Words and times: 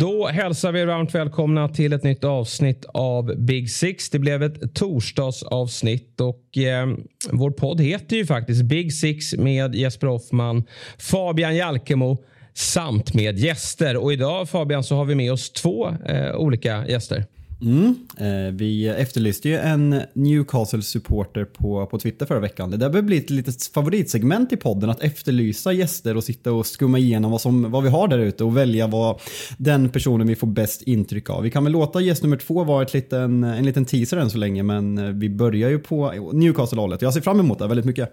Då 0.00 0.26
hälsar 0.26 0.72
vi 0.72 0.84
varmt 0.84 1.14
välkomna 1.14 1.68
till 1.68 1.92
ett 1.92 2.02
nytt 2.02 2.24
avsnitt 2.24 2.84
av 2.88 3.36
Big 3.36 3.70
Six. 3.70 4.10
Det 4.10 4.18
blev 4.18 4.42
ett 4.42 4.74
torsdagsavsnitt 4.74 6.20
och 6.20 6.58
eh, 6.58 6.86
vår 7.30 7.50
podd 7.50 7.80
heter 7.80 8.16
ju 8.16 8.26
faktiskt 8.26 8.62
Big 8.62 8.92
Six 8.92 9.34
med 9.34 9.74
Jesper 9.74 10.06
Hoffman, 10.06 10.64
Fabian 10.98 11.56
Jalkemo 11.56 12.16
samt 12.54 13.14
med 13.14 13.38
gäster. 13.38 13.96
Och 13.96 14.12
idag 14.12 14.48
Fabian 14.48 14.84
så 14.84 14.96
har 14.96 15.04
vi 15.04 15.14
med 15.14 15.32
oss 15.32 15.52
två 15.52 15.88
eh, 16.06 16.36
olika 16.36 16.86
gäster. 16.86 17.24
Mm. 17.60 17.94
Eh, 18.16 18.52
vi 18.52 18.88
efterlyste 18.88 19.48
ju 19.48 19.56
en 19.56 20.02
Newcastle-supporter 20.12 21.44
på, 21.44 21.86
på 21.86 21.98
Twitter 21.98 22.26
förra 22.26 22.40
veckan. 22.40 22.70
Det 22.70 22.76
där 22.76 22.90
börjar 22.90 23.02
bli 23.02 23.18
ett 23.18 23.30
litet 23.30 23.66
favoritsegment 23.66 24.52
i 24.52 24.56
podden, 24.56 24.90
att 24.90 25.02
efterlysa 25.02 25.72
gäster 25.72 26.16
och 26.16 26.24
sitta 26.24 26.52
och 26.52 26.66
skumma 26.66 26.98
igenom 26.98 27.30
vad, 27.30 27.40
som, 27.40 27.70
vad 27.70 27.82
vi 27.82 27.88
har 27.88 28.08
där 28.08 28.18
ute 28.18 28.44
och 28.44 28.56
välja 28.56 28.86
vad 28.86 29.20
den 29.56 29.88
personen 29.88 30.26
vi 30.26 30.36
får 30.36 30.46
bäst 30.46 30.82
intryck 30.82 31.30
av. 31.30 31.42
Vi 31.42 31.50
kan 31.50 31.64
väl 31.64 31.72
låta 31.72 32.00
gäst 32.00 32.22
nummer 32.22 32.36
två 32.36 32.64
vara 32.64 32.82
ett 32.82 32.94
liten, 32.94 33.44
en 33.44 33.64
liten 33.64 33.84
teaser 33.84 34.16
än 34.16 34.30
så 34.30 34.38
länge, 34.38 34.62
men 34.62 34.98
eh, 34.98 35.04
vi 35.04 35.30
börjar 35.30 35.70
ju 35.70 35.78
på 35.78 36.30
Newcastle-hållet. 36.32 37.02
Jag 37.02 37.14
ser 37.14 37.20
fram 37.20 37.40
emot 37.40 37.58
det 37.58 37.66
väldigt 37.66 37.86
mycket. 37.86 38.12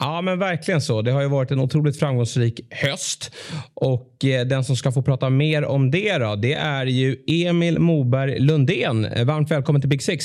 Ja, 0.00 0.20
men 0.20 0.38
verkligen 0.38 0.80
så. 0.80 1.02
Det 1.02 1.10
har 1.10 1.22
ju 1.22 1.28
varit 1.28 1.50
en 1.50 1.60
otroligt 1.60 1.98
framgångsrik 1.98 2.60
höst 2.70 3.30
och 3.74 4.24
eh, 4.24 4.46
den 4.46 4.64
som 4.64 4.76
ska 4.76 4.92
få 4.92 5.02
prata 5.02 5.30
mer 5.30 5.64
om 5.64 5.90
det 5.90 6.18
då, 6.18 6.36
det 6.36 6.54
är 6.54 6.86
ju 6.86 7.16
Emil 7.26 7.78
Moberg 7.78 8.38
Lundén. 8.38 9.26
Varmt 9.26 9.50
välkommen 9.50 9.80
till 9.80 9.90
Big 9.90 10.02
Six. 10.02 10.24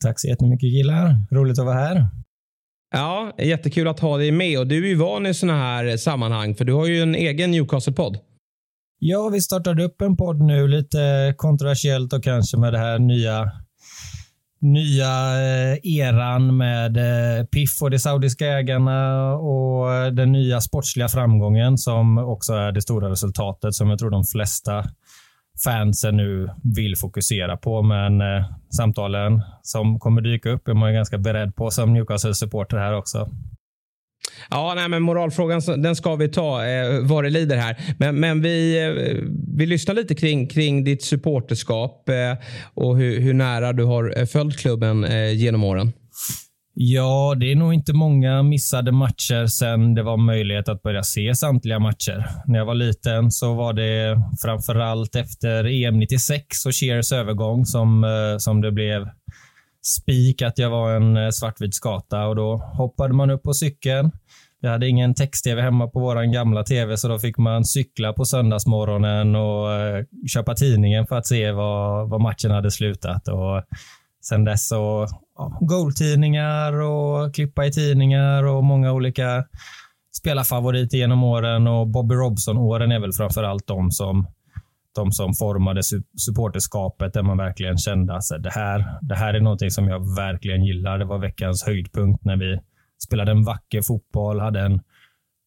Tack 0.00 0.20
så 0.20 0.28
jättemycket 0.28 0.70
killar. 0.70 1.14
Roligt 1.30 1.58
att 1.58 1.64
vara 1.64 1.78
här. 1.78 2.06
Ja, 2.90 3.32
jättekul 3.38 3.88
att 3.88 4.00
ha 4.00 4.16
dig 4.16 4.32
med 4.32 4.58
och 4.58 4.66
du 4.66 4.84
är 4.84 4.88
ju 4.88 4.94
van 4.94 5.26
i 5.26 5.34
sådana 5.34 5.58
här 5.58 5.96
sammanhang 5.96 6.54
för 6.54 6.64
du 6.64 6.72
har 6.72 6.86
ju 6.86 7.02
en 7.02 7.14
egen 7.14 7.50
Newcastle-podd. 7.50 8.18
Ja, 8.98 9.28
vi 9.28 9.40
startade 9.40 9.84
upp 9.84 10.00
en 10.00 10.16
podd 10.16 10.40
nu, 10.40 10.68
lite 10.68 11.34
kontroversiellt 11.36 12.12
och 12.12 12.24
kanske 12.24 12.56
med 12.56 12.72
det 12.72 12.78
här 12.78 12.98
nya 12.98 13.52
nya 14.60 15.40
eh, 15.40 15.78
eran 15.82 16.56
med 16.56 16.96
eh, 16.96 17.44
Piff 17.44 17.82
och 17.82 17.90
de 17.90 17.98
saudiska 17.98 18.46
ägarna 18.46 19.32
och 19.34 19.94
eh, 19.94 20.12
den 20.12 20.32
nya 20.32 20.60
sportsliga 20.60 21.08
framgången 21.08 21.78
som 21.78 22.18
också 22.18 22.52
är 22.52 22.72
det 22.72 22.82
stora 22.82 23.10
resultatet 23.10 23.74
som 23.74 23.90
jag 23.90 23.98
tror 23.98 24.10
de 24.10 24.24
flesta 24.24 24.84
fansen 25.64 26.16
nu 26.16 26.50
vill 26.76 26.96
fokusera 26.96 27.56
på. 27.56 27.82
Men 27.82 28.20
eh, 28.20 28.44
samtalen 28.76 29.42
som 29.62 29.98
kommer 29.98 30.20
dyka 30.20 30.50
upp 30.50 30.68
är 30.68 30.74
man 30.74 30.94
ganska 30.94 31.18
beredd 31.18 31.56
på 31.56 31.70
som 31.70 31.92
Newcastle-supporter 31.96 32.76
här 32.76 32.92
också. 32.92 33.28
Ja, 34.50 34.72
nej, 34.76 34.88
men 34.88 35.02
moralfrågan 35.02 35.60
den 35.76 35.96
ska 35.96 36.16
vi 36.16 36.28
ta 36.28 36.66
eh, 36.66 37.00
vad 37.02 37.24
det 37.24 37.30
lider 37.30 37.56
här. 37.56 37.76
Men, 37.98 38.20
men 38.20 38.42
vi, 38.42 38.84
eh, 38.84 39.24
vi 39.56 39.66
lyssnar 39.66 39.94
lite 39.94 40.14
kring, 40.14 40.48
kring 40.48 40.84
ditt 40.84 41.02
supporterskap 41.02 42.08
eh, 42.08 42.14
och 42.74 42.96
hur, 42.96 43.20
hur, 43.20 43.34
nära 43.34 43.72
du 43.72 43.84
har 43.84 44.18
eh, 44.18 44.26
följt 44.26 44.58
klubben 44.58 45.04
eh, 45.04 45.32
genom 45.32 45.64
åren. 45.64 45.92
Ja, 46.80 47.34
det 47.40 47.52
är 47.52 47.56
nog 47.56 47.74
inte 47.74 47.92
många 47.92 48.42
missade 48.42 48.92
matcher 48.92 49.46
sen 49.46 49.94
det 49.94 50.02
var 50.02 50.16
möjlighet 50.16 50.68
att 50.68 50.82
börja 50.82 51.02
se 51.02 51.34
samtliga 51.34 51.78
matcher. 51.78 52.26
När 52.46 52.58
jag 52.58 52.66
var 52.66 52.74
liten 52.74 53.30
så 53.30 53.54
var 53.54 53.72
det 53.72 54.22
framförallt 54.42 55.16
efter 55.16 55.64
EM 55.64 55.98
96 55.98 56.66
och 56.66 56.74
Cheers 56.74 57.12
övergång 57.12 57.66
som, 57.66 58.04
eh, 58.04 58.38
som 58.38 58.60
det 58.60 58.72
blev 58.72 59.08
spik 59.96 60.42
att 60.42 60.58
jag 60.58 60.70
var 60.70 60.92
en 60.96 61.16
eh, 61.16 61.30
svartvit 61.30 61.74
skata 61.74 62.26
och 62.26 62.36
då 62.36 62.56
hoppade 62.56 63.14
man 63.14 63.30
upp 63.30 63.42
på 63.42 63.54
cykeln. 63.54 64.12
Jag 64.60 64.70
hade 64.70 64.88
ingen 64.88 65.14
text-tv 65.14 65.62
hemma 65.62 65.88
på 65.88 66.00
våran 66.00 66.32
gamla 66.32 66.64
tv 66.64 66.96
så 66.96 67.08
då 67.08 67.18
fick 67.18 67.38
man 67.38 67.64
cykla 67.64 68.12
på 68.12 68.24
söndagsmorgonen 68.24 69.36
och 69.36 69.72
eh, 69.72 70.04
köpa 70.32 70.54
tidningen 70.54 71.06
för 71.06 71.16
att 71.16 71.26
se 71.26 71.52
vad, 71.52 72.10
vad 72.10 72.20
matchen 72.20 72.50
hade 72.50 72.70
slutat. 72.70 73.28
Och 73.28 73.62
sen 74.28 74.44
dess 74.44 74.68
så 74.68 75.06
ja, 75.38 75.58
goaltidningar 75.60 76.80
och 76.80 77.34
klippa 77.34 77.66
i 77.66 77.72
tidningar 77.72 78.44
och 78.44 78.64
många 78.64 78.92
olika 78.92 79.44
spelarfavoriter 80.18 80.98
genom 80.98 81.24
åren 81.24 81.66
och 81.66 81.88
Bobby 81.88 82.14
Robson-åren 82.14 82.92
är 82.92 83.00
väl 83.00 83.12
framför 83.12 83.42
allt 83.42 83.66
de 83.66 83.90
som 83.90 84.26
de 84.98 85.12
som 85.12 85.34
formade 85.34 85.80
supporterskapet 86.26 87.12
där 87.12 87.22
man 87.22 87.36
verkligen 87.36 87.78
kände 87.78 88.16
att 88.16 88.42
det 88.42 88.50
här, 88.50 88.98
det 89.00 89.14
här 89.14 89.34
är 89.34 89.40
någonting 89.40 89.70
som 89.70 89.88
jag 89.88 90.16
verkligen 90.16 90.64
gillar. 90.64 90.98
Det 90.98 91.04
var 91.04 91.18
veckans 91.18 91.64
höjdpunkt 91.66 92.24
när 92.24 92.36
vi 92.36 92.58
spelade 93.04 93.30
en 93.30 93.44
vacker 93.44 93.82
fotboll, 93.82 94.40
hade 94.40 94.60
en 94.60 94.80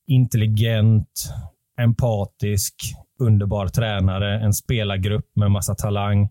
intelligent, 0.07 1.33
empatisk, 1.79 2.75
underbar 3.19 3.67
tränare, 3.67 4.39
en 4.39 4.53
spelargrupp 4.53 5.35
med 5.35 5.51
massa 5.51 5.75
talang. 5.75 6.29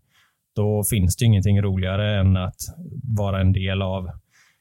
Då 0.56 0.82
finns 0.91 1.16
det 1.16 1.25
ingenting 1.25 1.62
roligare 1.62 2.20
än 2.20 2.37
att 2.37 2.60
vara 3.19 3.41
en 3.41 3.52
del 3.52 3.82
av 3.82 4.10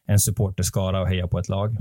en 0.08 0.20
supporterskara 0.20 1.02
och 1.02 1.08
heja 1.08 1.28
på 1.28 1.40
ett 1.40 1.50
lag. 1.50 1.78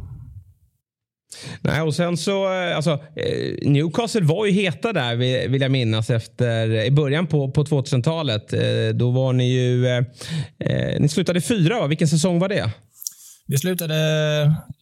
Nej, 1.60 1.82
och 1.82 1.94
sen 1.94 2.16
så, 2.16 2.52
eh, 2.54 2.76
alltså, 2.76 2.90
eh, 2.90 3.70
Newcastle 3.70 4.20
var 4.24 4.46
ju 4.46 4.52
heta 4.52 4.92
där 4.92 5.16
vill 5.48 5.60
jag 5.60 5.70
minnas 5.70 6.10
efter 6.10 6.70
i 6.84 6.90
början 6.90 7.26
på, 7.26 7.50
på 7.50 7.64
2000-talet. 7.64 8.52
Eh, 8.52 8.60
då 8.94 9.10
var 9.10 9.32
ni 9.32 9.52
ju, 9.52 9.86
eh, 9.86 11.00
ni 11.00 11.08
slutade 11.08 11.40
fyra 11.40 11.80
va? 11.80 11.86
Vilken 11.86 12.08
säsong 12.08 12.38
var 12.38 12.48
det? 12.48 12.70
Vi 13.46 13.58
slutade 13.58 13.94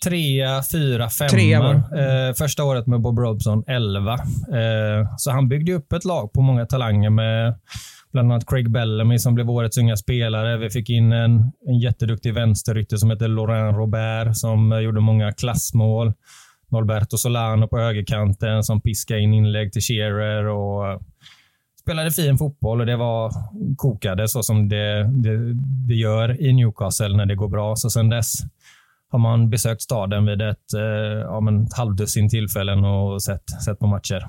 trea, 0.05 0.63
fyra, 0.73 1.11
femma. 1.11 1.29
Trea, 1.29 1.71
eh, 1.71 2.35
första 2.35 2.65
året 2.65 2.87
med 2.87 3.01
Bob 3.01 3.19
Robson, 3.19 3.65
elva. 3.67 4.15
Eh, 4.53 5.15
så 5.17 5.31
han 5.31 5.49
byggde 5.49 5.73
upp 5.73 5.93
ett 5.93 6.05
lag 6.05 6.33
på 6.33 6.41
många 6.43 6.67
talanger 6.67 7.11
med 7.11 7.55
bland 8.17 8.33
annat 8.33 8.47
Craig 8.47 8.71
Bellamy 8.71 9.19
som 9.19 9.35
blev 9.35 9.51
årets 9.51 9.79
unga 9.79 9.97
spelare. 9.97 10.57
Vi 10.57 10.71
fick 10.71 10.91
in 10.91 11.13
en, 11.13 11.53
en 11.67 11.79
jätteduktig 11.79 12.35
vänsterytter 12.35 12.97
som 12.97 13.11
heter 13.11 13.29
Laurent 13.29 13.77
Robert 13.77 14.37
som 14.37 14.73
eh, 14.73 14.79
gjorde 14.79 15.01
många 15.01 15.33
klassmål. 15.33 16.13
Norberto 16.69 17.17
Solano 17.19 17.69
på 17.69 17.79
högerkanten 17.79 18.63
som 18.63 18.81
piskade 18.81 19.21
in 19.21 19.35
inlägg 19.35 19.73
till 19.73 19.83
Shearer 19.83 20.45
och 20.45 20.89
eh, 20.89 20.99
spelade 21.81 22.11
fin 22.11 22.39
fotboll 22.39 22.81
och 22.81 22.87
det 22.87 22.97
var 22.97 23.33
kokade 23.77 24.29
så 24.29 24.43
som 24.43 24.69
det, 24.69 25.11
det, 25.23 25.55
det 25.89 25.95
gör 25.95 26.41
i 26.41 26.53
Newcastle 26.53 27.17
när 27.17 27.27
det 27.27 27.35
går 27.35 27.49
bra. 27.49 27.77
Så 27.77 27.91
sen 27.91 28.09
dess 28.09 28.33
har 29.11 29.19
man 29.19 29.51
besökt 29.51 29.83
staden 29.83 30.27
vid 30.27 30.43
ett, 30.43 30.75
eh, 30.77 31.21
ja, 31.21 31.41
men 31.41 31.65
ett 31.65 31.77
halvdussin 31.77 32.29
tillfällen 32.29 32.85
och 32.85 33.23
sett, 33.23 33.51
sett 33.65 33.79
på 33.79 33.87
matcher. 33.87 34.27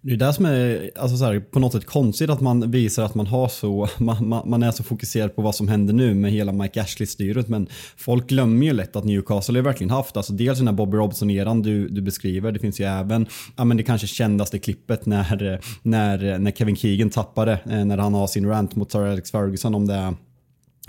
Det 0.00 0.12
är 0.12 0.16
det 0.16 0.32
som 0.32 0.44
är 0.46 0.90
alltså 0.96 1.16
så 1.16 1.24
här, 1.24 1.40
på 1.40 1.58
något 1.58 1.72
sätt 1.72 1.86
konstigt 1.86 2.30
att 2.30 2.40
man 2.40 2.70
visar 2.70 3.04
att 3.04 3.14
man 3.14 3.26
har 3.26 3.48
så, 3.48 3.88
man, 3.98 4.28
man, 4.28 4.50
man 4.50 4.62
är 4.62 4.70
så 4.70 4.82
fokuserad 4.82 5.36
på 5.36 5.42
vad 5.42 5.54
som 5.54 5.68
händer 5.68 5.94
nu 5.94 6.14
med 6.14 6.32
hela 6.32 6.52
Mike 6.52 6.82
Ashley-styret. 6.82 7.48
Men 7.48 7.68
folk 7.96 8.28
glömmer 8.28 8.66
ju 8.66 8.72
lätt 8.72 8.96
att 8.96 9.04
Newcastle 9.04 9.58
har 9.58 9.64
verkligen 9.64 9.90
haft, 9.90 10.16
alltså 10.16 10.32
dels 10.32 10.58
den 10.58 10.68
här 10.68 10.74
Bobby 10.74 10.96
Robson-eran 10.96 11.62
du, 11.62 11.88
du 11.88 12.00
beskriver, 12.00 12.52
det 12.52 12.58
finns 12.58 12.80
ju 12.80 12.84
även, 12.84 13.26
ja 13.56 13.64
men 13.64 13.76
det 13.76 13.82
kanske 13.82 14.06
kändaste 14.06 14.58
klippet 14.58 15.06
när, 15.06 15.60
när, 15.82 16.38
när 16.38 16.50
Kevin 16.50 16.76
Keegan 16.76 17.10
tappade, 17.10 17.52
eh, 17.52 17.84
när 17.84 17.98
han 17.98 18.14
har 18.14 18.26
sin 18.26 18.46
rant 18.46 18.76
mot 18.76 18.92
Sir 18.92 19.00
Alex 19.00 19.30
Ferguson 19.30 19.74
om 19.74 19.86
det 19.86 20.14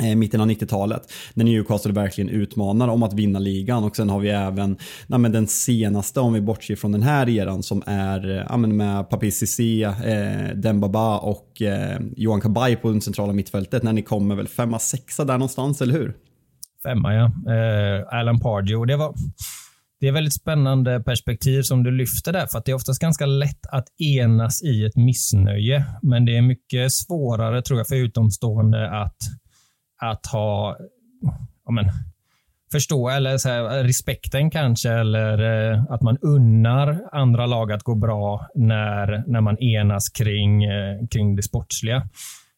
Eh, 0.04 0.16
mitten 0.16 0.42
av 0.42 0.48
90-talet. 0.48 1.02
När 1.34 1.46
Newcastle 1.46 1.92
verkligen 1.92 2.30
utmanar 2.30 2.88
om 2.88 3.04
att 3.04 3.14
vinna 3.14 3.40
ligan 3.40 3.84
och 3.84 3.96
sen 3.96 4.10
har 4.10 4.20
vi 4.20 4.30
även 4.30 4.78
nej, 5.08 5.20
men 5.20 5.32
den 5.32 5.48
senaste 5.48 6.20
om 6.20 6.34
vi 6.34 6.42
bortser 6.42 6.76
från 6.76 6.92
den 6.92 7.04
här 7.04 7.30
eran 7.30 7.64
som 7.64 7.84
är 7.86 8.30
eh, 8.30 8.46
ja, 8.50 8.58
men 8.58 8.78
med 8.78 9.10
Papi 9.10 9.32
Cissé, 9.32 9.84
eh, 9.84 10.56
Dembaba 10.56 11.18
och 11.18 11.62
eh, 11.62 12.00
Johan 12.16 12.42
Kabay 12.42 12.76
på 12.76 12.92
det 12.92 13.02
centrala 13.02 13.34
mittfältet 13.34 13.84
när 13.84 13.94
ni 13.94 14.02
kommer 14.02 14.36
väl 14.36 14.48
femma, 14.48 14.80
sexa 14.80 15.26
där 15.26 15.34
någonstans, 15.34 15.82
eller 15.82 15.94
hur? 15.94 16.16
Femma 16.84 17.14
ja. 17.14 17.26
Eh, 17.26 18.20
Alan 18.20 18.40
Pardew. 18.40 18.94
Det 18.94 18.98
var 18.98 19.14
det 20.00 20.08
är 20.08 20.12
väldigt 20.12 20.34
spännande 20.34 21.00
perspektiv 21.00 21.62
som 21.62 21.84
du 21.84 21.92
lyfter 21.92 22.34
där, 22.34 22.48
för 22.48 22.58
att 22.58 22.66
det 22.66 22.72
är 22.72 22.76
oftast 22.76 23.02
ganska 23.02 23.26
lätt 23.26 23.66
att 23.72 23.86
enas 24.00 24.64
i 24.64 24.86
ett 24.86 24.96
missnöje, 24.96 25.86
men 26.02 26.26
det 26.26 26.38
är 26.38 26.42
mycket 26.42 26.92
svårare 26.92 27.62
tror 27.62 27.80
jag 27.80 27.88
för 27.88 27.96
utomstående 27.96 29.02
att 29.02 29.18
att 30.00 30.26
ha 30.26 30.78
ja, 31.66 31.72
men, 31.72 31.86
förstå 32.72 33.10
eller 33.10 33.38
så 33.38 33.50
här, 33.50 33.84
respekten 33.84 34.52
kanske 34.52 34.90
eller 34.90 35.72
eh, 35.72 35.84
att 35.90 36.02
man 36.02 36.18
unnar 36.22 37.00
andra 37.12 37.46
lag 37.46 37.72
att 37.72 37.84
gå 37.84 37.96
bra 37.96 38.48
när, 38.56 39.24
när 39.28 39.42
man 39.42 39.58
enas 39.58 40.10
kring, 40.10 40.64
eh, 40.64 41.08
kring 41.12 41.36
det 41.36 41.44
sportsliga. 41.44 42.08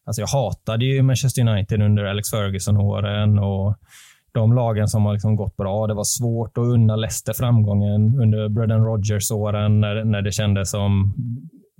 Alltså 0.04 0.22
jag 0.22 0.28
hatade 0.28 0.84
ju 0.84 1.02
Manchester 1.02 1.48
United 1.48 1.82
under 1.82 2.04
Alex 2.04 2.30
Ferguson-åren 2.30 3.38
och 3.38 3.76
de 4.32 4.52
lagen 4.52 4.88
som 4.88 5.04
har 5.04 5.12
liksom 5.12 5.36
gått 5.36 5.56
bra. 5.56 5.86
Det 5.86 5.94
var 5.94 6.04
svårt 6.04 6.58
att 6.58 6.64
unna 6.64 6.96
Leicester 6.96 7.32
framgången 7.32 8.20
under 8.20 8.48
Brendan 8.48 8.84
Rodgers-åren 8.84 9.80
när, 9.80 10.04
när 10.04 10.22
det 10.22 10.32
kändes 10.32 10.70
som, 10.70 11.14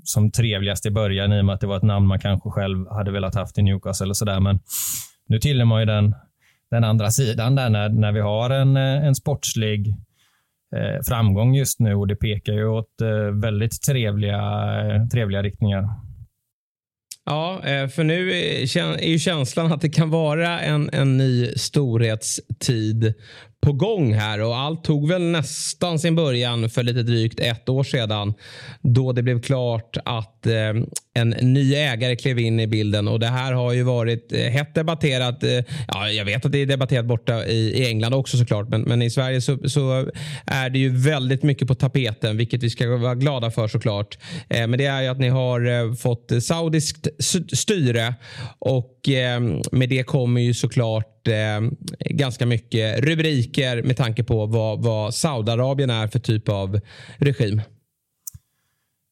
som 0.04 0.30
trevligast 0.30 0.86
i 0.86 0.90
början 0.90 1.32
i 1.32 1.40
och 1.40 1.44
med 1.44 1.54
att 1.54 1.60
det 1.60 1.66
var 1.66 1.76
ett 1.76 1.82
namn 1.82 2.06
man 2.06 2.18
kanske 2.18 2.50
själv 2.50 2.88
hade 2.90 3.10
velat 3.10 3.34
haft 3.34 3.58
i 3.58 3.62
Newcastle 3.62 4.04
eller 4.04 4.14
sådär. 4.14 4.40
Men 4.40 4.60
nu 5.28 5.38
tillhör 5.38 5.64
man 5.64 5.80
ju 5.80 5.86
den, 5.86 6.14
den 6.70 6.84
andra 6.84 7.10
sidan 7.10 7.54
där 7.54 7.70
när, 7.70 7.88
när 7.88 8.12
vi 8.12 8.20
har 8.20 8.50
en, 8.50 8.76
eh, 8.76 9.06
en 9.06 9.14
sportslig 9.14 9.88
eh, 10.76 11.02
framgång 11.08 11.54
just 11.54 11.80
nu 11.80 11.94
och 11.94 12.08
det 12.08 12.16
pekar 12.16 12.52
ju 12.52 12.66
åt 12.66 13.00
eh, 13.00 13.40
väldigt 13.42 13.82
trevliga, 13.82 14.40
eh, 14.80 15.06
trevliga 15.08 15.42
riktningar. 15.42 15.88
Ja, 17.24 17.60
eh, 17.64 17.88
för 17.88 18.04
nu 18.04 18.32
är 18.32 19.08
ju 19.08 19.18
känslan 19.18 19.72
att 19.72 19.80
det 19.80 19.88
kan 19.88 20.10
vara 20.10 20.60
en, 20.60 20.90
en 20.92 21.16
ny 21.16 21.46
storhetstid 21.46 23.14
på 23.62 23.72
gång 23.72 24.14
här 24.14 24.40
och 24.40 24.56
allt 24.56 24.84
tog 24.84 25.08
väl 25.08 25.22
nästan 25.22 25.98
sin 25.98 26.14
början 26.14 26.70
för 26.70 26.82
lite 26.82 27.02
drygt 27.02 27.40
ett 27.40 27.68
år 27.68 27.84
sedan 27.84 28.34
då 28.80 29.12
det 29.12 29.22
blev 29.22 29.42
klart 29.42 29.96
att 30.04 30.46
eh, 30.46 30.72
en 31.14 31.30
ny 31.30 31.74
ägare 31.74 32.16
klev 32.16 32.38
in 32.38 32.60
i 32.60 32.66
bilden 32.66 33.08
och 33.08 33.20
det 33.20 33.26
här 33.26 33.52
har 33.52 33.72
ju 33.72 33.82
varit 33.82 34.32
eh, 34.32 34.38
hett 34.38 34.74
debatterat. 34.74 35.44
Eh, 35.44 35.50
ja, 35.88 36.10
jag 36.10 36.24
vet 36.24 36.46
att 36.46 36.52
det 36.52 36.58
är 36.58 36.66
debatterat 36.66 37.06
borta 37.06 37.46
i, 37.46 37.82
i 37.82 37.88
England 37.88 38.14
också 38.14 38.36
såklart, 38.36 38.68
men, 38.68 38.82
men 38.82 39.02
i 39.02 39.10
Sverige 39.10 39.40
så, 39.40 39.68
så, 39.68 40.06
är 40.46 40.70
det 40.70 40.78
ju 40.78 40.88
väldigt 40.96 41.42
mycket 41.42 41.68
på 41.68 41.74
tapeten, 41.74 42.36
vilket 42.36 42.62
vi 42.62 42.70
ska 42.70 42.96
vara 42.96 43.14
glada 43.14 43.50
för 43.50 43.68
såklart. 43.68 44.18
Eh, 44.48 44.66
men 44.66 44.78
det 44.78 44.86
är 44.86 45.02
ju 45.02 45.08
att 45.08 45.18
ni 45.18 45.28
har 45.28 45.66
eh, 45.66 45.94
fått 45.94 46.32
saudiskt 46.42 47.08
styre 47.52 48.14
och 48.58 49.08
eh, 49.08 49.40
med 49.72 49.88
det 49.88 50.02
kommer 50.02 50.40
ju 50.40 50.54
såklart 50.54 51.11
eh, 51.28 51.60
ganska 52.10 52.46
mycket 52.46 53.04
rubriker 53.04 53.82
med 53.82 53.96
tanke 53.96 54.24
på 54.24 54.46
vad, 54.46 54.82
vad 54.82 55.14
Saudiarabien 55.14 55.90
är 55.90 56.06
för 56.06 56.18
typ 56.18 56.48
av 56.48 56.80
regim. 57.18 57.60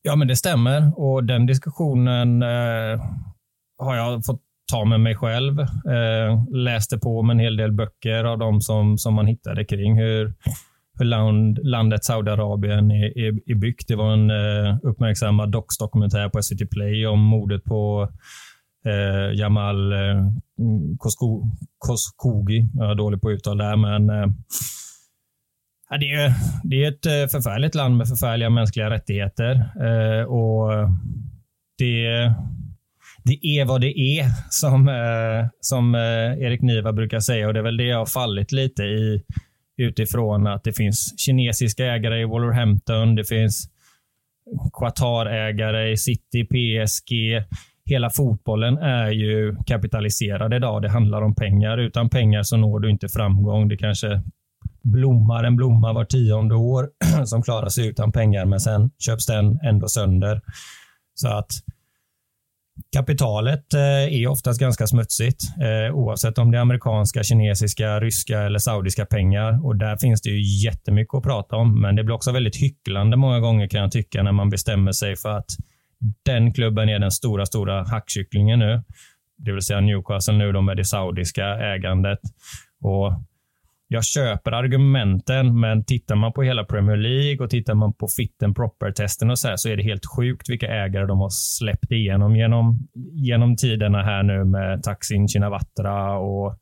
Ja, 0.02 0.16
men 0.16 0.28
det 0.28 0.36
stämmer 0.36 0.92
och 1.00 1.24
den 1.24 1.46
diskussionen 1.46 2.42
eh, 2.42 3.00
har 3.78 3.96
jag 3.96 4.24
fått 4.24 4.42
ta 4.70 4.84
med 4.84 5.00
mig 5.00 5.14
själv. 5.14 5.60
Eh, 5.60 6.44
läste 6.50 6.98
på 6.98 7.18
om 7.18 7.30
en 7.30 7.38
hel 7.38 7.56
del 7.56 7.72
böcker 7.72 8.24
av 8.24 8.38
de 8.38 8.60
som, 8.60 8.98
som 8.98 9.14
man 9.14 9.26
hittade 9.26 9.64
kring 9.64 9.98
hur, 9.98 10.34
hur 10.98 11.04
land, 11.04 11.58
landet 11.62 12.04
Saudiarabien 12.04 12.90
är, 12.90 13.18
är, 13.18 13.32
är 13.46 13.54
byggt. 13.54 13.88
Det 13.88 13.96
var 13.96 14.12
en 14.12 14.30
eh, 14.30 14.76
uppmärksammad 14.82 15.52
dox-dokumentär 15.52 16.28
på 16.28 16.42
SVT 16.42 16.70
Play 16.70 17.06
om 17.06 17.20
mordet 17.20 17.64
på 17.64 18.08
eh, 18.84 19.38
Jamal 19.38 19.92
eh, 19.92 20.26
eh, 20.60 20.96
Koskogi. 21.78 22.68
Jag 22.74 22.90
är 22.90 22.94
dålig 22.94 23.20
på 23.20 23.30
uttal 23.30 23.58
där, 23.58 23.76
men 23.76 24.10
eh, 24.10 24.26
det, 25.98 26.12
är, 26.12 26.34
det 26.64 26.84
är 26.84 26.88
ett 26.88 27.06
eh, 27.06 27.26
förfärligt 27.32 27.74
land 27.74 27.96
med 27.96 28.08
förfärliga 28.08 28.50
mänskliga 28.50 28.90
rättigheter. 28.90 29.54
Eh, 29.56 30.24
och 30.24 30.70
det, 31.78 32.34
det 33.24 33.46
är 33.46 33.64
vad 33.64 33.80
det 33.80 33.98
är, 33.98 34.26
som, 34.50 34.88
eh, 34.88 35.48
som 35.60 35.94
eh, 35.94 36.44
Erik 36.44 36.62
Niva 36.62 36.92
brukar 36.92 37.20
säga. 37.20 37.46
Och 37.46 37.54
Det 37.54 37.60
är 37.60 37.64
väl 37.64 37.76
det 37.76 37.84
jag 37.84 37.98
har 37.98 38.06
fallit 38.06 38.52
lite 38.52 38.82
i 38.82 39.22
utifrån 39.76 40.46
att 40.46 40.64
det 40.64 40.72
finns 40.72 41.14
kinesiska 41.18 41.86
ägare 41.86 42.20
i 42.20 42.24
Wolverhampton. 42.24 43.14
Det 43.14 43.24
finns 43.24 43.70
Qatar-ägare 44.72 45.92
i 45.92 45.96
City, 45.96 46.44
PSG 46.44 47.12
hela 47.90 48.10
fotbollen 48.10 48.78
är 48.78 49.10
ju 49.10 49.56
kapitaliserad 49.66 50.54
idag. 50.54 50.82
Det 50.82 50.88
handlar 50.88 51.22
om 51.22 51.34
pengar. 51.34 51.78
Utan 51.78 52.08
pengar 52.08 52.42
så 52.42 52.56
når 52.56 52.80
du 52.80 52.90
inte 52.90 53.08
framgång. 53.08 53.68
Det 53.68 53.76
kanske 53.76 54.22
blommar 54.82 55.44
en 55.44 55.56
blomma 55.56 55.92
var 55.92 56.04
tionde 56.04 56.54
år 56.54 56.88
som 57.24 57.42
klarar 57.42 57.68
sig 57.68 57.86
utan 57.86 58.12
pengar, 58.12 58.44
men 58.44 58.60
sen 58.60 58.90
köps 58.98 59.26
den 59.26 59.60
ändå 59.62 59.88
sönder. 59.88 60.40
Så 61.14 61.28
att 61.28 61.50
kapitalet 62.96 63.74
eh, 63.74 64.20
är 64.20 64.26
oftast 64.26 64.60
ganska 64.60 64.86
smutsigt, 64.86 65.42
eh, 65.60 65.94
oavsett 65.94 66.38
om 66.38 66.50
det 66.50 66.58
är 66.58 66.62
amerikanska, 66.62 67.22
kinesiska, 67.22 68.00
ryska 68.00 68.40
eller 68.40 68.58
saudiska 68.58 69.06
pengar. 69.06 69.66
Och 69.66 69.76
där 69.76 69.96
finns 69.96 70.22
det 70.22 70.30
ju 70.30 70.64
jättemycket 70.64 71.14
att 71.14 71.22
prata 71.22 71.56
om, 71.56 71.80
men 71.80 71.96
det 71.96 72.04
blir 72.04 72.14
också 72.14 72.32
väldigt 72.32 72.56
hycklande 72.56 73.16
många 73.16 73.40
gånger 73.40 73.68
kan 73.68 73.80
jag 73.80 73.92
tycka 73.92 74.22
när 74.22 74.32
man 74.32 74.50
bestämmer 74.50 74.92
sig 74.92 75.16
för 75.16 75.28
att 75.28 75.50
den 76.24 76.52
klubben 76.52 76.88
är 76.88 76.98
den 76.98 77.10
stora, 77.10 77.46
stora 77.46 77.84
hackkycklingen 77.84 78.58
nu. 78.58 78.82
Det 79.36 79.52
vill 79.52 79.62
säga 79.62 79.80
Newcastle 79.80 80.34
nu 80.34 80.52
då 80.52 80.60
med 80.60 80.76
det 80.76 80.84
saudiska 80.84 81.44
ägandet. 81.44 82.18
Och 82.80 83.12
jag 83.92 84.04
köper 84.04 84.52
argumenten, 84.52 85.60
men 85.60 85.84
tittar 85.84 86.16
man 86.16 86.32
på 86.32 86.42
hela 86.42 86.64
Premier 86.64 86.96
League 86.96 87.44
och 87.44 87.50
tittar 87.50 87.74
man 87.74 87.92
på 87.92 88.08
fit 88.08 88.42
and 88.42 88.56
proper-testen 88.56 89.30
och 89.30 89.38
så 89.38 89.48
här, 89.48 89.56
så 89.56 89.68
är 89.68 89.76
det 89.76 89.82
helt 89.82 90.06
sjukt 90.16 90.50
vilka 90.50 90.66
ägare 90.66 91.06
de 91.06 91.20
har 91.20 91.30
släppt 91.30 91.92
igenom 91.92 92.36
genom, 92.36 92.88
genom 93.12 93.56
tiderna 93.56 94.02
här 94.02 94.22
nu 94.22 94.44
med 94.44 94.82
Taksin 94.82 95.28
Shinawatra 95.28 96.18
och 96.18 96.58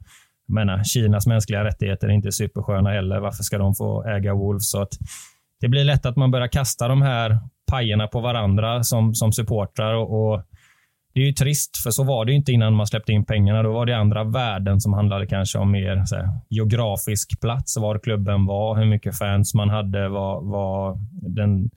menar, 0.49 0.85
Kinas 0.85 1.27
mänskliga 1.27 1.65
rättigheter 1.65 2.09
är 2.09 2.13
inte 2.13 2.33
supersköna 2.33 2.91
heller. 2.91 3.21
Varför 3.21 3.43
ska 3.43 3.59
de 3.59 3.75
få 3.75 4.05
äga 4.05 4.35
Wolves? 4.35 4.71
Så 4.71 4.83
att 4.83 4.93
det 5.61 5.69
blir 5.69 5.85
lätt 5.85 6.07
att 6.07 6.17
man 6.17 6.31
börjar 6.31 6.49
kasta 6.49 6.89
de 6.89 7.03
här 7.03 7.39
pajerna 7.71 8.07
på 8.07 8.21
varandra 8.21 8.83
som, 8.83 9.15
som 9.15 9.33
supportrar. 9.33 9.95
Och, 9.95 10.33
och, 10.33 10.43
det 11.13 11.21
är 11.21 11.27
ju 11.27 11.33
trist, 11.33 11.77
för 11.83 11.91
så 11.91 12.05
var 12.05 12.25
det 12.25 12.33
inte 12.33 12.53
innan 12.53 12.75
man 12.75 12.87
släppte 12.87 13.13
in 13.13 13.25
pengarna. 13.25 13.63
Då 13.63 13.73
var 13.73 13.87
det 13.87 13.97
andra 13.97 14.25
värden 14.25 14.81
som 14.81 14.93
handlade 14.93 15.27
kanske 15.27 15.59
om 15.59 15.71
mer 15.71 15.97
här, 15.97 16.29
geografisk 16.49 17.41
plats, 17.41 17.77
var 17.77 17.99
klubben 17.99 18.47
var, 18.47 18.77
hur 18.77 18.87
mycket 18.87 19.19
fans 19.19 19.55
man 19.55 19.69
hade, 19.69 20.09
vad, 20.09 20.45
vad 20.45 20.99
den 21.13 21.71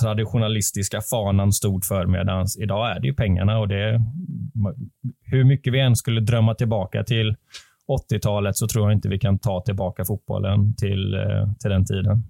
traditionalistiska 0.00 1.00
fanan 1.10 1.52
stod 1.52 1.84
för. 1.84 2.06
Medan 2.06 2.46
idag 2.62 2.96
är 2.96 3.00
det 3.00 3.06
ju 3.06 3.14
pengarna 3.14 3.58
och 3.58 3.68
det 3.68 4.00
hur 5.22 5.44
mycket 5.44 5.72
vi 5.72 5.80
än 5.80 5.96
skulle 5.96 6.20
drömma 6.20 6.54
tillbaka 6.54 7.04
till 7.04 7.36
80-talet 8.12 8.56
så 8.56 8.68
tror 8.68 8.84
jag 8.84 8.96
inte 8.96 9.08
vi 9.08 9.18
kan 9.18 9.38
ta 9.38 9.62
tillbaka 9.62 10.04
fotbollen 10.04 10.74
till, 10.74 11.14
eh, 11.14 11.52
till 11.60 11.70
den 11.70 11.84
tiden. 11.84 12.24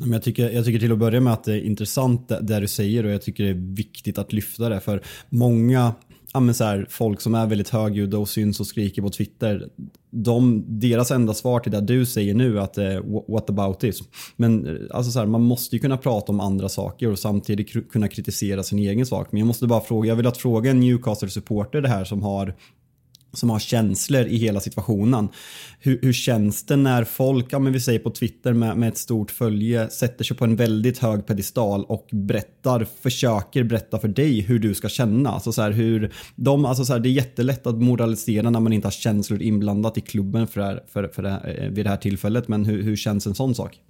Men 0.00 0.12
jag, 0.12 0.22
tycker, 0.22 0.50
jag 0.50 0.64
tycker 0.64 0.78
till 0.78 0.92
att 0.92 0.98
börja 0.98 1.20
med 1.20 1.32
att 1.32 1.44
det 1.44 1.52
är 1.52 1.60
intressant 1.60 2.28
det 2.28 2.60
du 2.60 2.68
säger 2.68 3.04
och 3.04 3.10
jag 3.10 3.22
tycker 3.22 3.44
det 3.44 3.50
är 3.50 3.74
viktigt 3.74 4.18
att 4.18 4.32
lyfta 4.32 4.68
det 4.68 4.80
för 4.80 5.02
många 5.28 5.94
ja, 6.32 6.54
så 6.54 6.64
här, 6.64 6.86
folk 6.90 7.20
som 7.20 7.34
är 7.34 7.46
väldigt 7.46 7.68
högljudda 7.68 8.18
och 8.18 8.28
syns 8.28 8.60
och 8.60 8.66
skriker 8.66 9.02
på 9.02 9.10
Twitter, 9.10 9.68
de, 10.10 10.64
deras 10.66 11.10
enda 11.10 11.34
svar 11.34 11.60
till 11.60 11.72
det 11.72 11.80
du 11.80 12.06
säger 12.06 12.34
nu 12.34 12.60
att 12.60 12.78
eh, 12.78 13.00
what 13.28 13.50
about 13.50 13.80
this? 13.80 14.02
Men 14.36 14.66
eh, 14.66 14.74
alltså 14.90 15.12
så 15.12 15.18
här, 15.18 15.26
man 15.26 15.42
måste 15.42 15.76
ju 15.76 15.80
kunna 15.80 15.96
prata 15.96 16.32
om 16.32 16.40
andra 16.40 16.68
saker 16.68 17.10
och 17.10 17.18
samtidigt 17.18 17.90
kunna 17.92 18.08
kritisera 18.08 18.62
sin 18.62 18.78
egen 18.78 19.06
sak. 19.06 19.28
Men 19.30 19.38
jag 19.38 19.46
måste 19.46 19.66
bara 19.66 19.80
fråga, 19.80 20.08
jag 20.08 20.16
vill 20.16 20.26
att 20.26 20.38
fråga 20.38 20.70
en 20.70 20.80
Newcastle-supporter 20.80 21.80
det 21.80 21.88
här 21.88 22.04
som 22.04 22.22
har 22.22 22.54
som 23.36 23.50
har 23.50 23.58
känslor 23.58 24.26
i 24.26 24.36
hela 24.36 24.60
situationen. 24.60 25.28
Hur, 25.80 25.98
hur 26.02 26.12
känns 26.12 26.66
det 26.66 26.76
när 26.76 27.04
folk, 27.04 27.46
ja 27.50 27.58
men 27.58 27.72
vi 27.72 27.80
säger 27.80 27.98
på 27.98 28.10
Twitter 28.10 28.52
med, 28.52 28.76
med 28.76 28.88
ett 28.88 28.98
stort 28.98 29.30
följe, 29.30 29.90
sätter 29.90 30.24
sig 30.24 30.36
på 30.36 30.44
en 30.44 30.56
väldigt 30.56 30.98
hög 30.98 31.26
pedestal 31.26 31.84
och 31.84 32.08
berättar, 32.12 32.86
försöker 33.02 33.64
berätta 33.64 33.98
för 33.98 34.08
dig 34.08 34.40
hur 34.40 34.58
du 34.58 34.74
ska 34.74 34.88
känna. 34.88 35.30
Alltså 35.30 35.52
så 35.52 35.62
här, 35.62 35.70
hur 35.70 36.12
de, 36.36 36.64
alltså 36.64 36.84
så 36.84 36.92
här, 36.92 37.00
det 37.00 37.08
är 37.08 37.10
jättelätt 37.10 37.66
att 37.66 37.82
moralisera 37.82 38.50
när 38.50 38.60
man 38.60 38.72
inte 38.72 38.86
har 38.86 38.92
känslor 38.92 39.42
inblandat 39.42 39.98
i 39.98 40.00
klubben 40.00 40.46
för 40.46 40.60
det 40.60 40.66
här, 40.66 40.82
för, 40.88 41.08
för 41.08 41.22
det 41.22 41.30
här, 41.30 41.58
eh, 41.58 41.70
vid 41.70 41.86
det 41.86 41.90
här 41.90 41.96
tillfället, 41.96 42.48
men 42.48 42.64
hur, 42.64 42.82
hur 42.82 42.96
känns 42.96 43.26
en 43.26 43.34
sån 43.34 43.54
sak? 43.54 43.80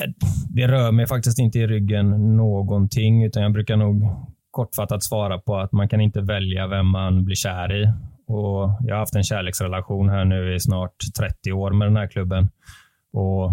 Eh, 0.00 0.10
det 0.54 0.68
rör 0.68 0.92
mig 0.92 1.06
faktiskt 1.06 1.38
inte 1.38 1.58
i 1.58 1.66
ryggen 1.66 2.36
någonting, 2.36 3.24
utan 3.24 3.42
jag 3.42 3.52
brukar 3.52 3.76
nog 3.76 4.02
kortfattat 4.56 5.02
svara 5.02 5.38
på 5.38 5.56
att 5.56 5.72
man 5.72 5.88
kan 5.88 6.00
inte 6.00 6.20
välja 6.20 6.66
vem 6.66 6.86
man 6.86 7.24
blir 7.24 7.36
kär 7.36 7.82
i. 7.82 7.84
Och 8.26 8.70
jag 8.80 8.94
har 8.94 8.98
haft 8.98 9.16
en 9.16 9.24
kärleksrelation 9.24 10.08
här 10.08 10.24
nu 10.24 10.54
i 10.54 10.60
snart 10.60 10.96
30 11.18 11.52
år 11.52 11.70
med 11.70 11.88
den 11.88 11.96
här 11.96 12.06
klubben. 12.08 12.48
Och 13.12 13.52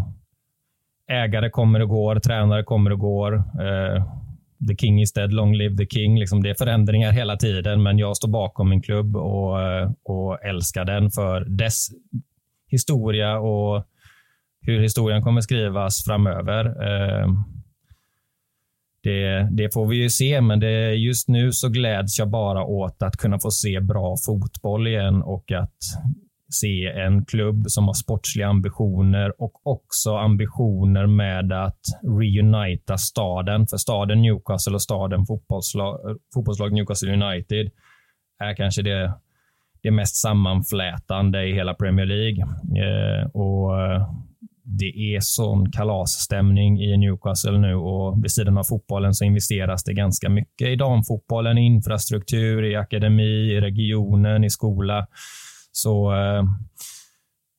ägare 1.11 1.49
kommer 1.49 1.81
och 1.81 1.89
går, 1.89 2.15
tränare 2.15 2.63
kommer 2.63 2.91
och 2.91 2.99
går. 2.99 3.33
Eh, 3.35 4.03
the 4.67 4.75
king 4.75 5.01
is 5.01 5.13
dead, 5.13 5.33
long 5.33 5.55
live 5.55 5.77
the 5.77 5.85
king. 5.85 6.19
Liksom 6.19 6.43
det 6.43 6.49
är 6.49 6.55
förändringar 6.55 7.11
hela 7.11 7.37
tiden, 7.37 7.83
men 7.83 7.97
jag 7.97 8.17
står 8.17 8.29
bakom 8.29 8.69
min 8.69 8.81
klubb 8.81 9.15
och, 9.15 9.61
eh, 9.61 9.91
och 10.03 10.45
älskar 10.45 10.85
den 10.85 11.11
för 11.11 11.45
dess 11.45 11.87
historia 12.67 13.39
och 13.39 13.85
hur 14.61 14.79
historien 14.79 15.21
kommer 15.23 15.41
skrivas 15.41 16.03
framöver. 16.03 16.65
Eh, 16.65 17.27
det, 19.03 19.47
det, 19.51 19.73
får 19.73 19.87
vi 19.87 19.95
ju 19.95 20.09
se, 20.09 20.41
men 20.41 20.59
det, 20.59 20.95
just 20.95 21.27
nu 21.27 21.51
så 21.51 21.69
gläds 21.69 22.19
jag 22.19 22.29
bara 22.29 22.63
åt 22.63 23.03
att 23.03 23.17
kunna 23.17 23.39
få 23.39 23.51
se 23.51 23.79
bra 23.79 24.15
fotboll 24.25 24.87
igen 24.87 25.21
och 25.21 25.51
att 25.51 25.77
se 26.53 26.87
en 26.87 27.25
klubb 27.25 27.63
som 27.67 27.87
har 27.87 27.93
sportsliga 27.93 28.47
ambitioner 28.47 29.41
och 29.41 29.67
också 29.67 30.15
ambitioner 30.15 31.07
med 31.07 31.53
att 31.53 31.81
reunita 32.19 32.97
staden. 32.97 33.67
För 33.67 33.77
staden 33.77 34.21
Newcastle 34.21 34.73
och 34.73 34.81
staden 34.81 35.25
fotbollslag, 35.25 36.17
fotbollslag 36.33 36.73
Newcastle 36.73 37.13
United 37.13 37.71
är 38.43 38.55
kanske 38.55 38.81
det, 38.81 39.13
det 39.83 39.91
mest 39.91 40.15
sammanflätande 40.15 41.45
i 41.45 41.53
hela 41.53 41.73
Premier 41.73 42.05
League. 42.05 42.43
Eh, 42.83 43.25
och 43.25 43.71
det 44.63 45.15
är 45.15 45.19
sån 45.21 45.71
kalasstämning 45.71 46.81
i 46.81 46.97
Newcastle 46.97 47.57
nu 47.57 47.75
och 47.75 48.23
vid 48.23 48.31
sidan 48.31 48.57
av 48.57 48.63
fotbollen 48.63 49.13
så 49.13 49.25
investeras 49.25 49.83
det 49.83 49.93
ganska 49.93 50.29
mycket 50.29 50.67
i 50.67 50.75
damfotbollen, 50.75 51.57
i 51.57 51.65
infrastruktur, 51.65 52.63
i 52.63 52.75
akademi, 52.75 53.51
i 53.51 53.61
regionen, 53.61 54.43
i 54.43 54.49
skola. 54.49 55.07
Så 55.71 56.13
eh, 56.13 56.43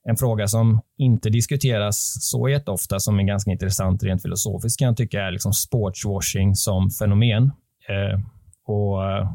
en 0.09 0.17
fråga 0.17 0.47
som 0.47 0.81
inte 0.99 1.31
diskuteras 1.31 2.17
så 2.21 2.49
jätteofta, 2.49 3.01
som 3.01 3.21
är 3.21 3.25
ganska 3.25 3.51
intressant 3.51 4.05
rent 4.05 4.23
filosofiskt 4.23 4.79
kan 4.79 4.87
jag 4.87 4.97
tycka 4.97 5.23
är 5.23 5.31
liksom 5.31 5.53
sportswashing 5.53 6.55
som 6.55 6.91
fenomen. 6.91 7.45
eh, 7.89 8.21
och 8.67 9.11
eh, 9.11 9.31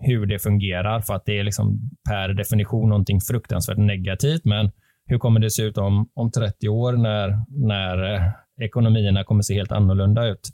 hur 0.00 0.26
det 0.26 0.38
fungerar. 0.38 1.00
För 1.00 1.14
att 1.14 1.24
det 1.26 1.38
är 1.38 1.44
liksom 1.44 1.90
per 2.08 2.28
definition 2.28 2.88
någonting 2.88 3.20
fruktansvärt 3.20 3.78
negativt. 3.78 4.44
Men 4.44 4.70
hur 5.10 5.18
kommer 5.18 5.40
det 5.40 5.50
se 5.50 5.62
ut 5.62 5.78
om, 5.78 6.08
om 6.14 6.30
30 6.30 6.68
år 6.68 6.92
när, 6.92 7.44
när 7.48 8.14
eh, 8.14 8.22
ekonomierna 8.60 9.24
kommer 9.24 9.42
se 9.42 9.54
helt 9.54 9.72
annorlunda 9.72 10.28
ut? 10.28 10.48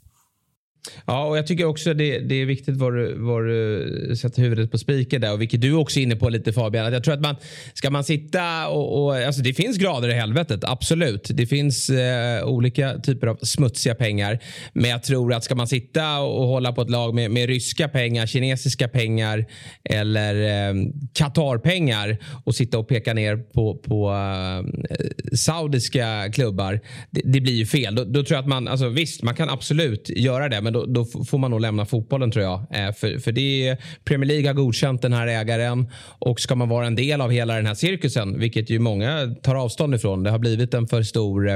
Ja, 1.05 1.25
och 1.25 1.37
jag 1.37 1.47
tycker 1.47 1.65
också 1.65 1.93
det, 1.93 2.19
det 2.19 2.35
är 2.35 2.45
viktigt 2.45 2.77
var 2.77 2.91
du, 2.91 3.13
var 3.13 3.43
du 3.43 4.15
sätter 4.15 4.41
huvudet 4.41 4.71
på 4.71 4.77
spiken 4.77 5.21
där 5.21 5.33
och 5.33 5.41
vilket 5.41 5.61
du 5.61 5.73
också 5.73 5.99
är 5.99 6.03
inne 6.03 6.15
på 6.15 6.29
lite 6.29 6.53
Fabian. 6.53 6.85
Att 6.85 6.93
jag 6.93 7.03
tror 7.03 7.13
att 7.13 7.21
man 7.21 7.35
ska 7.73 7.89
man 7.89 8.03
sitta 8.03 8.67
och, 8.67 9.03
och 9.03 9.15
alltså 9.15 9.41
det 9.41 9.53
finns 9.53 9.77
grader 9.77 10.09
i 10.09 10.13
helvetet, 10.13 10.63
absolut. 10.63 11.27
Det 11.33 11.45
finns 11.45 11.89
eh, 11.89 12.47
olika 12.47 12.99
typer 12.99 13.27
av 13.27 13.35
smutsiga 13.35 13.95
pengar, 13.95 14.39
men 14.73 14.89
jag 14.89 15.03
tror 15.03 15.33
att 15.33 15.43
ska 15.43 15.55
man 15.55 15.67
sitta 15.67 16.19
och 16.19 16.47
hålla 16.47 16.73
på 16.73 16.81
ett 16.81 16.89
lag 16.89 17.15
med, 17.15 17.31
med 17.31 17.47
ryska 17.47 17.87
pengar, 17.87 18.25
kinesiska 18.25 18.87
pengar 18.87 19.45
eller 19.83 20.35
eh, 20.69 20.75
Qatar-pengar 21.13 22.17
och 22.45 22.55
sitta 22.55 22.79
och 22.79 22.87
peka 22.87 23.13
ner 23.13 23.37
på, 23.37 23.75
på 23.77 24.09
eh, 24.09 25.35
saudiska 25.35 26.31
klubbar. 26.33 26.79
Det, 27.11 27.21
det, 27.25 27.41
blir 27.41 27.53
ju 27.53 27.65
fel. 27.65 27.95
Då, 27.95 28.03
då 28.03 28.23
tror 28.23 28.35
jag 28.35 28.41
att 28.41 28.49
man, 28.49 28.67
alltså 28.67 28.89
visst, 28.89 29.23
man 29.23 29.35
kan 29.35 29.49
absolut 29.49 30.09
göra 30.09 30.49
det, 30.49 30.61
men 30.61 30.73
då, 30.77 30.85
då, 30.85 31.23
får 31.25 31.37
man 31.37 31.51
nog 31.51 31.61
lämna 31.61 31.85
fotbollen 31.85 32.31
tror 32.31 32.45
jag. 32.45 32.59
Eh, 32.71 32.93
för, 32.93 33.19
för 33.19 33.31
det 33.31 33.67
är, 33.67 33.77
Premier 34.03 34.27
League 34.27 34.47
har 34.47 34.53
godkänt 34.53 35.01
den 35.01 35.13
här 35.13 35.27
ägaren 35.27 35.89
och 36.19 36.39
ska 36.39 36.55
man 36.55 36.69
vara 36.69 36.87
en 36.87 36.95
del 36.95 37.21
av 37.21 37.31
hela 37.31 37.55
den 37.55 37.65
här 37.65 37.75
cirkusen, 37.75 38.39
vilket 38.39 38.69
ju 38.69 38.79
många 38.79 39.35
tar 39.41 39.55
avstånd 39.55 39.95
ifrån. 39.95 40.23
Det 40.23 40.29
har 40.29 40.39
blivit 40.39 40.73
en 40.73 40.87
för 40.87 41.03
stor 41.03 41.49
eh, 41.49 41.55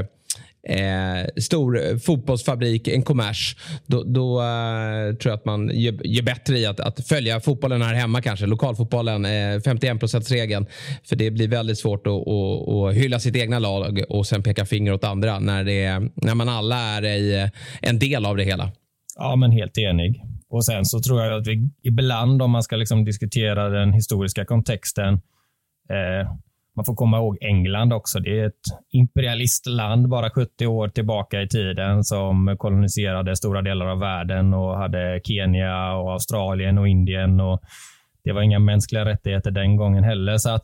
eh 0.64 1.26
stor 1.38 2.00
fotbollsfabrik, 2.00 2.88
en 2.88 3.04
kommers, 3.04 3.56
då, 3.86 4.04
då 4.04 4.42
eh, 4.42 5.16
tror 5.16 5.32
jag 5.32 5.34
att 5.34 5.46
man 5.46 5.72
gör, 5.74 6.08
gör 6.08 6.24
bättre 6.24 6.60
i 6.60 6.66
att, 6.66 6.80
att, 6.80 7.08
följa 7.08 7.40
fotbollen 7.40 7.82
här 7.82 7.94
hemma 7.94 8.22
kanske. 8.22 8.46
Lokalfotbollen, 8.46 9.26
eh, 9.26 9.30
51% 9.30 10.30
regeln 10.30 10.66
För 11.04 11.16
det 11.16 11.32
blir 11.32 11.48
väldigt 11.48 11.80
svårt 11.80 12.08
att, 12.08 12.14
att, 12.14 12.70
att, 12.70 12.96
hylla 12.96 13.20
sitt 13.20 13.36
egna 13.36 13.60
lag 13.60 14.04
och 14.10 14.28
sen 14.28 14.44
peka 14.44 14.66
finger 14.66 14.94
åt 14.94 15.04
andra 15.04 15.40
när, 15.40 15.64
det, 15.64 16.10
när 16.16 16.36
man 16.36 16.50
alla 16.50 16.78
är 16.78 17.06
i, 17.06 17.42
eh, 17.42 17.50
en 17.82 18.00
del 18.00 18.26
av 18.26 18.38
det 18.38 18.44
hela. 18.44 18.72
Ja, 19.16 19.36
men 19.36 19.52
helt 19.52 19.78
enig. 19.78 20.24
Och 20.50 20.66
sen 20.66 20.86
så 20.86 21.00
tror 21.02 21.22
jag 21.22 21.34
att 21.34 21.48
vi 21.48 21.70
ibland, 21.84 22.42
om 22.42 22.52
man 22.52 22.64
ska 22.64 22.76
liksom 22.76 23.06
diskutera 23.06 23.70
den 23.70 23.94
historiska 23.94 24.46
kontexten, 24.46 25.14
eh, 25.90 26.32
man 26.76 26.86
får 26.86 26.96
komma 26.96 27.18
ihåg 27.18 27.38
England 27.42 27.94
också. 27.94 28.20
Det 28.20 28.40
är 28.40 28.48
ett 28.48 28.66
imperialistland 28.92 30.10
bara 30.10 30.30
70 30.30 30.68
år 30.68 30.88
tillbaka 30.88 31.42
i 31.42 31.48
tiden 31.48 32.04
som 32.04 32.56
koloniserade 32.60 33.36
stora 33.36 33.62
delar 33.62 33.86
av 33.86 34.00
världen 34.00 34.54
och 34.54 34.78
hade 34.78 35.22
Kenya 35.24 35.94
och 35.94 36.12
Australien 36.12 36.78
och 36.78 36.88
Indien. 36.88 37.40
och 37.40 37.62
Det 38.24 38.32
var 38.32 38.42
inga 38.42 38.60
mänskliga 38.60 39.06
rättigheter 39.06 39.52
den 39.52 39.76
gången 39.76 40.04
heller. 40.04 40.38
Så 40.38 40.50
att 40.50 40.64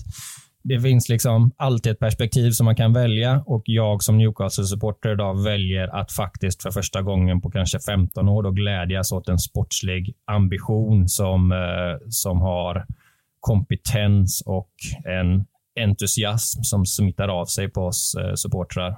det 0.68 0.80
finns 0.80 1.10
liksom 1.10 1.52
alltid 1.58 1.92
ett 1.92 2.00
perspektiv 2.00 2.52
som 2.52 2.66
man 2.66 2.76
kan 2.76 2.94
välja 2.94 3.44
och 3.46 3.64
jag 3.66 4.04
som 4.04 4.18
Newcastle-supporter 4.18 5.14
idag 5.14 5.44
väljer 5.44 5.88
att 5.88 6.12
faktiskt 6.12 6.64
för 6.64 6.72
första 6.72 7.02
gången 7.02 7.42
på 7.42 7.52
kanske 7.52 7.80
15 7.80 8.30
år 8.30 8.44
då 8.44 8.52
glädjas 8.52 9.12
åt 9.12 9.30
en 9.30 9.40
sportslig 9.40 10.16
ambition 10.26 11.10
som, 11.10 11.52
eh, 11.52 12.08
som 12.10 12.42
har 12.42 12.86
kompetens 13.40 14.44
och 14.46 14.72
en 15.06 15.46
entusiasm 15.80 16.64
som 16.64 16.86
smittar 16.86 17.28
av 17.28 17.46
sig 17.46 17.70
på 17.70 17.82
oss 17.82 18.16
eh, 18.20 18.34
supportrar. 18.36 18.96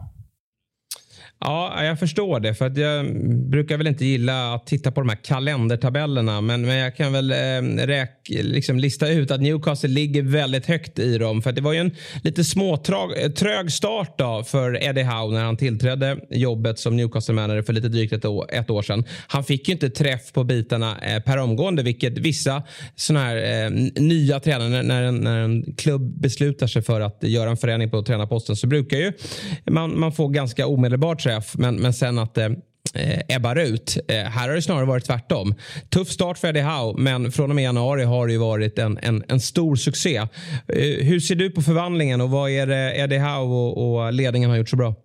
Ja, 1.41 1.83
jag 1.83 1.99
förstår 1.99 2.39
det. 2.39 2.53
För 2.53 2.65
att 2.65 2.77
jag 2.77 3.05
brukar 3.49 3.77
väl 3.77 3.87
inte 3.87 4.05
gilla 4.05 4.53
att 4.53 4.67
titta 4.67 4.91
på 4.91 5.01
de 5.01 5.09
här 5.09 5.15
kalendertabellerna. 5.15 6.41
Men, 6.41 6.61
men 6.61 6.75
jag 6.77 6.95
kan 6.95 7.13
väl 7.13 7.31
eh, 7.31 7.85
räk, 7.87 8.09
liksom 8.29 8.79
lista 8.79 9.09
ut 9.09 9.31
att 9.31 9.41
Newcastle 9.41 9.89
ligger 9.89 10.23
väldigt 10.23 10.65
högt 10.65 10.99
i 10.99 11.17
dem. 11.17 11.41
För 11.41 11.51
det 11.51 11.61
var 11.61 11.73
ju 11.73 11.79
en 11.79 11.95
lite 12.23 12.43
småtrög 12.43 13.71
start 13.71 14.17
då 14.17 14.43
för 14.47 14.83
Eddie 14.83 15.03
Howe 15.03 15.33
när 15.33 15.43
han 15.43 15.57
tillträdde 15.57 16.17
jobbet 16.29 16.79
som 16.79 16.97
Newcastle-manager 16.97 17.61
för 17.61 17.73
lite 17.73 17.89
drygt 17.89 18.13
ett 18.13 18.25
år, 18.25 18.45
ett 18.53 18.69
år 18.69 18.81
sedan. 18.81 19.03
Han 19.27 19.43
fick 19.43 19.67
ju 19.67 19.73
inte 19.73 19.89
träff 19.89 20.31
på 20.33 20.43
bitarna 20.43 20.97
eh, 21.01 21.23
per 21.23 21.37
omgående, 21.37 21.83
vilket 21.83 22.17
vissa 22.17 22.63
såna 22.95 23.19
här 23.19 23.65
eh, 23.65 23.69
nya 23.95 24.39
tränare, 24.39 24.83
när 24.83 25.03
en, 25.03 25.15
när 25.15 25.39
en 25.39 25.75
klubb 25.77 26.21
beslutar 26.21 26.67
sig 26.67 26.81
för 26.81 27.01
att 27.01 27.17
göra 27.21 27.49
en 27.49 27.57
förändring 27.57 27.89
på 27.89 28.03
tränarposten 28.03 28.55
så 28.55 28.67
brukar 28.67 28.97
ju 28.97 29.13
man, 29.65 29.99
man 29.99 30.11
få 30.11 30.27
ganska 30.27 30.67
omedelbart 30.67 31.28
chef, 31.29 31.57
men, 31.57 31.75
men 31.75 31.93
sen 31.93 32.19
att 32.19 32.33
det 32.33 32.45
eh, 32.45 33.09
eh 33.09 33.35
ebbar 33.35 33.55
ut. 33.55 33.97
Eh, 34.07 34.15
här 34.15 34.47
har 34.47 34.55
det 34.55 34.61
snarare 34.61 34.85
varit 34.85 35.05
tvärtom. 35.05 35.55
Tuff 35.89 36.09
start 36.09 36.37
för 36.37 36.47
Eddie 36.47 36.61
Howe, 36.61 37.01
men 37.01 37.31
från 37.31 37.49
och 37.49 37.55
med 37.55 37.63
januari 37.63 38.03
har 38.03 38.27
det 38.27 38.33
ju 38.33 38.39
varit 38.39 38.79
en, 38.79 38.99
en, 39.01 39.23
en 39.27 39.39
stor 39.39 39.75
succé. 39.75 40.17
Eh, 40.17 40.27
hur 41.05 41.19
ser 41.19 41.35
du 41.35 41.49
på 41.51 41.61
förvandlingen 41.61 42.21
och 42.21 42.29
vad 42.29 42.51
är 42.51 42.67
det 42.67 42.97
Eddie 42.97 43.17
Howe 43.17 43.55
och, 43.55 43.95
och 43.95 44.13
ledningen 44.13 44.49
har 44.49 44.57
gjort 44.57 44.69
så 44.69 44.75
bra? 44.75 44.95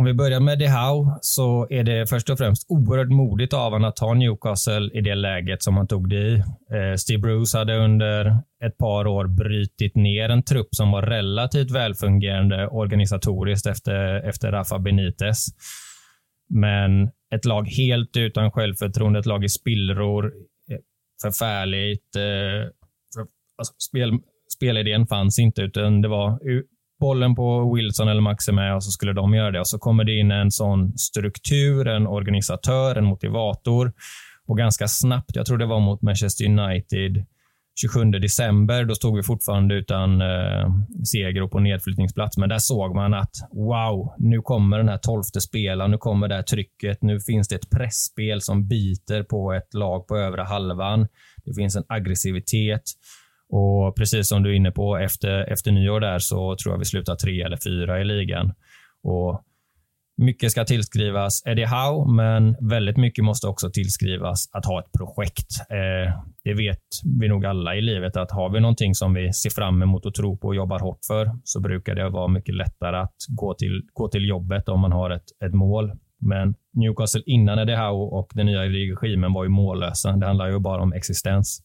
Om 0.00 0.06
vi 0.06 0.14
börjar 0.14 0.40
med 0.40 0.58
De 0.58 0.66
Howe 0.68 1.18
så 1.20 1.66
är 1.70 1.84
det 1.84 2.06
först 2.06 2.30
och 2.30 2.38
främst 2.38 2.66
oerhört 2.68 3.08
modigt 3.08 3.52
av 3.52 3.72
honom 3.72 3.88
att 3.88 3.96
ta 3.96 4.14
Newcastle 4.14 4.90
i 4.92 5.00
det 5.00 5.14
läget 5.14 5.62
som 5.62 5.76
han 5.76 5.86
tog 5.86 6.08
det 6.08 6.16
i. 6.16 6.34
Eh, 6.72 6.94
Steve 6.96 7.18
Bruce 7.18 7.58
hade 7.58 7.76
under 7.76 8.26
ett 8.64 8.78
par 8.78 9.06
år 9.06 9.26
brytit 9.26 9.94
ner 9.94 10.28
en 10.28 10.42
trupp 10.42 10.68
som 10.70 10.90
var 10.90 11.02
relativt 11.02 11.70
välfungerande 11.70 12.68
organisatoriskt 12.68 13.66
efter, 13.66 14.28
efter 14.28 14.52
Rafa 14.52 14.78
Benitez. 14.78 15.46
Men 16.48 17.10
ett 17.34 17.44
lag 17.44 17.68
helt 17.68 18.16
utan 18.16 18.50
självförtroende, 18.50 19.18
ett 19.18 19.26
lag 19.26 19.44
i 19.44 19.48
spillror, 19.48 20.32
eh, 20.70 20.78
förfärligt. 21.22 22.12
För, 23.14 23.26
alltså, 23.58 23.74
spel, 23.88 24.12
spelidén 24.56 25.06
fanns 25.06 25.38
inte, 25.38 25.62
utan 25.62 26.02
det 26.02 26.08
var 26.08 26.38
bollen 27.00 27.34
på 27.34 27.74
Wilson 27.74 28.08
eller 28.08 28.20
Maxime 28.20 28.72
och 28.72 28.84
så 28.84 28.90
skulle 28.90 29.12
de 29.12 29.34
göra 29.34 29.50
det. 29.50 29.60
Och 29.60 29.68
så 29.68 29.78
kommer 29.78 30.04
det 30.04 30.18
in 30.18 30.30
en 30.30 30.50
sån 30.50 30.98
struktur, 30.98 31.88
en 31.88 32.06
organisatör, 32.06 32.96
en 32.96 33.04
motivator. 33.04 33.92
Och 34.46 34.58
ganska 34.58 34.88
snabbt, 34.88 35.36
jag 35.36 35.46
tror 35.46 35.58
det 35.58 35.66
var 35.66 35.80
mot 35.80 36.02
Manchester 36.02 36.44
United 36.44 37.26
27 37.80 38.04
december, 38.04 38.84
då 38.84 38.94
stod 38.94 39.16
vi 39.16 39.22
fortfarande 39.22 39.74
utan 39.74 40.20
eh, 40.20 40.70
seger 41.04 41.42
och 41.42 41.50
på 41.50 41.60
nedflyttningsplats. 41.60 42.36
Men 42.36 42.48
där 42.48 42.58
såg 42.58 42.94
man 42.94 43.14
att 43.14 43.34
wow, 43.52 44.14
nu 44.18 44.40
kommer 44.42 44.78
den 44.78 44.88
här 44.88 44.98
tolfte 44.98 45.40
spelaren, 45.40 45.90
nu 45.90 45.98
kommer 45.98 46.28
det 46.28 46.34
här 46.34 46.42
trycket. 46.42 47.02
Nu 47.02 47.20
finns 47.20 47.48
det 47.48 47.54
ett 47.54 47.70
pressspel 47.70 48.40
som 48.40 48.68
biter 48.68 49.22
på 49.22 49.52
ett 49.52 49.74
lag 49.74 50.06
på 50.06 50.16
övre 50.16 50.42
halvan. 50.42 51.08
Det 51.44 51.54
finns 51.54 51.76
en 51.76 51.84
aggressivitet. 51.88 52.82
Och 53.50 53.96
precis 53.96 54.28
som 54.28 54.42
du 54.42 54.50
är 54.50 54.54
inne 54.54 54.70
på, 54.70 54.96
efter, 54.96 55.52
efter 55.52 55.72
nyår 55.72 56.00
där 56.00 56.18
så 56.18 56.56
tror 56.56 56.74
jag 56.74 56.78
vi 56.78 56.84
slutar 56.84 57.16
tre 57.16 57.42
eller 57.42 57.56
fyra 57.56 58.00
i 58.00 58.04
ligan. 58.04 58.52
Och 59.02 59.42
mycket 60.16 60.50
ska 60.50 60.64
tillskrivas 60.64 61.42
Eddie 61.46 61.66
Howe, 61.66 62.12
men 62.12 62.56
väldigt 62.60 62.96
mycket 62.96 63.24
måste 63.24 63.46
också 63.46 63.70
tillskrivas 63.70 64.48
att 64.52 64.66
ha 64.66 64.80
ett 64.80 64.92
projekt. 64.92 65.60
Eh, 65.70 66.14
det 66.44 66.54
vet 66.54 66.82
vi 67.20 67.28
nog 67.28 67.46
alla 67.46 67.76
i 67.76 67.80
livet 67.80 68.16
att 68.16 68.30
har 68.30 68.50
vi 68.50 68.60
någonting 68.60 68.94
som 68.94 69.14
vi 69.14 69.32
ser 69.32 69.50
fram 69.50 69.82
emot 69.82 70.06
och 70.06 70.14
tror 70.14 70.36
på 70.36 70.48
och 70.48 70.54
jobbar 70.54 70.78
hårt 70.78 71.04
för 71.06 71.30
så 71.44 71.60
brukar 71.60 71.94
det 71.94 72.08
vara 72.08 72.28
mycket 72.28 72.54
lättare 72.54 72.96
att 72.96 73.16
gå 73.28 73.54
till, 73.54 73.82
gå 73.92 74.08
till 74.08 74.28
jobbet 74.28 74.68
om 74.68 74.80
man 74.80 74.92
har 74.92 75.10
ett, 75.10 75.26
ett 75.44 75.54
mål. 75.54 75.92
Men 76.20 76.54
Newcastle 76.72 77.22
innan 77.26 77.58
Eddie 77.58 77.76
Howe 77.76 78.18
och 78.18 78.30
den 78.34 78.46
nya 78.46 78.62
regimen 78.62 79.32
var 79.32 79.44
ju 79.44 79.50
mållösa. 79.50 80.12
Det 80.12 80.26
handlar 80.26 80.50
ju 80.50 80.58
bara 80.58 80.82
om 80.82 80.92
existens. 80.92 81.62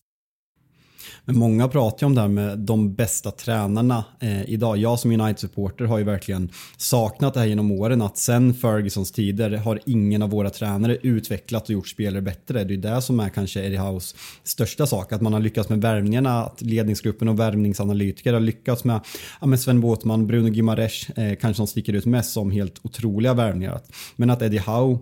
Men 1.25 1.37
många 1.37 1.67
pratar 1.67 1.97
ju 2.01 2.05
om 2.05 2.15
det 2.15 2.21
här 2.21 2.27
med 2.27 2.59
de 2.59 2.95
bästa 2.95 3.31
tränarna 3.31 4.05
eh, 4.19 4.49
idag. 4.49 4.77
Jag 4.77 4.99
som 4.99 5.11
United-supporter 5.11 5.85
har 5.85 5.97
ju 5.97 6.03
verkligen 6.03 6.49
saknat 6.77 7.33
det 7.33 7.39
här 7.39 7.47
genom 7.47 7.71
åren 7.71 8.01
att 8.01 8.17
sen 8.17 8.53
Fergusons 8.53 9.11
tider 9.11 9.57
har 9.57 9.79
ingen 9.85 10.21
av 10.21 10.29
våra 10.29 10.49
tränare 10.49 10.97
utvecklat 11.01 11.63
och 11.63 11.69
gjort 11.69 11.87
spelare 11.87 12.21
bättre. 12.21 12.63
Det 12.63 12.73
är 12.73 12.77
det 12.77 13.01
som 13.01 13.19
är 13.19 13.29
kanske 13.29 13.65
Eddie 13.65 13.77
House 13.77 14.15
största 14.43 14.87
sak. 14.87 15.11
Att 15.11 15.21
man 15.21 15.33
har 15.33 15.39
lyckats 15.39 15.69
med 15.69 15.81
värvningarna, 15.81 16.43
att 16.43 16.61
ledningsgruppen 16.61 17.27
och 17.27 17.39
värvningsanalytiker 17.39 18.33
har 18.33 18.39
lyckats 18.39 18.83
med, 18.83 18.99
ja, 19.41 19.47
med 19.47 19.59
Sven 19.59 19.81
Båtman, 19.81 20.27
Bruno 20.27 20.49
Gimares, 20.49 21.09
eh, 21.09 21.35
kanske 21.35 21.57
som 21.57 21.67
sticker 21.67 21.93
ut 21.93 22.05
mest 22.05 22.31
som 22.31 22.51
helt 22.51 22.79
otroliga 22.83 23.33
värvningar. 23.33 23.81
Men 24.15 24.29
att 24.29 24.41
Eddie 24.41 24.59
Howe 24.59 24.99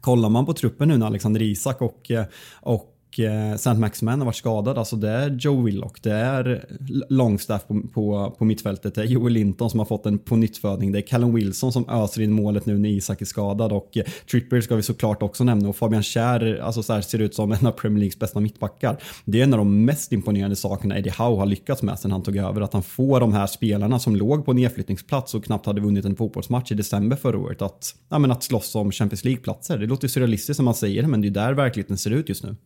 kollar 0.00 0.28
man 0.28 0.46
på 0.46 0.52
truppen 0.52 0.88
nu 0.88 0.98
när 0.98 1.06
Alexander 1.06 1.42
Isak 1.42 1.82
och, 1.82 2.10
eh, 2.10 2.24
och 2.60 2.93
och 3.14 3.20
eh, 3.20 3.52
St. 3.52 3.74
Maximan 3.74 4.18
har 4.18 4.24
varit 4.24 4.36
skadad. 4.36 4.78
Alltså 4.78 4.96
det 4.96 5.10
är 5.10 5.30
Joe 5.30 5.62
Willock, 5.62 6.02
det 6.02 6.12
är 6.12 6.66
Longstaff 7.08 7.66
på, 7.66 7.80
på, 7.94 8.34
på 8.38 8.44
mittfältet, 8.44 8.94
det 8.94 9.00
är 9.00 9.04
Joel 9.04 9.32
Linton 9.32 9.70
som 9.70 9.78
har 9.80 9.86
fått 9.86 10.06
en 10.06 10.18
på 10.18 10.36
nyttfödning, 10.36 10.92
det 10.92 10.98
är 10.98 11.02
Callum 11.02 11.34
Wilson 11.34 11.72
som 11.72 11.88
öser 11.88 12.22
in 12.22 12.32
målet 12.32 12.66
nu 12.66 12.78
när 12.78 12.88
Isak 12.88 13.20
är 13.20 13.26
skadad 13.26 13.72
och 13.72 13.96
eh, 13.96 14.60
ska 14.60 14.76
vi 14.76 14.82
såklart 14.82 15.22
också 15.22 15.44
nämna 15.44 15.68
och 15.68 15.76
Fabian 15.76 16.02
Kjär 16.02 16.60
alltså 16.62 16.82
så 16.82 16.92
här, 16.92 17.00
ser 17.00 17.18
ut 17.18 17.34
som 17.34 17.52
en 17.52 17.66
av 17.66 17.70
Premier 17.70 17.98
Leagues 17.98 18.18
bästa 18.18 18.40
mittbackar. 18.40 18.96
Det 19.24 19.40
är 19.40 19.44
en 19.44 19.54
av 19.54 19.58
de 19.58 19.84
mest 19.84 20.12
imponerande 20.12 20.56
sakerna 20.56 20.98
Eddie 20.98 21.10
Howe 21.10 21.38
har 21.38 21.46
lyckats 21.46 21.82
med 21.82 21.98
sen 21.98 22.12
han 22.12 22.22
tog 22.22 22.36
över, 22.36 22.60
att 22.60 22.72
han 22.72 22.82
får 22.82 23.20
de 23.20 23.32
här 23.32 23.46
spelarna 23.46 23.98
som 23.98 24.16
låg 24.16 24.44
på 24.44 24.52
nedflyttningsplats 24.52 25.34
och 25.34 25.44
knappt 25.44 25.66
hade 25.66 25.80
vunnit 25.80 26.04
en 26.04 26.16
fotbollsmatch 26.16 26.72
i 26.72 26.74
december 26.74 27.16
förra 27.16 27.38
året 27.38 27.62
att, 27.62 27.94
ja, 28.08 28.18
men 28.18 28.30
att 28.30 28.42
slåss 28.42 28.74
om 28.74 28.92
Champions 28.92 29.24
League-platser. 29.24 29.78
Det 29.78 29.86
låter 29.86 30.08
surrealistiskt 30.08 30.60
när 30.60 30.64
man 30.64 30.74
säger 30.74 31.02
det, 31.02 31.08
men 31.08 31.20
det 31.20 31.28
är 31.28 31.30
där 31.30 31.52
verkligheten 31.52 31.98
ser 31.98 32.10
ut 32.10 32.28
just 32.28 32.44
nu. 32.44 32.56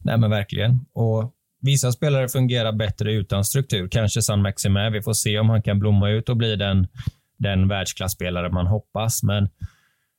Nej, 0.00 0.18
men 0.18 0.30
verkligen. 0.30 0.80
Och 0.92 1.32
Vissa 1.66 1.92
spelare 1.92 2.28
fungerar 2.28 2.72
bättre 2.72 3.12
utan 3.12 3.44
struktur. 3.44 3.88
Kanske 3.88 4.22
San 4.22 4.42
Maxime. 4.42 4.90
Vi 4.90 5.02
får 5.02 5.12
se 5.12 5.38
om 5.38 5.48
han 5.48 5.62
kan 5.62 5.78
blomma 5.78 6.10
ut 6.10 6.28
och 6.28 6.36
bli 6.36 6.56
den, 6.56 6.86
den 7.38 7.68
världsklasspelare 7.68 8.50
man 8.50 8.66
hoppas. 8.66 9.22
Men 9.22 9.48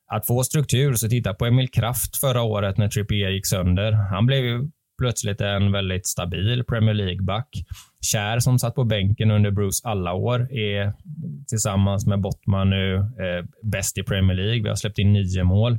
att 0.06 0.26
få 0.26 0.44
struktur, 0.44 0.94
så 0.94 1.08
titta 1.08 1.34
på 1.34 1.46
Emil 1.46 1.70
Kraft 1.70 2.16
förra 2.16 2.42
året 2.42 2.78
när 2.78 2.88
Trippier 2.88 3.30
gick 3.30 3.46
sönder. 3.46 3.92
Han 3.92 4.26
blev 4.26 4.44
ju 4.44 4.70
plötsligt 4.98 5.40
en 5.40 5.72
väldigt 5.72 6.06
stabil 6.06 6.64
Premier 6.64 6.94
League-back. 6.94 7.48
Kär 8.12 8.38
som 8.38 8.58
satt 8.58 8.74
på 8.74 8.84
bänken 8.84 9.30
under 9.30 9.50
Bruce 9.50 9.80
alla 9.88 10.12
år 10.12 10.52
är 10.52 10.92
tillsammans 11.48 12.06
med 12.06 12.20
Bottman 12.20 12.70
nu 12.70 12.94
eh, 12.94 13.44
bäst 13.62 13.98
i 13.98 14.02
Premier 14.02 14.36
League. 14.36 14.62
Vi 14.62 14.68
har 14.68 14.76
släppt 14.76 14.98
in 14.98 15.12
nio 15.12 15.44
mål. 15.44 15.72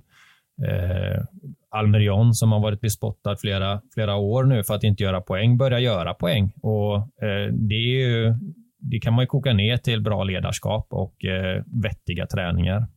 Eh, 0.67 1.23
Almerion 1.71 2.33
som 2.33 2.51
har 2.51 2.59
varit 2.59 2.81
bespottad 2.81 3.37
flera, 3.37 3.81
flera 3.93 4.15
år 4.15 4.43
nu 4.43 4.63
för 4.63 4.73
att 4.73 4.83
inte 4.83 5.03
göra 5.03 5.21
poäng, 5.21 5.57
börjar 5.57 5.79
göra 5.79 6.13
poäng. 6.13 6.53
Och 6.61 6.95
eh, 6.95 7.53
det, 7.53 7.75
ju, 7.75 8.33
det, 8.79 8.99
kan 8.99 9.13
man 9.13 9.23
ju 9.23 9.27
koka 9.27 9.53
ner 9.53 9.77
till 9.77 10.01
bra 10.01 10.23
ledarskap 10.23 10.87
och 10.89 11.25
eh, 11.25 11.63
vettiga 11.83 12.27
träningar. 12.27 12.87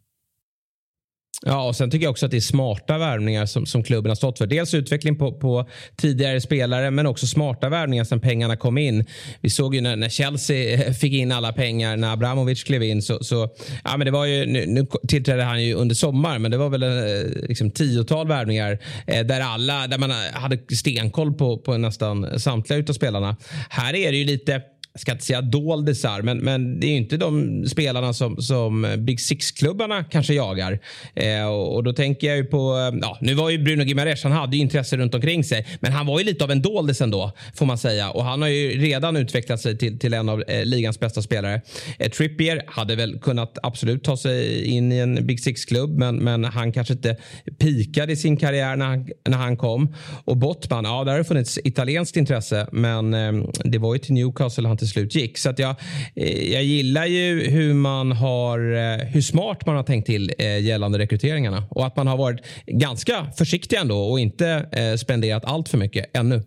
Ja, 1.46 1.68
och 1.68 1.76
sen 1.76 1.90
tycker 1.90 2.04
jag 2.04 2.10
också 2.10 2.26
att 2.26 2.30
det 2.30 2.36
är 2.36 2.40
smarta 2.40 2.98
värvningar 2.98 3.46
som, 3.46 3.66
som 3.66 3.82
klubben 3.82 4.10
har 4.10 4.14
stått 4.14 4.38
för. 4.38 4.46
Dels 4.46 4.74
utveckling 4.74 5.18
på, 5.18 5.32
på 5.32 5.68
tidigare 5.96 6.40
spelare, 6.40 6.90
men 6.90 7.06
också 7.06 7.26
smarta 7.26 7.68
värvningar 7.68 8.04
sen 8.04 8.20
pengarna 8.20 8.56
kom 8.56 8.78
in. 8.78 9.04
Vi 9.40 9.50
såg 9.50 9.74
ju 9.74 9.80
när, 9.80 9.96
när, 9.96 10.08
Chelsea 10.08 10.74
eh, 10.74 10.92
fick 10.92 11.12
in 11.12 11.32
alla 11.32 11.52
pengar 11.52 11.96
när 11.96 12.12
Abramovic 12.12 12.64
klev 12.64 12.82
in. 12.82 13.02
Så, 13.02 13.24
så, 13.24 13.48
ja, 13.84 13.96
men 13.96 14.04
det 14.04 14.10
var 14.10 14.26
ju, 14.26 14.46
nu, 14.46 14.66
nu 14.66 14.86
tillträdde 15.08 15.42
han 15.42 15.64
ju 15.64 15.74
under 15.74 15.94
sommaren, 15.94 16.42
men 16.42 16.50
det 16.50 16.56
var 16.56 16.68
väl 16.68 16.82
eh, 16.82 17.48
liksom, 17.48 17.70
tiotal 17.70 18.28
värvningar 18.28 18.78
eh, 19.06 19.26
där 19.26 19.40
alla, 19.40 19.86
där 19.86 19.98
man 19.98 20.10
hade 20.32 20.58
stenkoll 20.76 21.34
på, 21.34 21.58
på 21.58 21.78
nästan 21.78 22.40
samtliga 22.40 22.78
utav 22.78 22.92
spelarna. 22.92 23.36
Här 23.68 23.94
är 23.94 24.12
det 24.12 24.18
ju 24.18 24.24
lite 24.24 24.62
jag 24.92 25.00
ska 25.00 25.12
inte 25.12 25.24
säga 25.24 25.42
doldisar, 25.42 26.22
men, 26.22 26.38
men 26.38 26.80
det 26.80 26.86
är 26.86 26.90
ju 26.90 26.96
inte 26.96 27.16
de 27.16 27.64
spelarna 27.68 28.12
som, 28.12 28.36
som 28.36 28.94
Big 28.98 29.20
Six-klubbarna 29.20 30.04
kanske 30.04 30.34
jagar. 30.34 30.78
Eh, 31.14 31.46
och, 31.46 31.74
och, 31.74 31.84
då 31.84 31.92
tänker 31.92 32.26
jag 32.26 32.36
ju 32.36 32.44
på, 32.44 32.90
eh, 32.92 32.98
ja, 33.02 33.18
nu 33.20 33.34
var 33.34 33.50
ju 33.50 33.58
Bruno 33.58 33.82
Gimares, 33.82 34.22
han 34.22 34.32
hade 34.32 34.56
ju 34.56 34.62
intresse 34.62 34.96
runt 34.96 35.14
omkring 35.14 35.44
sig, 35.44 35.66
men 35.80 35.92
han 35.92 36.06
var 36.06 36.18
ju 36.18 36.24
lite 36.24 36.44
av 36.44 36.50
en 36.50 36.62
doldis 36.62 37.00
ändå, 37.00 37.32
får 37.54 37.66
man 37.66 37.78
säga. 37.78 38.10
Och 38.10 38.24
han 38.24 38.42
har 38.42 38.48
ju 38.48 38.80
redan 38.80 39.16
utvecklat 39.16 39.60
sig 39.60 39.78
till, 39.78 39.98
till 39.98 40.14
en 40.14 40.28
av 40.28 40.42
eh, 40.48 40.64
ligans 40.64 41.00
bästa 41.00 41.22
spelare. 41.22 41.60
Eh, 41.98 42.10
Trippier 42.10 42.62
hade 42.66 42.96
väl 42.96 43.18
kunnat 43.18 43.58
absolut 43.62 44.04
ta 44.04 44.16
sig 44.16 44.64
in 44.64 44.92
i 44.92 44.98
en 44.98 45.26
Big 45.26 45.40
Six-klubb, 45.40 45.98
men, 45.98 46.16
men 46.16 46.44
han 46.44 46.72
kanske 46.72 46.94
inte 46.94 47.16
pikade 47.58 48.12
i 48.12 48.16
sin 48.16 48.36
karriär 48.36 48.76
när 48.76 48.86
han, 48.86 49.08
när 49.28 49.38
han 49.38 49.56
kom. 49.56 49.94
Och 50.24 50.36
Bottman, 50.36 50.84
ja, 50.84 51.04
där 51.04 51.12
har 51.12 51.18
det 51.18 51.24
funnits 51.24 51.58
italienskt 51.64 52.16
intresse, 52.16 52.66
men 52.72 53.14
eh, 53.14 53.32
det 53.64 53.78
var 53.78 53.94
ju 53.94 53.98
till 53.98 54.14
Newcastle 54.14 54.68
han 54.68 54.81
till 54.82 54.88
slut 54.88 55.14
gick. 55.14 55.38
Så 55.38 55.50
att 55.50 55.58
jag, 55.58 55.76
eh, 56.16 56.52
jag 56.52 56.64
gillar 56.64 57.06
ju 57.06 57.50
hur 57.50 57.74
man 57.74 58.12
har, 58.12 58.58
eh, 58.58 59.06
hur 59.06 59.20
smart 59.20 59.66
man 59.66 59.76
har 59.76 59.82
tänkt 59.82 60.06
till 60.06 60.32
eh, 60.38 60.58
gällande 60.58 60.98
rekryteringarna 60.98 61.64
och 61.70 61.86
att 61.86 61.96
man 61.96 62.06
har 62.06 62.16
varit 62.16 62.40
ganska 62.66 63.26
försiktig 63.38 63.76
ändå 63.76 63.98
och 63.98 64.20
inte 64.20 64.68
spenderat 64.98 65.44
allt 65.44 65.68
för 65.68 65.78
mycket 65.78 66.16
ännu. 66.16 66.42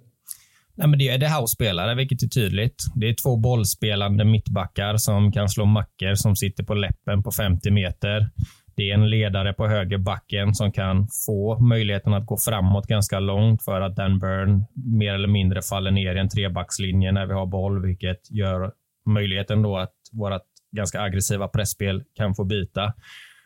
Nej, 0.78 0.88
men 0.88 1.00
det 1.00 1.10
är 1.10 1.17
det 1.17 1.28
här 1.28 1.45
spelare, 1.45 1.95
vilket 1.95 2.24
är 2.24 2.28
tydligt. 2.28 2.84
Det 2.95 3.10
är 3.10 3.15
två 3.24 3.38
bollspelande 3.38 4.26
mittbackar 4.26 4.98
som 4.98 5.32
kan 5.32 5.50
slå 5.50 5.65
mackor 5.65 6.15
som 6.15 6.36
sitter 6.36 6.63
på 6.63 6.74
läppen 6.74 7.24
på 7.24 7.32
50 7.32 7.71
meter. 7.71 8.30
Det 8.76 8.90
är 8.90 8.94
en 8.94 9.10
ledare 9.10 9.54
på 9.54 9.68
höger 9.68 9.98
backen 9.98 10.56
som 10.56 10.72
kan 10.72 11.08
få 11.26 11.60
möjligheten 11.60 12.14
att 12.14 12.26
gå 12.26 12.38
framåt 12.38 12.88
ganska 12.88 13.20
långt 13.20 13.64
för 13.64 13.82
att 13.82 13.96
Dan 13.96 14.20
Burn 14.20 14.66
mer 14.74 15.14
eller 15.14 15.28
mindre 15.28 15.62
faller 15.62 15.92
ner 15.92 16.16
i 16.16 16.20
en 16.20 16.30
trebackslinje 16.30 17.12
när 17.12 17.26
vi 17.26 17.34
har 17.34 17.46
boll, 17.46 17.86
vilket 17.86 18.32
gör 18.32 18.72
möjligheten 19.06 19.62
då 19.62 19.78
att 19.78 19.94
vårt 20.12 20.42
ganska 20.72 21.02
aggressiva 21.02 21.48
pressspel 21.48 22.04
kan 22.16 22.36
få 22.36 22.44
byta. 22.44 22.94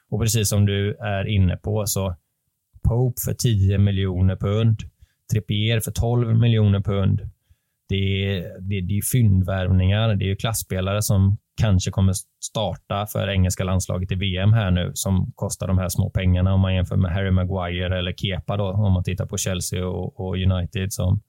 Och 0.10 0.22
precis 0.22 0.50
som 0.50 0.66
du 0.66 0.96
är 0.96 1.28
inne 1.28 1.58
på 1.58 1.86
så 1.86 2.16
Pope 2.84 3.22
för 3.26 3.34
10 3.34 3.78
miljoner 3.78 4.36
pund, 4.36 4.80
Trippier 5.32 5.80
för 5.80 5.92
12 5.92 6.40
miljoner 6.40 6.80
pund. 6.80 7.30
Det 7.90 7.96
är, 7.96 8.42
det, 8.42 8.82
det 8.82 8.98
är 8.98 9.12
fyndvärvningar. 9.12 10.16
Det 10.16 10.32
är 10.32 10.36
klasspelare 10.36 11.02
som 11.02 11.38
kanske 11.60 11.92
kommer 11.92 12.14
starta 12.44 13.06
för 13.06 13.30
engelska 13.30 13.64
landslaget 13.64 14.12
i 14.12 14.16
VM 14.16 14.54
här 14.54 14.72
nu 14.72 14.92
som 14.94 15.32
kostar 15.36 15.68
de 15.68 15.78
här 15.78 15.90
små 15.90 16.10
pengarna 16.10 16.54
om 16.54 16.62
man 16.62 16.76
jämför 16.76 16.96
med 16.96 17.12
Harry 17.12 17.32
Maguire 17.32 18.00
eller 18.00 18.14
Kepa 18.14 18.58
då 18.58 18.72
om 18.72 18.94
man 18.94 19.04
tittar 19.04 19.26
på 19.26 19.38
Chelsea 19.38 19.88
och, 19.88 20.20
och 20.20 20.36
United 20.36 20.94
som 20.94 21.22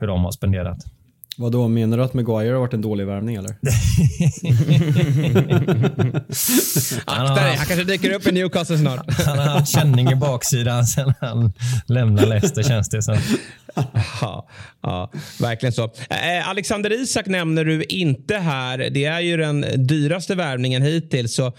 hur 0.00 0.06
de 0.06 0.24
har 0.24 0.30
spenderat. 0.30 0.78
Vad 1.40 1.52
då 1.52 1.68
menar 1.68 1.96
du 1.96 2.04
att 2.04 2.14
Maguire 2.14 2.52
har 2.52 2.60
varit 2.60 2.74
en 2.74 2.80
dålig 2.80 3.06
värvning 3.06 3.36
eller? 3.36 3.50
Akta 7.04 7.34
dig, 7.34 7.56
han 7.56 7.66
kanske 7.66 7.84
dyker 7.84 8.12
upp 8.12 8.26
i 8.26 8.32
Newcastle 8.32 8.78
snart. 8.78 9.12
han 9.26 9.38
har 9.38 9.46
haft 9.46 9.72
känning 9.72 10.10
i 10.10 10.14
baksidan 10.14 10.86
sen 10.86 11.14
han 11.20 11.52
lämnade 11.86 12.28
Leicester 12.28 12.62
känns 12.62 12.88
det 12.88 13.02
som. 13.02 13.16
ja, 14.20 14.48
ja, 14.82 15.10
verkligen 15.40 15.72
så. 15.72 15.84
Eh, 16.10 16.48
Alexander 16.48 16.92
Isak 16.92 17.26
nämner 17.26 17.64
du 17.64 17.84
inte 17.84 18.36
här. 18.36 18.78
Det 18.78 19.04
är 19.04 19.20
ju 19.20 19.36
den 19.36 19.86
dyraste 19.86 20.34
värvningen 20.34 20.82
hittills. 20.82 21.34
Så 21.34 21.52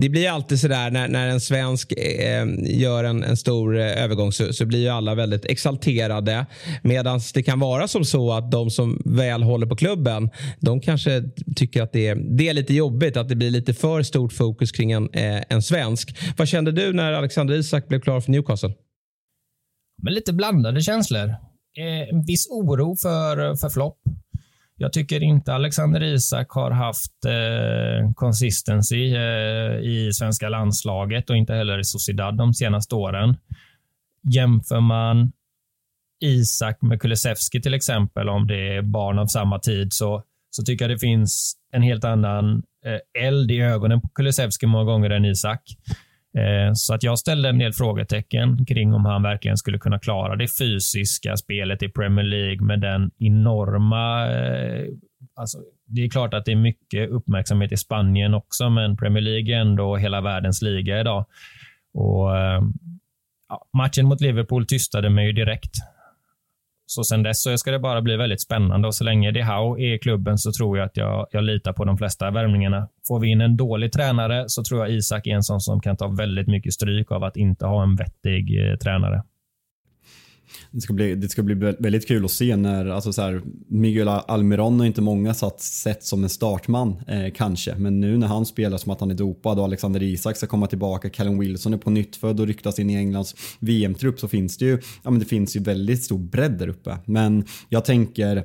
det 0.00 0.08
blir 0.08 0.30
alltid 0.30 0.60
sådär 0.60 0.90
när, 0.90 1.08
när 1.08 1.28
en 1.28 1.40
svensk 1.40 1.92
eh, 1.92 2.46
gör 2.80 3.04
en, 3.04 3.24
en 3.24 3.36
stor 3.36 3.78
eh, 3.78 4.02
övergång 4.04 4.32
så, 4.32 4.52
så, 4.52 4.66
blir 4.66 4.78
ju 4.78 4.88
alla 4.88 5.14
väldigt 5.14 5.44
exalterade. 5.44 6.46
Medan 6.82 7.20
det 7.34 7.42
kan 7.42 7.60
vara 7.60 7.88
som 7.88 8.04
så 8.04 8.32
att 8.32 8.50
de 8.50 8.70
som 8.70 9.02
väl 9.04 9.42
håller 9.42 9.66
på 9.66 9.76
klubben, 9.76 10.30
de 10.60 10.80
kanske 10.80 11.22
tycker 11.56 11.82
att 11.82 11.92
det 11.92 12.06
är, 12.06 12.14
det 12.14 12.48
är 12.48 12.54
lite 12.54 12.74
jobbigt 12.74 13.16
att 13.16 13.28
det 13.28 13.36
blir 13.36 13.50
lite 13.50 13.74
för 13.74 14.02
stort 14.02 14.32
fokus 14.32 14.72
kring 14.72 14.92
en, 14.92 15.10
eh, 15.12 15.42
en 15.48 15.62
svensk. 15.62 16.16
Vad 16.36 16.48
kände 16.48 16.72
du 16.72 16.92
när 16.92 17.12
Alexander 17.12 17.54
Isak 17.54 17.88
blev 17.88 18.00
klar 18.00 18.20
för 18.20 18.30
Newcastle? 18.30 18.74
Men 20.02 20.14
lite 20.14 20.32
blandade 20.32 20.80
känslor. 20.80 21.28
Eh, 21.78 22.08
en 22.12 22.24
viss 22.24 22.46
oro 22.50 22.96
för, 22.96 23.56
för 23.56 23.68
flopp. 23.68 23.98
Jag 24.80 24.92
tycker 24.92 25.22
inte 25.22 25.54
Alexander 25.54 26.02
Isak 26.02 26.50
har 26.50 26.70
haft 26.70 27.24
eh, 27.24 28.12
consistency 28.14 29.14
eh, 29.14 29.78
i 29.80 30.10
svenska 30.12 30.48
landslaget 30.48 31.30
och 31.30 31.36
inte 31.36 31.54
heller 31.54 31.78
i 31.78 31.84
Sociedad 31.84 32.36
de 32.36 32.54
senaste 32.54 32.94
åren. 32.94 33.36
Jämför 34.34 34.80
man 34.80 35.32
Isak 36.20 36.82
med 36.82 37.00
Kulusevski 37.00 37.60
till 37.60 37.74
exempel, 37.74 38.28
om 38.28 38.46
det 38.46 38.76
är 38.76 38.82
barn 38.82 39.18
av 39.18 39.26
samma 39.26 39.58
tid, 39.58 39.92
så, 39.92 40.22
så 40.50 40.62
tycker 40.62 40.84
jag 40.84 40.94
det 40.94 40.98
finns 40.98 41.54
en 41.72 41.82
helt 41.82 42.04
annan 42.04 42.62
eh, 42.84 43.24
eld 43.26 43.50
i 43.50 43.60
ögonen 43.60 44.00
på 44.00 44.08
Kulusevski 44.08 44.66
många 44.66 44.84
gånger 44.84 45.10
än 45.10 45.24
Isak. 45.24 45.62
Eh, 46.36 46.72
så 46.74 46.94
att 46.94 47.02
jag 47.02 47.18
ställde 47.18 47.48
en 47.48 47.58
del 47.58 47.72
frågetecken 47.72 48.66
kring 48.66 48.94
om 48.94 49.04
han 49.04 49.22
verkligen 49.22 49.56
skulle 49.56 49.78
kunna 49.78 49.98
klara 49.98 50.36
det 50.36 50.58
fysiska 50.58 51.36
spelet 51.36 51.82
i 51.82 51.88
Premier 51.88 52.24
League 52.24 52.66
med 52.66 52.80
den 52.80 53.10
enorma... 53.18 54.32
Eh, 54.32 54.86
alltså, 55.34 55.58
det 55.86 56.04
är 56.04 56.10
klart 56.10 56.34
att 56.34 56.44
det 56.44 56.52
är 56.52 56.56
mycket 56.56 57.10
uppmärksamhet 57.10 57.72
i 57.72 57.76
Spanien 57.76 58.34
också, 58.34 58.70
men 58.70 58.96
Premier 58.96 59.22
League 59.22 59.56
är 59.56 59.60
ändå 59.60 59.96
hela 59.96 60.20
världens 60.20 60.62
liga 60.62 61.00
idag. 61.00 61.26
Och, 61.94 62.36
eh, 62.36 62.62
ja, 63.48 63.66
matchen 63.76 64.06
mot 64.06 64.20
Liverpool 64.20 64.66
tystade 64.66 65.10
mig 65.10 65.26
ju 65.26 65.32
direkt. 65.32 65.74
Så 66.90 67.04
sen 67.04 67.22
dess 67.22 67.42
så 67.42 67.58
ska 67.58 67.70
det 67.70 67.78
bara 67.78 68.02
bli 68.02 68.16
väldigt 68.16 68.40
spännande 68.40 68.88
och 68.88 68.94
så 68.94 69.04
länge 69.04 69.30
det 69.30 69.40
är 69.40 69.94
i 69.94 69.98
klubben 69.98 70.38
så 70.38 70.52
tror 70.52 70.78
jag 70.78 70.86
att 70.86 70.96
jag, 70.96 71.26
jag 71.30 71.44
litar 71.44 71.72
på 71.72 71.84
de 71.84 71.98
flesta 71.98 72.30
värvningarna. 72.30 72.88
Får 73.08 73.20
vi 73.20 73.28
in 73.28 73.40
en 73.40 73.56
dålig 73.56 73.92
tränare 73.92 74.44
så 74.46 74.64
tror 74.64 74.80
jag 74.80 74.90
Isak 74.90 75.26
är 75.26 75.34
en 75.34 75.42
sån 75.42 75.60
som 75.60 75.80
kan 75.80 75.96
ta 75.96 76.08
väldigt 76.08 76.48
mycket 76.48 76.72
stryk 76.72 77.12
av 77.12 77.24
att 77.24 77.36
inte 77.36 77.66
ha 77.66 77.82
en 77.82 77.96
vettig 77.96 78.70
eh, 78.70 78.76
tränare. 78.76 79.22
Det 80.70 80.80
ska, 80.80 80.92
bli, 80.92 81.14
det 81.14 81.28
ska 81.28 81.42
bli 81.42 81.54
väldigt 81.54 82.08
kul 82.08 82.24
att 82.24 82.30
se 82.30 82.56
när, 82.56 82.86
alltså 82.86 83.12
så 83.12 83.22
här, 83.22 83.42
Miguel 83.68 84.08
Almiron 84.08 84.80
har 84.80 84.86
inte 84.86 85.00
många 85.00 85.34
satt, 85.34 85.60
sett 85.60 86.04
som 86.04 86.22
en 86.22 86.30
startman 86.30 86.96
eh, 87.06 87.32
kanske, 87.34 87.74
men 87.74 88.00
nu 88.00 88.16
när 88.16 88.26
han 88.26 88.46
spelar 88.46 88.78
som 88.78 88.92
att 88.92 89.00
han 89.00 89.10
är 89.10 89.14
dopad 89.14 89.58
och 89.58 89.64
Alexander 89.64 90.02
Isak 90.02 90.36
ska 90.36 90.46
komma 90.46 90.66
tillbaka, 90.66 91.10
Callum 91.10 91.38
Wilson 91.38 91.74
är 91.74 91.78
på 91.78 91.90
nyttfödd 91.90 92.40
och 92.40 92.46
ryktas 92.46 92.78
in 92.78 92.90
i 92.90 92.94
Englands 92.94 93.34
VM-trupp 93.58 94.20
så 94.20 94.28
finns 94.28 94.56
det 94.56 94.64
ju, 94.64 94.80
ja 95.02 95.10
men 95.10 95.18
det 95.18 95.26
finns 95.26 95.56
ju 95.56 95.60
väldigt 95.60 96.02
stor 96.02 96.18
bredd 96.18 96.52
där 96.52 96.68
uppe. 96.68 96.98
Men 97.04 97.44
jag 97.68 97.84
tänker 97.84 98.44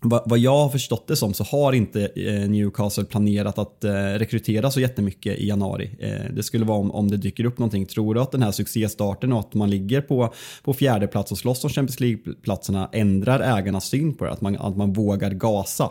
vad 0.00 0.38
jag 0.38 0.58
har 0.58 0.68
förstått 0.68 1.08
det 1.08 1.16
som 1.16 1.34
så 1.34 1.44
har 1.44 1.72
inte 1.72 2.08
eh, 2.16 2.50
Newcastle 2.50 3.04
planerat 3.04 3.58
att 3.58 3.84
eh, 3.84 3.92
rekrytera 3.92 4.70
så 4.70 4.80
jättemycket 4.80 5.38
i 5.38 5.48
januari. 5.48 5.96
Eh, 6.00 6.34
det 6.34 6.42
skulle 6.42 6.64
vara 6.64 6.78
om, 6.78 7.10
det 7.10 7.16
dyker 7.16 7.44
upp 7.44 7.58
någonting. 7.58 7.86
Tror 7.86 8.14
du 8.14 8.20
att 8.20 8.32
den 8.32 8.42
här 8.42 8.52
succéstarten 8.52 9.32
och 9.32 9.40
att 9.40 9.54
man 9.54 9.70
ligger 9.70 10.00
på, 10.00 10.34
på 10.64 10.72
fjärde 10.72 11.06
plats 11.06 11.32
och 11.32 11.38
slåss 11.38 11.64
om 11.64 11.70
Champions 11.70 12.00
League-platserna 12.00 12.88
ändrar 12.92 13.58
ägarnas 13.58 13.84
syn 13.84 14.14
på 14.14 14.24
det? 14.24 14.30
Att 14.30 14.40
man, 14.40 14.56
att 14.56 14.76
man 14.76 14.92
vågar 14.92 15.30
gasa? 15.30 15.90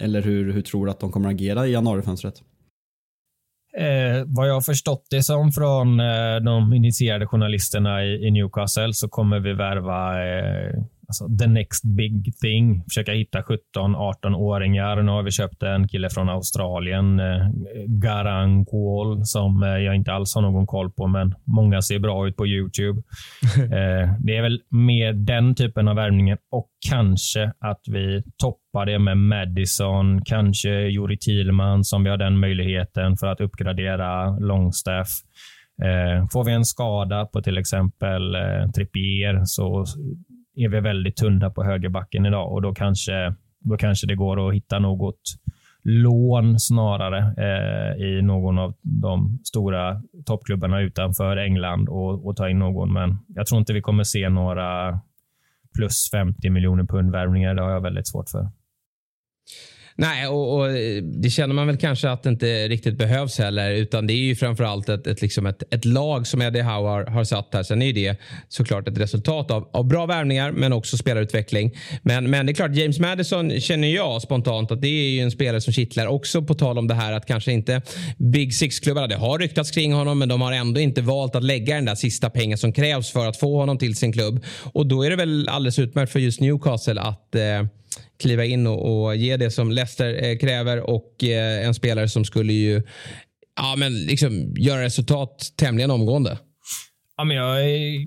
Eller 0.00 0.22
hur, 0.22 0.52
hur 0.52 0.62
tror 0.62 0.86
du 0.86 0.90
att 0.90 1.00
de 1.00 1.12
kommer 1.12 1.28
agera 1.28 1.66
i 1.66 1.72
januarifönstret? 1.72 2.42
Eh, 3.78 4.24
vad 4.26 4.48
jag 4.48 4.54
har 4.54 4.60
förstått 4.60 5.06
det 5.10 5.22
som 5.22 5.52
från 5.52 6.00
eh, 6.00 6.36
de 6.44 6.72
initierade 6.72 7.26
journalisterna 7.26 8.04
i, 8.04 8.26
i, 8.26 8.30
Newcastle 8.30 8.92
så 8.92 9.08
kommer 9.08 9.40
vi 9.40 9.52
värva 9.52 10.26
eh, 10.26 10.70
alltså, 11.08 11.28
the 11.38 11.46
next 11.46 11.84
big 11.84 12.38
thing. 12.38 12.84
Försöka 12.84 13.12
hitta 13.12 13.40
17-18-åringar. 13.40 15.02
Nu 15.02 15.10
har 15.10 15.22
vi 15.22 15.30
köpt 15.30 15.62
en 15.62 15.88
kille 15.88 16.10
från 16.10 16.28
Australien, 16.28 17.20
eh, 17.20 17.48
Garang 17.86 18.64
Kuol, 18.64 19.24
som 19.24 19.62
eh, 19.62 19.68
jag 19.68 19.94
inte 19.94 20.12
alls 20.12 20.34
har 20.34 20.42
någon 20.42 20.66
koll 20.66 20.90
på, 20.92 21.06
men 21.06 21.34
många 21.44 21.82
ser 21.82 21.98
bra 21.98 22.28
ut 22.28 22.36
på 22.36 22.46
YouTube. 22.46 23.02
eh, 23.56 24.12
det 24.20 24.36
är 24.36 24.42
väl 24.42 24.60
mer 24.70 25.12
den 25.12 25.54
typen 25.54 25.88
av 25.88 25.96
värvningen 25.96 26.38
och 26.50 26.68
kanske 26.88 27.52
att 27.58 27.80
vi 27.86 28.22
toppar 28.36 28.86
det 28.86 28.98
med 28.98 29.18
Madison, 29.18 30.24
kanske 30.24 30.70
Juri 30.70 31.18
Thielman 31.18 31.84
som 31.84 32.04
vi 32.04 32.10
har 32.10 32.16
den 32.16 32.38
möjligheten 32.38 33.16
för 33.16 33.26
att 33.26 33.40
uppgradera 33.40 34.38
Longstaff. 34.38 35.08
Eh, 35.82 36.26
får 36.32 36.44
vi 36.44 36.52
en 36.52 36.64
skada 36.64 37.26
på 37.26 37.42
till 37.42 37.58
exempel 37.58 38.34
eh, 38.34 38.70
Trippier 38.76 39.42
så 39.44 39.84
är 40.56 40.68
vi 40.68 40.80
väldigt 40.80 41.16
tunna 41.16 41.50
på 41.50 41.64
högerbacken 41.64 42.26
idag 42.26 42.52
och 42.52 42.62
då 42.62 42.74
kanske, 42.74 43.34
då 43.60 43.76
kanske 43.76 44.06
det 44.06 44.14
går 44.14 44.48
att 44.48 44.54
hitta 44.54 44.78
något 44.78 45.20
lån 45.82 46.60
snarare 46.60 47.18
eh, 47.18 48.06
i 48.06 48.22
någon 48.22 48.58
av 48.58 48.74
de 48.82 49.38
stora 49.44 50.02
toppklubbarna 50.26 50.80
utanför 50.80 51.36
England 51.36 51.88
och, 51.88 52.26
och, 52.26 52.36
ta 52.36 52.48
in 52.48 52.58
någon. 52.58 52.92
Men 52.92 53.18
jag 53.28 53.46
tror 53.46 53.58
inte 53.58 53.72
vi 53.72 53.80
kommer 53.80 54.04
se 54.04 54.28
några 54.28 55.00
plus 55.76 56.10
50 56.12 56.50
miljoner 56.50 56.84
pund 56.84 57.12
värvningar. 57.12 57.54
Det 57.54 57.62
har 57.62 57.70
jag 57.70 57.80
väldigt 57.80 58.08
svårt 58.08 58.28
för. 58.28 58.48
Nej, 59.98 60.26
och, 60.26 60.58
och, 60.58 60.68
det 61.02 61.30
känner 61.30 61.54
man 61.54 61.66
väl 61.66 61.76
kanske 61.76 62.10
att 62.10 62.22
det 62.22 62.28
inte 62.28 62.68
riktigt 62.68 62.98
behövs 62.98 63.38
heller. 63.38 63.70
Utan 63.70 64.06
det 64.06 64.12
är 64.12 64.16
ju 64.16 64.36
framförallt 64.36 64.88
ett, 64.88 65.06
ett, 65.06 65.22
liksom 65.22 65.46
ett, 65.46 65.62
ett 65.70 65.84
lag 65.84 66.26
som 66.26 66.42
Eddie 66.42 66.62
Howe 66.62 66.88
har, 66.88 67.06
har 67.06 67.24
satt 67.24 67.48
här. 67.52 67.62
Sen 67.62 67.82
är 67.82 67.92
det 67.92 68.20
såklart 68.48 68.88
ett 68.88 68.98
resultat 68.98 69.50
av, 69.50 69.68
av 69.72 69.84
bra 69.84 70.06
värvningar 70.06 70.52
men 70.52 70.72
också 70.72 70.96
spelarutveckling. 70.96 71.76
Men, 72.02 72.30
men 72.30 72.46
det 72.46 72.52
är 72.52 72.54
klart, 72.54 72.74
James 72.74 72.98
Madison 72.98 73.60
känner 73.60 73.88
jag 73.88 74.22
spontant 74.22 74.70
att 74.70 74.80
det 74.80 74.88
är 74.88 75.08
ju 75.08 75.20
en 75.20 75.30
spelare 75.30 75.60
som 75.60 75.72
kittlar. 75.72 76.06
Också 76.06 76.42
på 76.42 76.54
tal 76.54 76.78
om 76.78 76.88
det 76.88 76.94
här 76.94 77.12
att 77.12 77.26
kanske 77.26 77.52
inte 77.52 77.82
Big 78.18 78.54
Six-klubbarna, 78.54 79.06
det 79.06 79.16
har 79.16 79.38
ryktats 79.38 79.70
kring 79.70 79.92
honom 79.92 80.18
men 80.18 80.28
de 80.28 80.40
har 80.40 80.52
ändå 80.52 80.80
inte 80.80 81.02
valt 81.02 81.34
att 81.34 81.44
lägga 81.44 81.74
den 81.74 81.84
där 81.84 81.94
sista 81.94 82.30
pengen 82.30 82.58
som 82.58 82.72
krävs 82.72 83.10
för 83.10 83.26
att 83.26 83.36
få 83.36 83.56
honom 83.60 83.78
till 83.78 83.96
sin 83.96 84.12
klubb. 84.12 84.44
Och 84.62 84.86
då 84.86 85.02
är 85.02 85.10
det 85.10 85.16
väl 85.16 85.48
alldeles 85.48 85.78
utmärkt 85.78 86.12
för 86.12 86.20
just 86.20 86.40
Newcastle 86.40 87.00
att 87.00 87.34
eh, 87.34 87.42
kliva 88.18 88.44
in 88.44 88.66
och, 88.66 89.04
och 89.04 89.16
ge 89.16 89.36
det 89.36 89.50
som 89.50 89.70
Leicester 89.70 90.24
eh, 90.24 90.38
kräver 90.38 90.90
och 90.90 91.24
eh, 91.24 91.66
en 91.66 91.74
spelare 91.74 92.08
som 92.08 92.24
skulle 92.24 92.52
ju 92.52 92.82
ja, 93.56 93.74
men 93.78 93.98
liksom 93.98 94.54
göra 94.56 94.82
resultat 94.82 95.52
tämligen 95.56 95.90
omgående. 95.90 96.38
Ja, 97.16 97.24
men 97.24 97.36
jag 97.36 97.70
är 97.70 98.06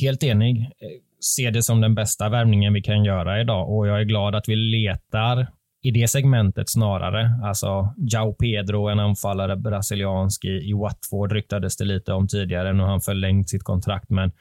helt 0.00 0.22
enig. 0.22 0.60
Eh, 0.60 0.88
ser 1.36 1.50
det 1.50 1.62
som 1.62 1.80
den 1.80 1.94
bästa 1.94 2.28
värvningen 2.28 2.72
vi 2.72 2.82
kan 2.82 3.04
göra 3.04 3.40
idag 3.40 3.76
och 3.76 3.86
jag 3.86 4.00
är 4.00 4.04
glad 4.04 4.34
att 4.34 4.48
vi 4.48 4.56
letar 4.56 5.46
i 5.82 5.90
det 5.90 6.08
segmentet 6.08 6.70
snarare. 6.70 7.30
Alltså 7.44 7.94
Jao 7.96 8.34
Pedro, 8.34 8.88
en 8.88 9.00
anfallare 9.00 9.56
brasiliansk 9.56 10.44
i, 10.44 10.48
i 10.48 10.72
Watford 10.72 11.32
ryktades 11.32 11.76
det 11.76 11.84
lite 11.84 12.12
om 12.12 12.28
tidigare. 12.28 12.72
Nu 12.72 12.82
har 12.82 12.90
han 12.90 13.00
förlängt 13.00 13.50
sitt 13.50 13.62
kontrakt, 13.62 14.10
men 14.10 14.32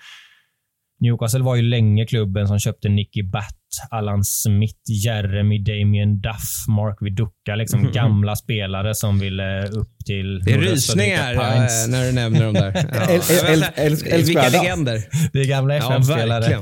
Newcastle 1.00 1.44
var 1.44 1.56
ju 1.56 1.62
länge 1.62 2.06
klubben 2.06 2.48
som 2.48 2.60
köpte 2.60 2.90
Nicky 2.90 3.24
Batt, 3.24 3.58
Alan 3.90 4.24
Smith, 4.24 4.80
Jeremy, 5.06 5.64
Damien 5.64 6.22
Duff, 6.22 6.68
Mark 6.68 6.98
Viduka. 7.02 7.56
Liksom 7.56 7.80
mm. 7.80 7.92
gamla 7.92 8.36
spelare 8.36 8.96
som 8.96 9.20
ville 9.20 9.68
upp 9.68 9.98
till... 10.06 10.40
Det 10.40 10.52
är 10.52 10.58
rysningar 10.58 11.34
ja, 11.34 11.68
när 11.90 12.06
du 12.06 12.12
nämner 12.12 12.44
dem 12.44 12.54
där. 12.54 12.72
Ja. 14.12 14.18
Vilka 14.18 14.50
legender. 14.50 15.04
Det 15.34 15.40
är 15.40 15.48
gamla 15.48 15.76
FM-spelare. 15.76 16.52
Ja, 16.52 16.62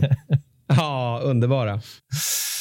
ja, 0.68 1.22
underbara. 1.24 1.82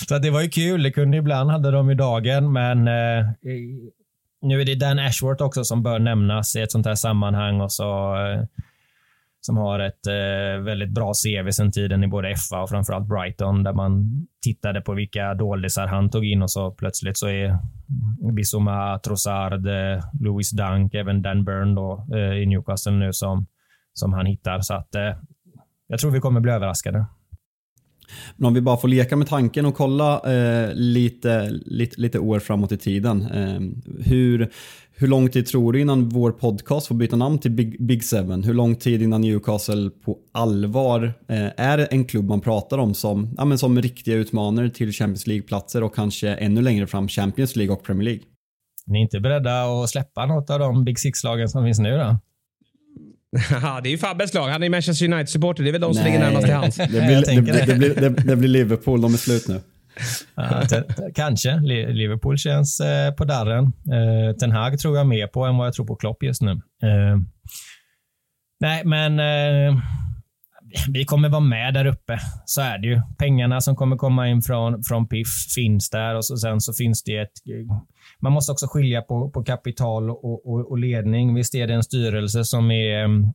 Så 0.09 0.19
det 0.19 0.31
var 0.31 0.41
ju 0.41 0.49
kul. 0.51 0.83
Det 0.83 0.91
kunde 0.91 1.17
ibland 1.17 1.51
hade 1.51 1.71
de 1.71 1.91
i 1.91 1.95
dagen, 1.95 2.53
men 2.53 2.89
eh, 2.89 3.27
nu 4.43 4.61
är 4.61 4.65
det 4.65 4.75
Dan 4.75 4.99
Ashworth 4.99 5.43
också 5.43 5.65
som 5.65 5.83
bör 5.83 5.99
nämnas 5.99 6.57
i 6.57 6.61
ett 6.61 6.73
sånt 6.73 6.87
här 6.87 6.95
sammanhang 6.95 7.61
och 7.61 7.73
så 7.73 8.17
eh, 8.17 8.45
som 9.41 9.57
har 9.57 9.81
ett 9.81 10.07
eh, 10.07 10.65
väldigt 10.65 10.91
bra 10.91 11.13
CV 11.13 11.51
sen 11.51 11.73
tiden 11.73 12.05
i 12.05 12.09
både 12.09 12.37
FA 12.37 12.63
och 12.63 12.69
framförallt 12.69 13.09
Brighton 13.09 13.63
där 13.63 13.73
man 13.73 14.27
tittade 14.45 14.81
på 14.81 14.95
vilka 14.95 15.35
doldisar 15.35 15.87
han 15.87 16.11
tog 16.11 16.25
in 16.25 16.43
och 16.43 16.51
så 16.51 16.71
plötsligt 16.71 17.19
så 17.19 17.29
är 17.29 17.59
Bissoma, 18.33 18.99
Trossard, 18.99 19.67
eh, 19.67 20.05
Louis 20.21 20.51
Dunk, 20.51 20.95
även 20.95 21.23
Dan 21.23 21.45
Burn 21.45 21.75
då, 21.75 22.07
eh, 22.15 22.43
i 22.43 22.47
Newcastle 22.47 22.93
nu 22.93 23.13
som, 23.13 23.47
som 23.93 24.13
han 24.13 24.27
hittar. 24.27 24.61
Så 24.61 24.75
att 24.75 24.95
eh, 24.95 25.15
jag 25.87 26.01
tror 26.01 26.11
vi 26.11 26.21
kommer 26.21 26.41
bli 26.41 26.53
överraskade. 26.53 27.07
Men 28.37 28.47
om 28.47 28.55
vi 28.55 28.61
bara 28.61 28.77
får 28.77 28.89
leka 28.89 29.17
med 29.17 29.27
tanken 29.27 29.67
och 29.67 29.75
kolla 29.75 30.21
eh, 30.21 30.75
lite, 30.75 31.51
lite, 31.51 32.01
lite 32.01 32.19
år 32.19 32.39
framåt 32.39 32.73
i 32.73 32.77
tiden. 32.77 33.23
Eh, 33.23 33.61
hur, 34.05 34.51
hur 34.97 35.09
lång 35.09 35.29
tid 35.29 35.47
tror 35.47 35.73
du 35.73 35.81
innan 35.81 36.09
vår 36.09 36.33
podcast 36.33 36.87
får 36.87 36.95
byta 36.95 37.17
namn 37.17 37.39
till 37.39 37.51
Big, 37.51 37.87
Big 37.87 38.05
Seven? 38.05 38.43
Hur 38.45 38.55
lång 38.55 38.77
tid 38.77 39.03
innan 39.03 39.21
Newcastle 39.21 39.91
på 40.05 40.19
allvar 40.33 41.05
eh, 41.29 41.47
är 41.57 41.89
en 41.91 42.05
klubb 42.05 42.29
man 42.29 42.41
pratar 42.41 42.79
om 42.79 42.95
som, 42.95 43.35
ja, 43.37 43.45
men 43.45 43.59
som 43.59 43.83
riktiga 43.83 44.15
utmanare 44.15 44.71
till 44.71 44.93
Champions 44.93 45.27
League-platser 45.27 45.83
och 45.83 45.95
kanske 45.95 46.29
ännu 46.29 46.63
längre 46.63 46.87
fram 46.87 47.09
Champions 47.09 47.57
League 47.57 47.75
och 47.75 47.83
Premier 47.83 48.05
League? 48.05 48.23
Ni 48.87 48.99
är 48.99 49.03
inte 49.03 49.21
beredda 49.21 49.63
att 49.63 49.91
släppa 49.91 50.27
något 50.27 50.51
av 50.51 50.59
de 50.59 50.85
Big 50.85 50.99
Six-lagen 50.99 51.49
som 51.49 51.65
finns 51.65 51.79
nu 51.79 51.97
då? 51.97 52.19
Ja, 53.63 53.81
det 53.83 53.89
är 53.89 53.91
ju 53.91 53.99
Fabbes 53.99 54.35
lag. 54.35 54.49
Han 54.49 54.63
är 54.63 54.71
Manchester 54.71 55.07
United-supporter. 55.07 55.63
Det 55.63 55.71
är 55.71 55.73
väl 55.73 55.81
de 55.81 55.95
som 55.95 56.03
Nej. 56.03 56.13
ligger 56.13 56.25
närmast 56.25 56.47
till 56.47 56.55
hands. 56.55 56.77
Det 56.77 56.89
blir, 56.89 57.01
det, 57.01 57.67
det, 57.67 57.75
blir, 57.75 58.11
det 58.11 58.37
blir 58.37 58.49
Liverpool. 58.49 59.01
De 59.01 59.15
är 59.15 59.19
slut 59.19 59.49
nu. 59.49 59.61
Ja, 60.35 60.63
kanske. 61.15 61.61
Liverpool 61.93 62.39
känns 62.39 62.81
eh, 62.81 63.15
på 63.15 63.25
darren. 63.25 63.65
Eh, 63.65 64.37
Ten 64.37 64.53
Hag 64.53 64.79
tror 64.79 64.97
jag 64.97 65.07
mer 65.07 65.27
på 65.27 65.45
än 65.45 65.57
vad 65.57 65.67
jag 65.67 65.75
tror 65.75 65.87
på 65.87 65.97
Klopp 65.97 66.23
just 66.23 66.43
nu. 66.43 66.51
Eh, 66.83 67.19
nej, 68.61 68.83
men 68.85 69.21
eh, 69.21 69.79
vi 70.89 71.05
kommer 71.05 71.29
vara 71.29 71.41
med 71.41 71.75
där 71.75 71.87
uppe. 71.87 72.19
Så 72.45 72.61
är 72.61 72.79
det 72.79 72.89
ju. 72.89 73.01
Pengarna 73.19 73.61
som 73.61 73.77
kommer 73.77 73.97
komma 73.97 74.29
in 74.29 74.43
från, 74.43 74.85
från 74.85 75.09
PIF 75.09 75.29
finns 75.55 75.91
där 75.91 76.15
och 76.15 76.25
så, 76.25 76.37
sen 76.37 76.61
så 76.61 76.73
finns 76.73 77.03
det 77.03 77.17
ett... 77.17 77.33
Man 78.21 78.33
måste 78.33 78.53
också 78.53 78.67
skilja 78.67 79.03
på, 79.03 79.31
på 79.31 79.45
kapital 79.45 80.11
och, 80.11 80.49
och, 80.49 80.71
och 80.71 80.79
ledning. 80.79 81.35
Visst 81.35 81.55
är 81.55 81.67
det 81.67 81.75
en 81.75 81.83
styrelse 81.83 82.45
som 82.45 82.71
är 82.71 83.05
mm, 83.05 83.33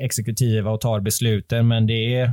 exekutiva 0.00 0.70
och 0.70 0.80
tar 0.80 1.00
besluten, 1.00 1.68
men 1.68 1.86
det 1.86 2.14
är 2.14 2.24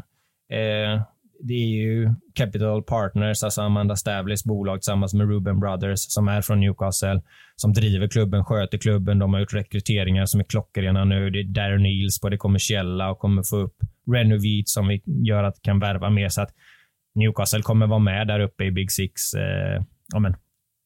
eh, 0.52 1.02
det 1.42 1.54
är 1.54 1.68
ju 1.68 2.14
Capital 2.34 2.84
Partners, 2.84 3.44
alltså 3.44 3.62
Amanda 3.62 3.96
Stavleys 3.96 4.44
bolag 4.44 4.82
tillsammans 4.82 5.14
med 5.14 5.30
Ruben 5.30 5.60
Brothers 5.60 6.00
som 6.00 6.28
är 6.28 6.42
från 6.42 6.60
Newcastle, 6.60 7.22
som 7.56 7.74
driver 7.74 8.08
klubben, 8.08 8.46
sköter 8.46 8.78
klubben. 8.78 9.20
De 9.20 9.34
har 9.34 9.40
gjort 9.40 9.54
rekryteringar 9.54 10.26
som 10.26 10.40
är 10.40 10.44
klockrena 10.44 11.06
nu. 11.06 11.30
Det 11.30 11.40
är 11.40 11.44
Darren 11.44 11.86
Eels 11.86 12.22
på 12.22 12.30
det 12.30 12.38
kommersiella 12.38 13.12
och 13.12 13.20
kommer 13.20 13.44
få 13.44 13.58
upp 13.58 13.76
Renovit 14.12 14.70
som 14.70 14.88
vi 14.88 15.02
gör 15.06 15.44
att 15.44 15.62
kan 15.62 15.80
värva 15.80 16.10
mer. 16.10 16.30
Så 16.30 16.42
att 16.42 16.50
Newcastle 17.16 17.62
kommer 17.62 17.88
vara 17.88 18.00
med 18.00 18.28
där 18.28 18.40
uppe 18.40 18.64
i 18.64 18.72
Big 18.72 18.92
Six. 18.92 19.34
Eh, 19.34 19.84
ja, 20.14 20.20
men, 20.20 20.36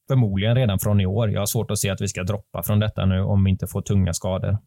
förmodligen 0.08 0.54
redan 0.54 0.78
från 0.78 1.00
i 1.00 1.06
år. 1.06 1.30
Jag 1.30 1.40
har 1.40 1.46
svårt 1.46 1.70
att 1.70 1.78
se 1.78 1.90
att 1.90 2.00
vi 2.00 2.08
ska 2.08 2.22
droppa 2.22 2.62
från 2.62 2.80
detta 2.80 3.06
nu 3.06 3.20
om 3.20 3.44
vi 3.44 3.50
inte 3.50 3.66
får 3.66 3.82
tunga 3.82 4.12
skador. 4.12 4.58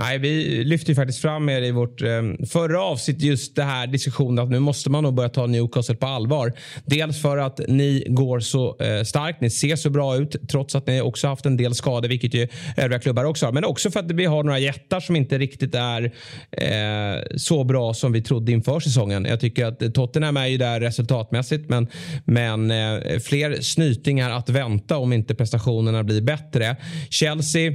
Nej, 0.00 0.18
vi 0.18 0.64
lyfte 0.64 0.90
ju 0.90 0.94
faktiskt 0.94 1.18
fram 1.18 1.48
er 1.48 1.62
i 1.62 1.70
vårt 1.70 2.02
eh, 2.02 2.22
förra 2.50 2.82
avsnitt 2.82 3.22
just 3.22 3.56
det 3.56 3.62
här 3.62 3.86
diskussionen 3.86 4.44
att 4.44 4.50
nu 4.50 4.58
måste 4.58 4.90
man 4.90 5.04
nog 5.04 5.14
börja 5.14 5.28
ta 5.28 5.46
Newcastle 5.46 5.94
på 5.94 6.06
allvar. 6.06 6.52
Dels 6.84 7.22
för 7.22 7.38
att 7.38 7.60
ni 7.68 8.04
går 8.08 8.40
så 8.40 8.76
eh, 8.80 9.02
starkt, 9.02 9.40
ni 9.40 9.50
ser 9.50 9.76
så 9.76 9.90
bra 9.90 10.16
ut 10.16 10.36
trots 10.48 10.74
att 10.74 10.86
ni 10.86 11.00
också 11.00 11.28
haft 11.28 11.46
en 11.46 11.56
del 11.56 11.74
skador, 11.74 12.08
vilket 12.08 12.34
ju 12.34 12.48
övriga 12.76 13.00
klubbar 13.00 13.24
också 13.24 13.46
har. 13.46 13.52
Men 13.52 13.64
också 13.64 13.90
för 13.90 14.00
att 14.00 14.10
vi 14.10 14.24
har 14.24 14.42
några 14.42 14.58
jättar 14.58 15.00
som 15.00 15.16
inte 15.16 15.38
riktigt 15.38 15.74
är 15.74 16.12
eh, 16.50 17.22
så 17.36 17.64
bra 17.64 17.94
som 17.94 18.12
vi 18.12 18.22
trodde 18.22 18.52
inför 18.52 18.80
säsongen. 18.80 19.24
Jag 19.24 19.40
tycker 19.40 19.66
att 19.66 19.94
Tottenham 19.94 20.36
är 20.36 20.46
ju 20.46 20.56
där 20.56 20.80
resultatmässigt, 20.80 21.68
men, 21.68 21.88
men 22.24 22.70
eh, 22.70 23.18
fler 23.18 23.60
snytingar 23.60 24.30
att 24.30 24.48
vänta 24.48 24.96
om 24.96 25.12
inte 25.12 25.34
prestationerna 25.34 26.04
blir 26.04 26.20
bättre. 26.20 26.76
Chelsea 27.10 27.72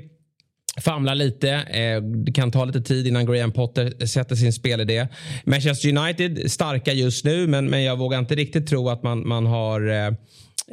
famlar 0.81 1.15
lite. 1.15 1.49
Eh, 1.49 2.01
det 2.01 2.31
kan 2.31 2.51
ta 2.51 2.65
lite 2.65 2.81
tid 2.81 3.07
innan 3.07 3.25
Graham 3.25 3.51
Potter 3.51 4.05
sätter 4.05 4.36
sin 4.36 4.53
spelidé. 4.53 5.07
Manchester 5.43 5.97
United 5.97 6.51
starka 6.51 6.93
just 6.93 7.25
nu, 7.25 7.47
men, 7.47 7.65
men 7.65 7.83
jag 7.83 7.97
vågar 7.97 8.19
inte 8.19 8.36
riktigt 8.36 8.67
tro 8.67 8.89
att 8.89 9.03
man, 9.03 9.27
man 9.27 9.45
har 9.45 9.89
eh, 9.89 10.07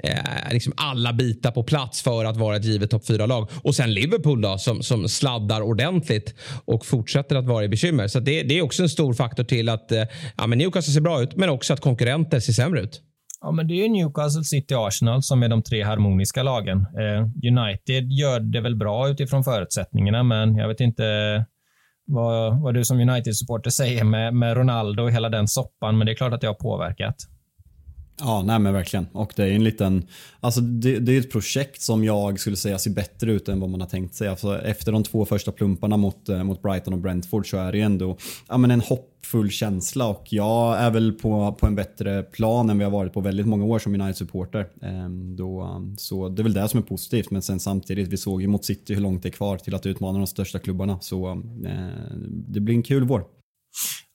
eh 0.02 0.52
liksom 0.52 0.72
alla 0.76 1.12
bitar 1.12 1.50
på 1.50 1.62
plats 1.62 2.02
för 2.02 2.24
att 2.24 2.36
vara 2.36 2.56
ett 2.56 2.64
givet 2.64 2.90
topp 2.90 3.04
4-lag. 3.08 3.48
Och 3.62 3.74
sen 3.74 3.94
Liverpool 3.94 4.40
då, 4.40 4.58
som, 4.58 4.82
som 4.82 5.08
sladdar 5.08 5.60
ordentligt 5.60 6.34
och 6.64 6.86
fortsätter 6.86 7.36
att 7.36 7.46
vara 7.46 7.64
i 7.64 7.68
bekymmer. 7.68 8.08
Så 8.08 8.20
det, 8.20 8.42
det 8.42 8.58
är 8.58 8.62
också 8.62 8.82
en 8.82 8.88
stor 8.88 9.14
faktor 9.14 9.44
till 9.44 9.68
att 9.68 9.92
eh, 9.92 10.04
ja, 10.36 10.46
men 10.46 10.58
Newcastle 10.58 10.92
ser 10.92 11.00
bra 11.00 11.22
ut, 11.22 11.36
men 11.36 11.50
också 11.50 11.72
att 11.72 11.80
konkurrenter 11.80 12.40
ser 12.40 12.52
sämre 12.52 12.80
ut. 12.80 13.02
Ja, 13.40 13.50
men 13.50 13.68
det 13.68 13.84
är 13.84 13.88
Newcastle, 13.88 14.44
City 14.44 14.74
Arsenal 14.74 15.22
som 15.22 15.42
är 15.42 15.48
de 15.48 15.62
tre 15.62 15.82
harmoniska 15.82 16.42
lagen. 16.42 16.78
Eh, 16.78 17.22
United 17.52 18.12
gör 18.12 18.40
det 18.40 18.60
väl 18.60 18.76
bra 18.76 19.08
utifrån 19.08 19.44
förutsättningarna, 19.44 20.22
men 20.22 20.56
jag 20.56 20.68
vet 20.68 20.80
inte 20.80 21.04
vad, 22.06 22.62
vad 22.62 22.74
du 22.74 22.84
som 22.84 23.00
United-supporter 23.00 23.70
säger 23.70 24.04
med, 24.04 24.34
med 24.34 24.56
Ronaldo 24.56 25.02
och 25.02 25.10
hela 25.10 25.28
den 25.28 25.48
soppan, 25.48 25.98
men 25.98 26.06
det 26.06 26.12
är 26.12 26.16
klart 26.16 26.32
att 26.32 26.40
det 26.40 26.46
har 26.46 26.54
påverkat. 26.54 27.16
Ja, 28.20 28.42
nej 28.42 28.58
men 28.58 28.72
verkligen. 28.72 29.06
Och 29.12 29.32
det 29.36 29.42
är 29.42 29.52
en 29.52 29.64
liten, 29.64 30.06
alltså 30.40 30.60
det, 30.60 30.98
det, 30.98 31.16
är 31.16 31.20
ett 31.20 31.32
projekt 31.32 31.82
som 31.82 32.04
jag 32.04 32.40
skulle 32.40 32.56
säga 32.56 32.78
ser 32.78 32.90
bättre 32.90 33.32
ut 33.32 33.48
än 33.48 33.60
vad 33.60 33.70
man 33.70 33.80
har 33.80 33.88
tänkt 33.88 34.14
sig. 34.14 34.28
Alltså 34.28 34.58
efter 34.62 34.92
de 34.92 35.02
två 35.02 35.24
första 35.24 35.52
plumparna 35.52 35.96
mot, 35.96 36.28
eh, 36.28 36.42
mot 36.42 36.62
Brighton 36.62 36.94
och 36.94 37.00
Brentford 37.00 37.50
så 37.50 37.56
är 37.56 37.72
det 37.72 37.78
ju 37.78 37.84
ändå 37.84 38.16
ja, 38.48 38.58
men 38.58 38.70
en 38.70 38.80
hoppfull 38.80 39.50
känsla 39.50 40.06
och 40.06 40.26
jag 40.30 40.78
är 40.78 40.90
väl 40.90 41.12
på, 41.12 41.52
på 41.52 41.66
en 41.66 41.74
bättre 41.74 42.22
plan 42.22 42.70
än 42.70 42.78
vi 42.78 42.84
har 42.84 42.90
varit 42.90 43.12
på 43.12 43.20
väldigt 43.20 43.46
många 43.46 43.64
år 43.64 43.78
som 43.78 43.94
United-supporter. 43.94 44.66
Ehm, 44.82 45.96
så 45.98 46.28
det 46.28 46.42
är 46.42 46.44
väl 46.44 46.54
det 46.54 46.68
som 46.68 46.78
är 46.78 46.84
positivt, 46.84 47.30
men 47.30 47.42
sen 47.42 47.60
samtidigt, 47.60 48.08
vi 48.08 48.16
såg 48.16 48.42
ju 48.42 48.48
mot 48.48 48.64
City 48.64 48.94
hur 48.94 49.00
långt 49.00 49.22
det 49.22 49.28
är 49.28 49.30
kvar 49.30 49.56
till 49.56 49.74
att 49.74 49.86
utmana 49.86 50.18
de 50.18 50.26
största 50.26 50.58
klubbarna, 50.58 50.98
så 51.00 51.30
eh, 51.64 52.16
det 52.48 52.60
blir 52.60 52.74
en 52.74 52.82
kul 52.82 53.04
vår. 53.04 53.39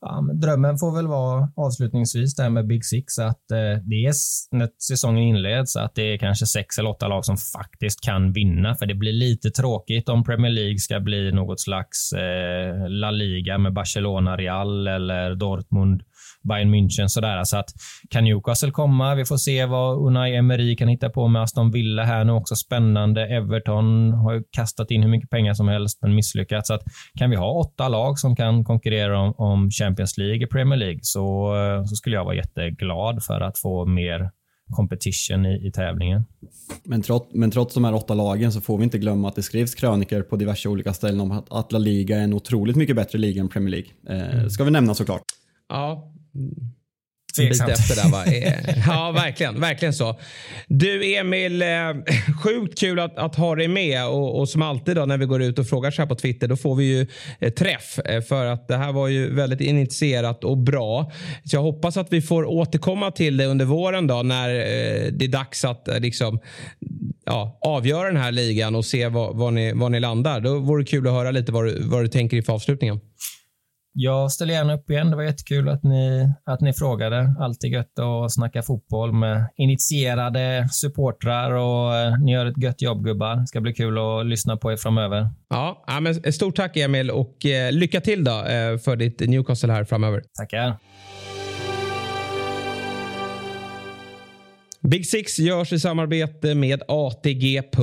Ja, 0.01 0.21
drömmen 0.41 0.77
får 0.77 0.95
väl 0.95 1.07
vara 1.07 1.49
avslutningsvis 1.55 2.35
där 2.35 2.49
med 2.49 2.67
Big 2.67 2.85
Six 2.85 3.19
att 3.19 3.51
eh, 3.51 3.57
det 3.83 4.05
är 4.05 4.13
när 4.51 4.69
säsongen 4.87 5.23
inleds 5.23 5.75
att 5.75 5.95
det 5.95 6.13
är 6.13 6.17
kanske 6.17 6.45
sex 6.45 6.77
eller 6.77 6.89
åtta 6.89 7.07
lag 7.07 7.25
som 7.25 7.37
faktiskt 7.37 8.01
kan 8.01 8.33
vinna. 8.33 8.75
För 8.75 8.85
det 8.85 8.95
blir 8.95 9.13
lite 9.13 9.49
tråkigt 9.51 10.09
om 10.09 10.23
Premier 10.23 10.51
League 10.51 10.77
ska 10.77 10.99
bli 10.99 11.31
något 11.31 11.59
slags 11.59 12.13
eh, 12.13 12.89
La 12.89 13.11
Liga 13.11 13.57
med 13.57 13.73
Barcelona, 13.73 14.37
Real 14.37 14.87
eller 14.87 15.35
Dortmund 15.35 16.03
Bayern 16.47 16.75
München. 16.75 17.07
Sådär. 17.07 17.43
Så 17.43 17.57
att 17.57 17.69
kan 18.09 18.23
Newcastle 18.23 18.71
komma? 18.71 19.15
Vi 19.15 19.25
får 19.25 19.37
se 19.37 19.65
vad 19.65 20.07
Unai 20.07 20.35
Emery 20.35 20.75
kan 20.75 20.87
hitta 20.87 21.09
på 21.09 21.27
med 21.27 21.41
Aston 21.41 21.71
Villa 21.71 22.03
här 22.03 22.23
nu 22.23 22.31
också. 22.31 22.55
Spännande. 22.55 23.27
Everton 23.27 24.11
har 24.11 24.33
ju 24.33 24.43
kastat 24.51 24.91
in 24.91 25.01
hur 25.03 25.09
mycket 25.09 25.29
pengar 25.29 25.53
som 25.53 25.67
helst 25.67 25.99
men 26.01 26.15
misslyckats. 26.15 26.67
Så 26.67 26.73
att 26.73 26.83
kan 27.19 27.29
vi 27.29 27.35
ha 27.35 27.51
åtta 27.51 27.87
lag 27.87 28.19
som 28.19 28.35
kan 28.35 28.63
konkurrera 28.63 29.19
om, 29.19 29.33
om 29.37 29.71
Champions 29.71 30.17
League 30.17 30.43
i 30.43 30.47
Premier 30.47 30.79
League 30.79 30.99
så, 31.01 31.53
så 31.89 31.95
skulle 31.95 32.15
jag 32.15 32.25
vara 32.25 32.35
jätteglad 32.35 33.23
för 33.23 33.41
att 33.41 33.57
få 33.57 33.85
mer 33.85 34.29
competition 34.71 35.45
i, 35.45 35.67
i 35.67 35.71
tävlingen. 35.71 36.25
Men 36.83 37.01
trots, 37.01 37.33
men 37.33 37.51
trots 37.51 37.73
de 37.73 37.83
här 37.83 37.93
åtta 37.93 38.13
lagen 38.13 38.51
så 38.51 38.61
får 38.61 38.77
vi 38.77 38.83
inte 38.83 38.97
glömma 38.97 39.27
att 39.27 39.35
det 39.35 39.43
skrivs 39.43 39.75
kröniker 39.75 40.21
på 40.21 40.35
diverse 40.35 40.69
olika 40.69 40.93
ställen 40.93 41.21
om 41.21 41.31
att, 41.31 41.51
att 41.51 41.71
La 41.71 41.79
Liga 41.79 42.17
är 42.17 42.23
en 42.23 42.33
otroligt 42.33 42.75
mycket 42.75 42.95
bättre 42.95 43.19
liga 43.19 43.41
än 43.41 43.49
Premier 43.49 43.69
League. 43.69 43.89
Eh, 44.09 44.37
mm. 44.37 44.49
ska 44.49 44.63
vi 44.63 44.71
nämna 44.71 44.93
såklart. 44.93 45.23
Ja, 45.69 46.11
Tveksamt. 47.35 47.69
bit 47.69 47.79
efter 47.79 47.95
där 47.95 48.11
va? 48.11 48.25
Eh, 48.35 48.83
ja, 48.87 49.11
verkligen. 49.11 49.59
Verkligen 49.59 49.93
så. 49.93 50.19
Du 50.67 51.15
Emil, 51.15 51.61
eh, 51.61 51.67
sjukt 52.43 52.79
kul 52.79 52.99
att, 52.99 53.17
att 53.17 53.35
ha 53.35 53.55
dig 53.55 53.67
med 53.67 54.07
och, 54.07 54.39
och, 54.39 54.49
som 54.49 54.61
alltid 54.61 54.95
då 54.95 55.05
när 55.05 55.17
vi 55.17 55.25
går 55.25 55.41
ut 55.41 55.59
och 55.59 55.67
frågar 55.67 55.91
så 55.91 56.01
här 56.01 56.09
på 56.09 56.15
Twitter 56.15 56.47
då 56.47 56.57
får 56.57 56.75
vi 56.75 56.83
ju 56.85 57.07
eh, 57.39 57.53
träff 57.53 57.99
för 58.27 58.45
att 58.45 58.67
det 58.67 58.77
här 58.77 58.91
var 58.91 59.07
ju 59.07 59.33
väldigt 59.33 59.61
initierat 59.61 60.43
och 60.43 60.57
bra. 60.57 61.11
Så 61.43 61.55
jag 61.55 61.61
hoppas 61.61 61.97
att 61.97 62.13
vi 62.13 62.21
får 62.21 62.45
återkomma 62.45 63.11
till 63.11 63.37
det 63.37 63.45
under 63.45 63.65
våren 63.65 64.07
då 64.07 64.23
när 64.23 64.49
det 65.11 65.25
är 65.25 65.29
dags 65.29 65.65
att 65.65 65.87
liksom 65.99 66.39
ja, 67.25 67.59
avgöra 67.61 68.07
den 68.07 68.17
här 68.17 68.31
ligan 68.31 68.75
och 68.75 68.85
se 68.85 69.07
var, 69.07 69.33
var, 69.33 69.51
ni, 69.51 69.73
var 69.73 69.89
ni 69.89 69.99
landar. 69.99 70.39
Då 70.39 70.59
vore 70.59 70.83
det 70.83 70.87
kul 70.87 71.07
att 71.07 71.13
höra 71.13 71.31
lite 71.31 71.51
vad 71.51 71.65
du, 71.65 71.81
vad 71.83 72.03
du 72.03 72.07
tänker 72.07 72.37
inför 72.37 72.53
avslutningen. 72.53 72.99
Jag 73.97 74.31
ställer 74.31 74.53
gärna 74.53 74.73
upp 74.73 74.89
igen. 74.89 75.09
Det 75.09 75.15
var 75.15 75.23
jättekul 75.23 75.69
att 75.69 75.83
ni, 75.83 76.33
att 76.45 76.61
ni 76.61 76.73
frågade. 76.73 77.35
Alltid 77.39 77.71
gött 77.71 77.99
att 77.99 78.33
snacka 78.33 78.61
fotboll 78.61 79.13
med 79.13 79.45
initierade 79.57 80.67
supportrar 80.71 81.51
och 81.51 81.95
eh, 81.95 82.19
ni 82.19 82.31
gör 82.31 82.45
ett 82.45 82.57
gött 82.57 82.81
jobb 82.81 83.05
gubbar. 83.05 83.35
Det 83.35 83.47
ska 83.47 83.61
bli 83.61 83.73
kul 83.73 83.97
att 83.97 84.25
lyssna 84.25 84.57
på 84.57 84.71
er 84.71 84.77
framöver. 84.77 85.29
Ja, 85.49 85.99
men 86.01 86.33
stort 86.33 86.55
tack 86.55 86.77
Emil 86.77 87.11
och 87.11 87.45
eh, 87.45 87.71
lycka 87.71 88.01
till 88.01 88.23
då 88.23 88.31
eh, 88.31 88.77
för 88.77 88.95
ditt 88.95 89.19
Newcastle 89.19 89.73
här 89.73 89.83
framöver. 89.83 90.23
Tackar. 90.39 90.77
Big 94.85 95.07
Six 95.07 95.39
görs 95.39 95.73
i 95.73 95.79
samarbete 95.79 96.55
med 96.55 96.81
ATG.se. 96.87 97.77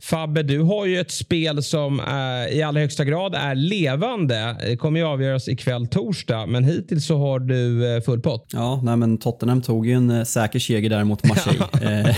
Fabbe, 0.00 0.42
du 0.42 0.60
har 0.60 0.86
ju 0.86 1.00
ett 1.00 1.10
spel 1.10 1.62
som 1.62 2.00
är, 2.00 2.52
i 2.52 2.62
allra 2.62 2.80
högsta 2.80 3.04
grad 3.04 3.34
är 3.34 3.54
levande. 3.54 4.56
Det 4.60 4.76
kommer 4.76 5.00
ju 5.00 5.06
avgöras 5.06 5.48
ikväll 5.48 5.86
torsdag, 5.86 6.46
men 6.46 6.64
hittills 6.64 7.06
så 7.06 7.18
har 7.18 7.38
du 7.38 7.94
eh, 7.96 8.02
full 8.02 8.20
pott. 8.20 8.50
Ja, 8.52 8.80
nej, 8.84 8.96
men 8.96 9.18
Tottenham 9.18 9.62
tog 9.62 9.86
ju 9.86 9.92
en 9.92 10.10
eh, 10.10 10.24
säker 10.24 10.58
seger 10.58 10.90
där 10.90 11.04
mot 11.04 11.24
Marseille 11.24 11.64
eh, 11.82 12.16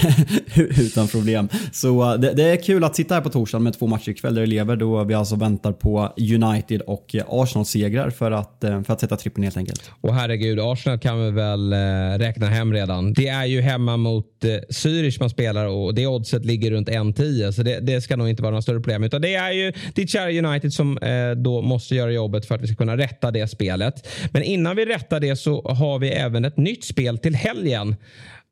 utan 0.80 1.08
problem. 1.08 1.48
Så 1.72 2.16
det, 2.16 2.32
det, 2.32 2.44
är 2.44 2.56
kul 2.62 2.84
att 2.84 2.96
sitta 2.96 3.14
här 3.14 3.22
på 3.22 3.30
torsdag 3.30 3.58
med 3.58 3.78
två 3.78 3.86
matcher 3.86 4.10
ikväll 4.10 4.34
där 4.34 4.42
det 4.42 4.46
lever 4.46 4.76
då 4.76 5.04
vi 5.04 5.14
alltså 5.14 5.36
väntar 5.36 5.72
på 5.72 6.12
United 6.16 6.80
och 6.80 7.16
Arsenal 7.28 7.66
segrar 7.66 8.10
för 8.10 8.30
att, 8.30 8.56
för 8.60 8.92
att 8.92 9.00
sätta 9.00 9.16
trippen 9.16 9.42
helt 9.42 9.56
enkelt. 9.56 9.90
Och 10.00 10.14
herregud, 10.14 10.60
Arsenal 10.60 10.98
kan 10.98 11.24
vi 11.24 11.30
väl 11.30 11.72
räkna 12.18 12.46
hem 12.46 12.72
redan. 12.72 12.81
Det 13.14 13.28
är 13.28 13.44
ju 13.44 13.60
hemma 13.60 13.96
mot 13.96 14.44
eh, 14.44 14.50
Zürich 14.50 15.16
man 15.20 15.30
spelar 15.30 15.66
och 15.66 15.94
det 15.94 16.06
oddset 16.06 16.44
ligger 16.44 16.70
runt 16.70 16.88
1-10 16.88 17.52
så 17.52 17.62
det, 17.62 17.80
det, 17.80 18.00
ska 18.00 18.16
nog 18.16 18.28
inte 18.28 18.42
vara 18.42 18.50
några 18.50 18.62
större 18.62 18.76
problem. 18.80 19.04
Utan 19.04 19.22
det 19.22 19.34
är 19.34 19.52
ju 19.52 19.72
ditt 19.94 20.10
kära 20.10 20.48
United 20.48 20.72
som 20.72 20.98
eh, 20.98 21.30
då 21.30 21.62
måste 21.62 21.94
göra 21.94 22.12
jobbet 22.12 22.46
för 22.46 22.54
att 22.54 22.62
vi 22.62 22.66
ska 22.66 22.76
kunna 22.76 22.96
rätta 22.96 23.30
det 23.30 23.48
spelet. 23.48 24.08
Men 24.32 24.42
innan 24.42 24.76
vi 24.76 24.84
rättar 24.84 25.20
det 25.20 25.36
så 25.36 25.62
har 25.62 25.98
vi 25.98 26.08
även 26.08 26.44
ett 26.44 26.56
nytt 26.56 26.84
spel 26.84 27.18
till 27.18 27.34
helgen. 27.34 27.96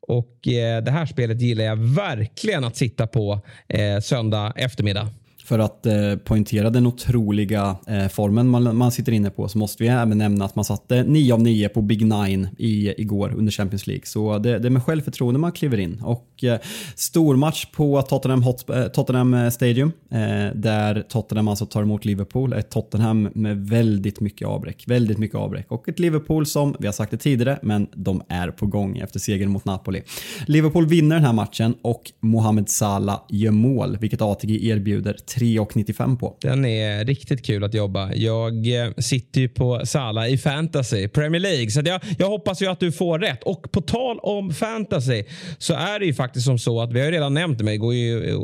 Och 0.07 0.47
eh, 0.47 0.83
det 0.83 0.91
här 0.91 1.05
spelet 1.05 1.41
gillar 1.41 1.63
jag 1.63 1.75
verkligen 1.75 2.63
att 2.63 2.75
sitta 2.75 3.07
på 3.07 3.39
eh, 3.67 3.99
söndag 3.99 4.53
eftermiddag. 4.55 5.09
För 5.43 5.59
att 5.59 5.85
eh, 5.85 6.15
poängtera 6.23 6.69
den 6.69 6.87
otroliga 6.87 7.75
eh, 7.87 8.07
formen 8.07 8.47
man, 8.49 8.75
man 8.77 8.91
sitter 8.91 9.11
inne 9.11 9.29
på 9.29 9.47
så 9.47 9.57
måste 9.57 9.83
vi 9.83 9.89
även 9.89 10.17
nämna 10.17 10.45
att 10.45 10.55
man 10.55 10.65
satte 10.65 11.03
9 11.03 11.33
av 11.33 11.41
9 11.41 11.69
på 11.69 11.81
Big 11.81 12.05
Nine 12.05 12.47
i, 12.57 13.01
igår 13.01 13.33
under 13.37 13.51
Champions 13.51 13.87
League. 13.87 14.05
Så 14.05 14.37
det, 14.37 14.59
det 14.59 14.67
är 14.67 14.69
med 14.69 14.83
självförtroende 14.83 15.39
man 15.39 15.51
kliver 15.51 15.77
in. 15.77 16.01
Och 16.05 16.30
Eh, 16.43 16.59
stormatch 16.95 17.65
på 17.65 18.01
Tottenham, 18.01 18.43
Hot, 18.43 18.69
eh, 18.69 18.87
Tottenham 18.87 19.33
eh, 19.33 19.49
Stadium 19.49 19.91
där 20.53 21.03
Tottenham 21.09 21.47
alltså 21.47 21.65
tar 21.65 21.81
emot 21.81 22.05
Liverpool. 22.05 22.53
Ett 22.53 22.69
Tottenham 22.69 23.29
med 23.33 23.67
väldigt 23.67 24.19
mycket 24.19 24.47
avbräck. 24.47 24.83
Väldigt 24.87 25.17
mycket 25.17 25.37
avbräck. 25.37 25.71
Och 25.71 25.89
ett 25.89 25.99
Liverpool 25.99 26.45
som, 26.45 26.75
vi 26.79 26.85
har 26.85 26.93
sagt 26.93 27.11
det 27.11 27.17
tidigare, 27.17 27.59
men 27.61 27.87
de 27.95 28.21
är 28.29 28.51
på 28.51 28.65
gång 28.65 28.97
efter 28.97 29.19
segern 29.19 29.49
mot 29.49 29.65
Napoli. 29.65 30.01
Liverpool 30.47 30.87
vinner 30.87 31.15
den 31.15 31.25
här 31.25 31.33
matchen 31.33 31.75
och 31.81 32.11
Mohamed 32.19 32.69
Salah 32.69 33.21
gör 33.29 33.51
mål, 33.51 33.97
vilket 34.01 34.21
ATG 34.21 34.69
erbjuder 34.69 35.13
3,95 35.13 36.17
på. 36.17 36.37
Den 36.41 36.65
är 36.65 37.05
riktigt 37.05 37.45
kul 37.45 37.63
att 37.63 37.73
jobba. 37.73 38.13
Jag 38.13 38.53
sitter 38.97 39.41
ju 39.41 39.49
på 39.49 39.81
Salah 39.85 40.33
i 40.33 40.37
fantasy, 40.37 41.07
Premier 41.07 41.41
League. 41.41 41.71
Så 41.71 41.81
jag, 41.85 42.01
jag 42.17 42.27
hoppas 42.27 42.61
ju 42.61 42.67
att 42.67 42.79
du 42.79 42.91
får 42.91 43.19
rätt. 43.19 43.43
Och 43.43 43.71
på 43.71 43.81
tal 43.81 44.19
om 44.19 44.53
fantasy 44.53 45.23
så 45.57 45.73
är 45.73 45.99
det 45.99 46.05
ju 46.05 46.13
faktiskt 46.13 46.30
som 46.39 46.59
så 46.59 46.81
att 46.81 46.93
vi 46.93 46.99
har 46.99 47.05
ju 47.05 47.11
redan 47.11 47.33
nämnt 47.33 47.57
det, 47.57 47.63
men 47.63 47.73
det 47.73 47.77
går 47.77 47.93
ju 47.93 48.35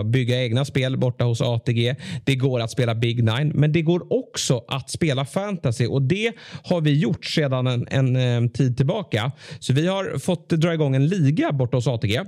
att 0.00 0.06
bygga 0.06 0.42
egna 0.42 0.64
spel 0.64 0.96
borta 0.96 1.24
hos 1.24 1.40
ATG. 1.40 1.94
Det 2.24 2.34
går 2.34 2.60
att 2.60 2.70
spela 2.70 2.94
Big 2.94 3.24
Nine, 3.24 3.52
men 3.54 3.72
det 3.72 3.82
går 3.82 4.12
också 4.12 4.64
att 4.68 4.90
spela 4.90 5.24
fantasy 5.24 5.86
och 5.86 6.02
det 6.02 6.32
har 6.64 6.80
vi 6.80 6.98
gjort 6.98 7.24
sedan 7.24 7.66
en, 7.66 7.86
en, 7.90 8.16
en 8.16 8.50
tid 8.50 8.76
tillbaka. 8.76 9.32
Så 9.58 9.72
vi 9.72 9.86
har 9.86 10.18
fått 10.18 10.48
dra 10.48 10.74
igång 10.74 10.94
en 10.94 11.08
liga 11.08 11.52
borta 11.52 11.76
hos 11.76 11.86
ATG 11.86 12.20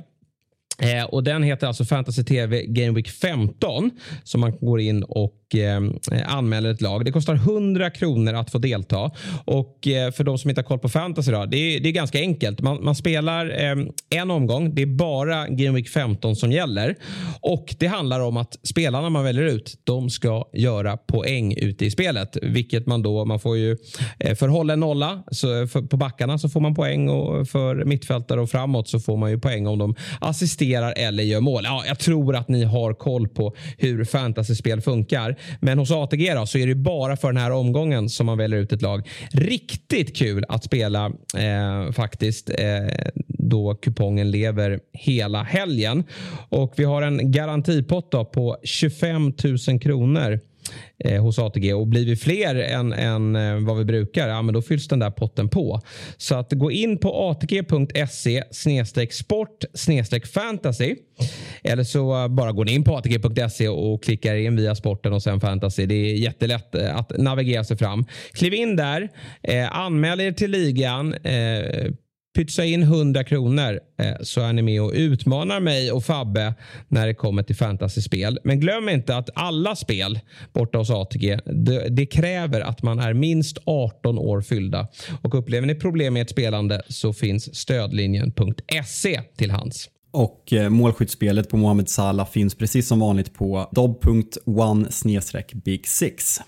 Eh, 0.83 1.05
och 1.05 1.25
Den 1.25 1.43
heter 1.43 1.67
alltså 1.67 1.85
Fantasy 1.85 2.25
TV 2.25 2.65
Game 2.67 2.93
Week 2.93 3.09
15 3.09 3.91
som 4.25 4.41
man 4.41 4.59
går 4.61 4.81
in 4.81 5.03
och 5.03 5.48
och 5.49 5.59
eh, 5.59 5.83
anmäler 6.27 6.71
ett 6.71 6.81
lag. 6.81 7.05
Det 7.05 7.13
kostar 7.13 7.35
100 7.35 7.91
kronor 7.91 8.35
att 8.35 8.51
få 8.51 8.59
delta. 8.59 9.11
Och 9.45 9.89
eh, 9.89 10.11
för 10.13 10.25
de 10.25 10.39
som 10.39 10.51
inte 10.51 10.61
har 10.61 10.67
koll 10.67 10.79
på 10.79 10.89
fantasy 10.89 11.33
då, 11.33 11.45
det 11.45 11.57
är, 11.57 11.81
det 11.81 11.89
är 11.89 11.93
ganska 11.93 12.19
enkelt. 12.19 12.61
Man, 12.61 12.85
man 12.85 12.95
spelar 12.95 13.65
eh, 13.65 13.77
en 14.11 14.31
omgång. 14.31 14.75
Det 14.75 14.83
är 14.83 14.87
bara 14.87 15.49
Game 15.49 15.77
Week 15.77 15.89
15 15.89 16.37
som 16.37 16.53
gäller. 16.53 16.97
Och 17.41 17.75
det 17.79 17.87
handlar 17.87 18.21
om 18.21 18.37
att 18.37 18.57
spelarna 18.63 19.11
man 19.11 19.25
väljer 19.25 19.45
ut, 19.45 19.75
de 19.85 20.11
ska 20.11 20.45
göra 20.53 20.97
poäng 20.97 21.55
ute 21.57 21.87
i 21.87 21.91
spelet. 21.91 22.37
Vilket 22.43 22.87
man 22.87 23.03
då, 23.03 23.25
man 23.25 23.41
får 23.41 23.57
ju 23.57 23.77
eh, 24.19 24.35
för 24.35 24.49
håll 24.49 24.71
en 24.71 24.81
nolla 24.81 25.23
så 25.31 25.67
för, 25.67 25.83
på 25.83 25.97
backarna 25.97 26.39
så 26.39 26.49
får 26.49 26.61
man 26.61 26.75
poäng 26.75 27.09
och 27.09 27.49
för 27.49 27.85
mittfältare 27.85 28.41
och 28.41 28.51
framåt 28.51 28.89
så 28.89 29.01
får 29.01 29.17
man 29.17 29.31
ju 29.31 29.39
poäng 29.39 29.67
om 29.67 29.79
de 29.79 29.95
assisterar 30.21 30.95
eller 30.97 31.23
gör 31.23 31.41
mål. 31.41 31.63
Ja, 31.65 31.85
jag 31.87 31.99
tror 31.99 32.37
att 32.37 32.49
ni 32.49 32.65
har 32.65 32.95
koll 32.95 33.29
på 33.29 33.55
hur 33.79 34.05
fantasyspel 34.05 34.81
funkar. 34.81 35.38
Men 35.61 35.79
hos 35.79 35.91
ATG 35.91 36.35
då, 36.35 36.47
så 36.47 36.59
är 36.59 36.67
det 36.67 36.75
bara 36.75 37.17
för 37.17 37.29
den 37.29 37.43
här 37.43 37.51
omgången 37.51 38.09
som 38.09 38.27
man 38.27 38.39
väljer 38.39 38.61
ut 38.61 38.73
ett 38.73 38.83
lag. 38.83 39.09
Riktigt 39.33 40.17
kul 40.17 40.45
att 40.49 40.65
spela 40.65 41.07
eh, 41.37 41.93
faktiskt 41.93 42.51
eh, 42.51 43.11
då 43.29 43.75
kupongen 43.75 44.31
lever 44.31 44.81
hela 44.93 45.43
helgen. 45.43 46.05
Och 46.49 46.75
vi 46.77 46.85
har 46.85 47.03
en 47.03 47.33
garantipott 47.33 48.11
på 48.11 48.57
25 48.65 49.33
000 49.69 49.81
kronor 49.81 50.41
eh, 51.05 51.23
hos 51.23 51.39
ATG 51.39 51.75
och 51.75 51.87
blir 51.87 52.07
vi 52.07 52.17
fler 52.17 52.55
än, 52.55 52.93
än 52.93 53.37
eh, 53.37 53.67
vad 53.67 53.79
vi 53.79 53.85
brukar, 53.85 54.29
ja, 54.29 54.43
men 54.43 54.55
då 54.55 54.63
fylls 54.63 54.89
den 54.89 54.99
där 54.99 55.11
potten 55.11 55.49
på. 55.49 55.81
Så 56.17 56.35
att 56.35 56.53
gå 56.53 56.71
in 56.71 56.99
på 56.99 57.31
atg.se 57.31 58.45
sport 59.11 59.65
fantasy 60.35 60.97
eller 61.63 61.85
så 61.85 62.29
bara 62.29 62.53
går 62.53 62.65
ni 62.65 62.73
in 62.73 62.85
på 62.85 62.97
atg.se 62.97 63.69
och 63.69 64.03
klickar 64.03 64.35
in 64.35 64.57
via 64.57 64.75
sporten 64.75 65.13
och 65.13 65.23
sen 65.23 65.41
fantasy. 65.41 65.87
Det 65.87 65.95
är 65.95 66.15
jättelätt 66.15 66.75
eh, 66.75 66.97
att 66.97 67.19
navigera 67.19 67.65
sig 67.65 67.77
fram. 67.77 68.05
Kliv 68.33 68.55
in 68.55 68.77
där, 68.77 69.09
eh, 69.43 69.79
anmäl 69.79 70.21
er 70.21 70.33
till 70.33 70.51
ligan. 70.51 71.15
Eh, 71.15 71.91
pytsa 72.39 72.65
in 72.65 72.83
100 72.83 73.25
kronor 73.25 73.81
eh, 73.99 74.15
så 74.21 74.41
är 74.41 74.53
ni 74.53 74.63
med 74.63 74.83
och 74.83 74.93
utmanar 74.95 75.61
mig 75.61 75.93
och 75.93 76.05
Fabbe 76.05 76.55
när 76.89 77.07
det 77.07 77.15
kommer 77.15 77.43
till 77.43 77.57
fantasyspel. 77.57 78.39
Men 78.45 78.61
glöm 78.61 78.89
inte 78.89 79.17
att 79.17 79.31
alla 79.35 79.77
spel 79.77 80.21
borta 80.53 80.79
hos 80.79 80.91
ATG, 80.91 81.39
det, 81.45 81.89
det, 81.89 82.07
kräver 82.07 82.61
att 82.61 82.83
man 82.83 82.99
är 82.99 83.13
minst 83.13 83.59
18 83.65 84.19
år 84.19 84.41
fyllda. 84.41 84.89
Och 85.23 85.35
upplever 85.35 85.67
ni 85.67 85.75
problem 85.75 86.15
med 86.15 86.23
ett 86.23 86.31
spelande 86.31 86.83
så 86.89 87.13
finns 87.13 87.55
stödlinjen.se 87.55 89.21
till 89.37 89.51
hands. 89.51 89.89
Och 90.11 90.53
eh, 90.53 90.69
målskyttsspelet 90.69 91.49
på 91.49 91.57
Mohamed 91.57 91.89
Salah 91.89 92.31
finns 92.31 92.55
precis 92.55 92.89
som 92.89 93.01
vanligt 93.01 93.35
på 93.35 93.69
dob.one 93.73 94.89
big 95.65 95.89
6 95.89 96.41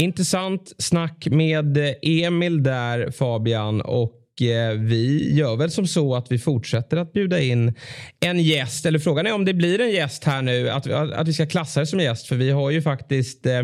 Intressant 0.00 0.72
snack 0.78 1.26
med 1.30 1.76
eh, 1.76 1.94
Emil 2.02 2.62
där 2.62 3.10
Fabian 3.10 3.80
och 3.80 4.19
Eh, 4.40 4.70
vi 4.70 5.34
gör 5.34 5.56
väl 5.56 5.70
som 5.70 5.86
så 5.86 6.14
att 6.14 6.32
vi 6.32 6.38
fortsätter 6.38 6.96
att 6.96 7.12
bjuda 7.12 7.40
in 7.40 7.74
en 8.20 8.40
gäst. 8.40 8.86
Eller 8.86 8.98
frågan 8.98 9.26
är 9.26 9.34
om 9.34 9.44
det 9.44 9.54
blir 9.54 9.80
en 9.80 9.90
gäst 9.90 10.24
här 10.24 10.42
nu. 10.42 10.70
Att, 10.70 10.90
att 10.90 11.28
vi 11.28 11.32
ska 11.32 11.46
klassa 11.46 11.80
det 11.80 11.86
som 11.86 12.00
gäst. 12.00 12.26
För 12.26 12.36
vi 12.36 12.50
har 12.50 12.70
ju 12.70 12.82
faktiskt 12.82 13.46
eh, 13.46 13.62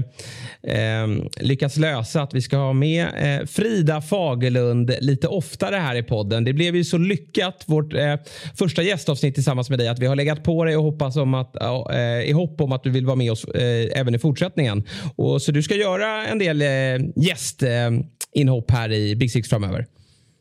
ehm, 0.62 1.28
lyckats 1.40 1.76
lösa 1.76 2.22
att 2.22 2.34
vi 2.34 2.42
ska 2.42 2.56
ha 2.56 2.72
med 2.72 3.06
eh, 3.16 3.46
Frida 3.46 4.00
Fagerlund 4.00 4.92
lite 5.00 5.28
oftare 5.28 5.76
här 5.76 5.96
i 5.96 6.02
podden. 6.02 6.44
Det 6.44 6.52
blev 6.52 6.76
ju 6.76 6.84
så 6.84 6.98
lyckat 6.98 7.64
vårt 7.66 7.94
eh, 7.94 8.14
första 8.58 8.82
gästavsnitt 8.82 9.34
tillsammans 9.34 9.70
med 9.70 9.78
dig 9.78 9.88
att 9.88 9.98
vi 9.98 10.06
har 10.06 10.16
legat 10.16 10.44
på 10.44 10.64
dig 10.64 10.76
och 10.76 10.82
hoppas 10.82 11.16
om 11.16 11.34
att, 11.34 11.56
eh, 11.92 12.20
i 12.20 12.32
hopp 12.32 12.60
om 12.60 12.72
att 12.72 12.82
du 12.82 12.90
vill 12.90 13.06
vara 13.06 13.16
med 13.16 13.32
oss 13.32 13.44
eh, 13.44 14.00
även 14.00 14.14
i 14.14 14.18
fortsättningen. 14.18 14.84
Och, 15.16 15.42
så 15.42 15.52
du 15.52 15.62
ska 15.62 15.74
göra 15.74 16.26
en 16.26 16.38
del 16.38 16.62
eh, 16.62 16.68
gästinhopp 17.16 18.70
här 18.70 18.92
i 18.92 19.16
Big 19.16 19.30
Six 19.30 19.48
framöver. 19.48 19.86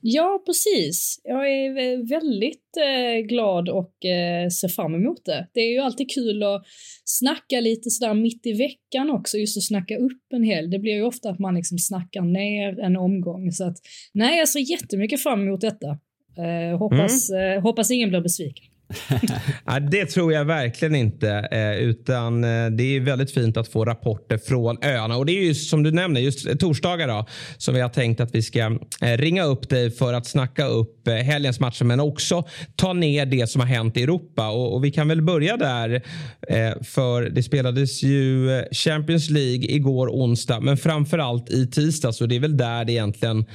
Ja, 0.07 0.43
precis. 0.45 1.21
Jag 1.23 1.51
är 1.51 2.09
väldigt 2.09 2.77
eh, 2.77 3.27
glad 3.27 3.69
och 3.69 4.05
eh, 4.05 4.49
ser 4.49 4.67
fram 4.67 4.95
emot 4.95 5.25
det. 5.25 5.47
Det 5.53 5.59
är 5.59 5.71
ju 5.71 5.79
alltid 5.79 6.11
kul 6.11 6.43
att 6.43 6.63
snacka 7.05 7.59
lite 7.59 7.89
sådär 7.89 8.13
mitt 8.13 8.45
i 8.45 8.53
veckan 8.53 9.09
också, 9.09 9.37
just 9.37 9.57
att 9.57 9.63
snacka 9.63 9.97
upp 9.97 10.33
en 10.33 10.43
hel. 10.43 10.69
Det 10.69 10.79
blir 10.79 10.93
ju 10.93 11.03
ofta 11.03 11.29
att 11.29 11.39
man 11.39 11.55
liksom 11.55 11.77
snackar 11.77 12.21
ner 12.21 12.79
en 12.79 12.97
omgång. 12.97 13.51
Så 13.51 13.63
att, 13.63 13.77
nej, 14.13 14.39
jag 14.39 14.49
ser 14.49 14.71
jättemycket 14.71 15.23
fram 15.23 15.41
emot 15.41 15.61
detta. 15.61 15.87
Eh, 16.37 16.77
hoppas, 16.77 17.29
mm. 17.29 17.63
hoppas 17.63 17.91
ingen 17.91 18.09
blir 18.09 18.21
besviken. 18.21 18.65
ja, 19.65 19.79
det 19.79 20.05
tror 20.05 20.33
jag 20.33 20.45
verkligen 20.45 20.95
inte. 20.95 21.29
Eh, 21.51 21.75
utan 21.75 22.43
eh, 22.43 22.69
Det 22.69 22.83
är 22.83 22.99
väldigt 22.99 23.31
fint 23.31 23.57
att 23.57 23.67
få 23.67 23.85
rapporter 23.85 24.37
från 24.37 24.77
öarna. 24.83 25.17
Och 25.17 25.25
Det 25.25 25.31
är 25.31 25.43
ju 25.43 25.55
som 25.55 25.83
du 25.83 25.91
nämner, 25.91 26.21
just 26.21 26.59
torsdagar 26.59 27.07
då, 27.07 27.25
som 27.57 27.73
vi 27.73 27.81
har 27.81 27.89
tänkt 27.89 28.19
att 28.19 28.35
vi 28.35 28.41
ska 28.41 28.59
eh, 29.01 29.17
ringa 29.17 29.43
upp 29.43 29.69
dig 29.69 29.91
för 29.91 30.13
att 30.13 30.27
snacka 30.27 30.65
upp 30.65 31.07
helgens 31.07 31.59
matcher 31.59 31.83
men 31.83 31.99
också 31.99 32.43
ta 32.75 32.93
ner 32.93 33.25
det 33.25 33.49
som 33.49 33.61
har 33.61 33.67
hänt 33.67 33.97
i 33.97 34.03
Europa. 34.03 34.49
Och, 34.49 34.75
och 34.75 34.83
Vi 34.83 34.91
kan 34.91 35.07
väl 35.07 35.21
börja 35.21 35.57
där. 35.57 36.01
För 36.83 37.21
det 37.21 37.43
spelades 37.43 38.03
ju 38.03 38.49
Champions 38.71 39.29
League 39.29 39.71
igår 39.71 40.07
onsdag 40.07 40.59
men 40.59 40.77
framför 40.77 41.17
allt 41.17 41.49
i 41.49 41.67
tisdags. 41.67 42.21
Och 42.21 42.27
det 42.27 42.35
är 42.35 42.39
väl 42.39 42.57
där 42.57 42.85
det 42.85 42.91
egentligen 42.91 43.45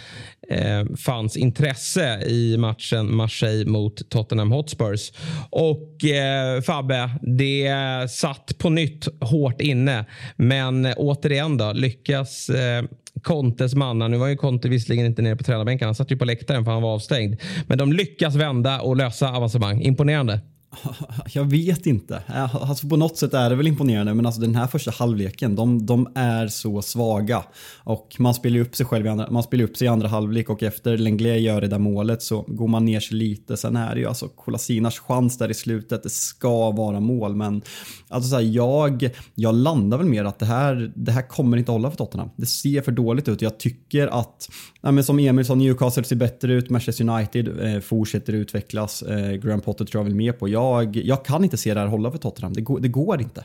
eh, 0.51 0.85
fanns 0.97 1.37
intresse 1.37 2.23
i 2.27 2.57
matchen 2.59 3.17
Marseille 3.17 3.71
mot 3.71 4.11
Tottenham 4.11 4.53
Hotspurs. 4.53 5.13
Och 5.51 6.05
eh, 6.05 6.61
Fabbe, 6.61 7.11
det 7.23 7.73
satt 8.11 8.59
på 8.59 8.71
nytt 8.71 9.09
hårt 9.21 9.61
inne. 9.61 10.05
Men 10.37 10.87
eh, 10.87 10.95
återigen 10.97 11.57
då, 11.57 11.73
lyckas 11.73 12.49
eh, 12.49 12.85
Contes 13.23 13.75
mannar, 13.75 14.09
nu 14.09 14.17
var 14.17 14.29
ju 14.29 14.37
Conte 14.37 14.69
visserligen 14.69 15.07
inte 15.07 15.23
nere 15.23 15.37
på 15.37 15.45
tränarbänken, 15.45 15.87
han 15.87 15.95
satt 15.95 16.11
ju 16.11 16.17
på 16.17 16.25
läktaren 16.25 16.65
för 16.65 16.73
han 16.73 16.83
var 16.83 16.95
avstängd. 16.95 17.41
Men 17.67 17.79
de 17.79 17.93
lyckas 17.93 18.35
vända 18.35 18.81
och 18.81 18.97
lösa 18.97 19.33
avancemang. 19.33 19.83
Imponerande. 19.83 20.41
Jag 21.33 21.45
vet 21.45 21.87
inte. 21.87 22.23
Äh, 22.29 22.57
alltså 22.57 22.89
på 22.89 22.97
något 22.97 23.17
sätt 23.17 23.35
är 23.35 23.51
det 23.51 23.57
väl 23.57 23.67
imponerande 23.67 24.15
men 24.15 24.27
alltså 24.27 24.41
den 24.41 24.55
här 24.55 24.67
första 24.67 24.91
halvleken 24.91 25.57
de, 25.57 25.87
de 25.87 26.09
är 26.15 26.49
så 26.49 26.83
svaga. 26.83 27.45
Och 27.79 28.17
man 28.19 28.35
spelar 28.35 28.61
upp 28.61 28.77
sig 28.77 28.87
själv 28.87 29.07
i 29.07 29.09
andra, 29.09 29.31
man 29.31 29.43
spelar 29.43 29.65
upp 29.65 29.77
sig 29.77 29.85
i 29.85 29.89
andra 29.89 30.09
halvlek 30.09 30.51
och 30.51 30.63
efter 30.63 30.99
Lenglet 30.99 31.41
gör 31.41 31.61
det 31.61 31.69
där 31.69 31.79
målet 31.79 32.23
så 32.23 32.45
går 32.49 32.69
man 32.69 32.85
ner 32.85 33.01
sig 33.01 33.17
lite. 33.17 33.57
Sen 33.57 33.77
är 33.77 33.95
det 33.95 34.01
ju 34.01 34.07
alltså 34.07 34.29
Kolasinas 34.29 34.99
chans 34.99 35.39
där 35.39 35.51
i 35.51 35.55
slutet. 35.55 36.03
Det 36.03 36.11
ska 36.11 36.71
vara 36.71 37.01
mål 37.01 37.37
men 37.37 37.63
alltså 38.09 38.31
så 38.31 38.37
här, 38.37 38.43
jag, 38.43 39.11
jag 39.35 39.55
landar 39.55 39.99
väl 39.99 40.07
mer 40.07 40.25
att 40.25 40.39
det 40.39 40.47
här, 40.47 40.93
det 40.97 41.13
här 41.13 41.29
kommer 41.29 41.57
inte 41.57 41.73
hålla 41.73 41.91
för 41.91 41.97
Tottenham. 41.97 42.31
Det 42.37 42.47
ser 42.47 42.83
för 42.83 42.93
dåligt 42.93 43.29
ut. 43.29 43.43
Jag 43.43 43.59
tycker 43.59 44.07
att, 44.07 44.49
nej 44.81 44.93
men 44.93 45.05
som 45.05 45.19
Emil 45.19 45.45
sa, 45.45 45.55
Newcastle 45.55 46.05
ser 46.05 46.17
bättre 46.17 46.53
ut. 46.53 46.71
Manchester 46.71 47.09
United 47.09 47.75
eh, 47.75 47.81
fortsätter 47.81 48.33
utvecklas. 48.33 49.03
Eh, 49.03 49.33
Graham 49.33 49.61
Potter 49.61 49.85
tror 49.85 50.01
jag 50.01 50.05
väl 50.05 50.15
mer 50.15 50.33
på. 50.33 50.49
Jag 50.49 50.60
jag, 50.61 50.97
jag 50.97 51.25
kan 51.25 51.45
inte 51.45 51.57
se 51.57 51.75
det 51.75 51.81
här 51.81 51.87
hålla 51.87 52.11
för 52.11 52.19
Tottenham. 52.19 52.53
Det 52.53 52.61
går, 52.61 52.81
det 52.81 52.89
går 52.89 53.21
inte. 53.21 53.45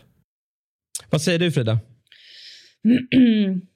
Vad 1.09 1.21
säger 1.21 1.39
du 1.39 1.51
Frida? 1.51 1.79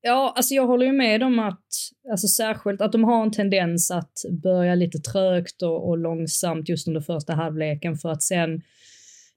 Ja, 0.00 0.32
alltså 0.36 0.54
jag 0.54 0.66
håller 0.66 0.86
ju 0.86 0.92
med 0.92 1.22
om 1.22 1.38
att, 1.38 1.64
alltså 2.10 2.26
särskilt 2.28 2.80
att 2.80 2.92
de 2.92 3.04
har 3.04 3.22
en 3.22 3.30
tendens 3.30 3.90
att 3.90 4.12
börja 4.42 4.74
lite 4.74 4.98
trögt 4.98 5.62
och, 5.62 5.88
och 5.88 5.98
långsamt 5.98 6.68
just 6.68 6.88
under 6.88 7.00
första 7.00 7.34
halvleken 7.34 7.96
för 7.96 8.08
att 8.08 8.22
sen 8.22 8.62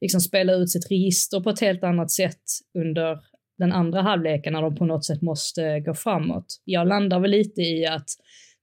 liksom 0.01 0.21
spela 0.21 0.53
ut 0.53 0.69
sitt 0.69 0.91
register 0.91 1.39
på 1.39 1.49
ett 1.49 1.59
helt 1.59 1.83
annat 1.83 2.11
sätt 2.11 2.41
under 2.77 3.19
den 3.57 3.71
andra 3.71 4.01
halvleken 4.01 4.53
när 4.53 4.61
de 4.61 4.75
på 4.75 4.85
något 4.85 5.05
sätt 5.05 5.21
måste 5.21 5.79
gå 5.79 5.93
framåt. 5.93 6.45
Jag 6.65 6.87
landar 6.87 7.19
väl 7.19 7.31
lite 7.31 7.61
i 7.61 7.85
att 7.85 8.09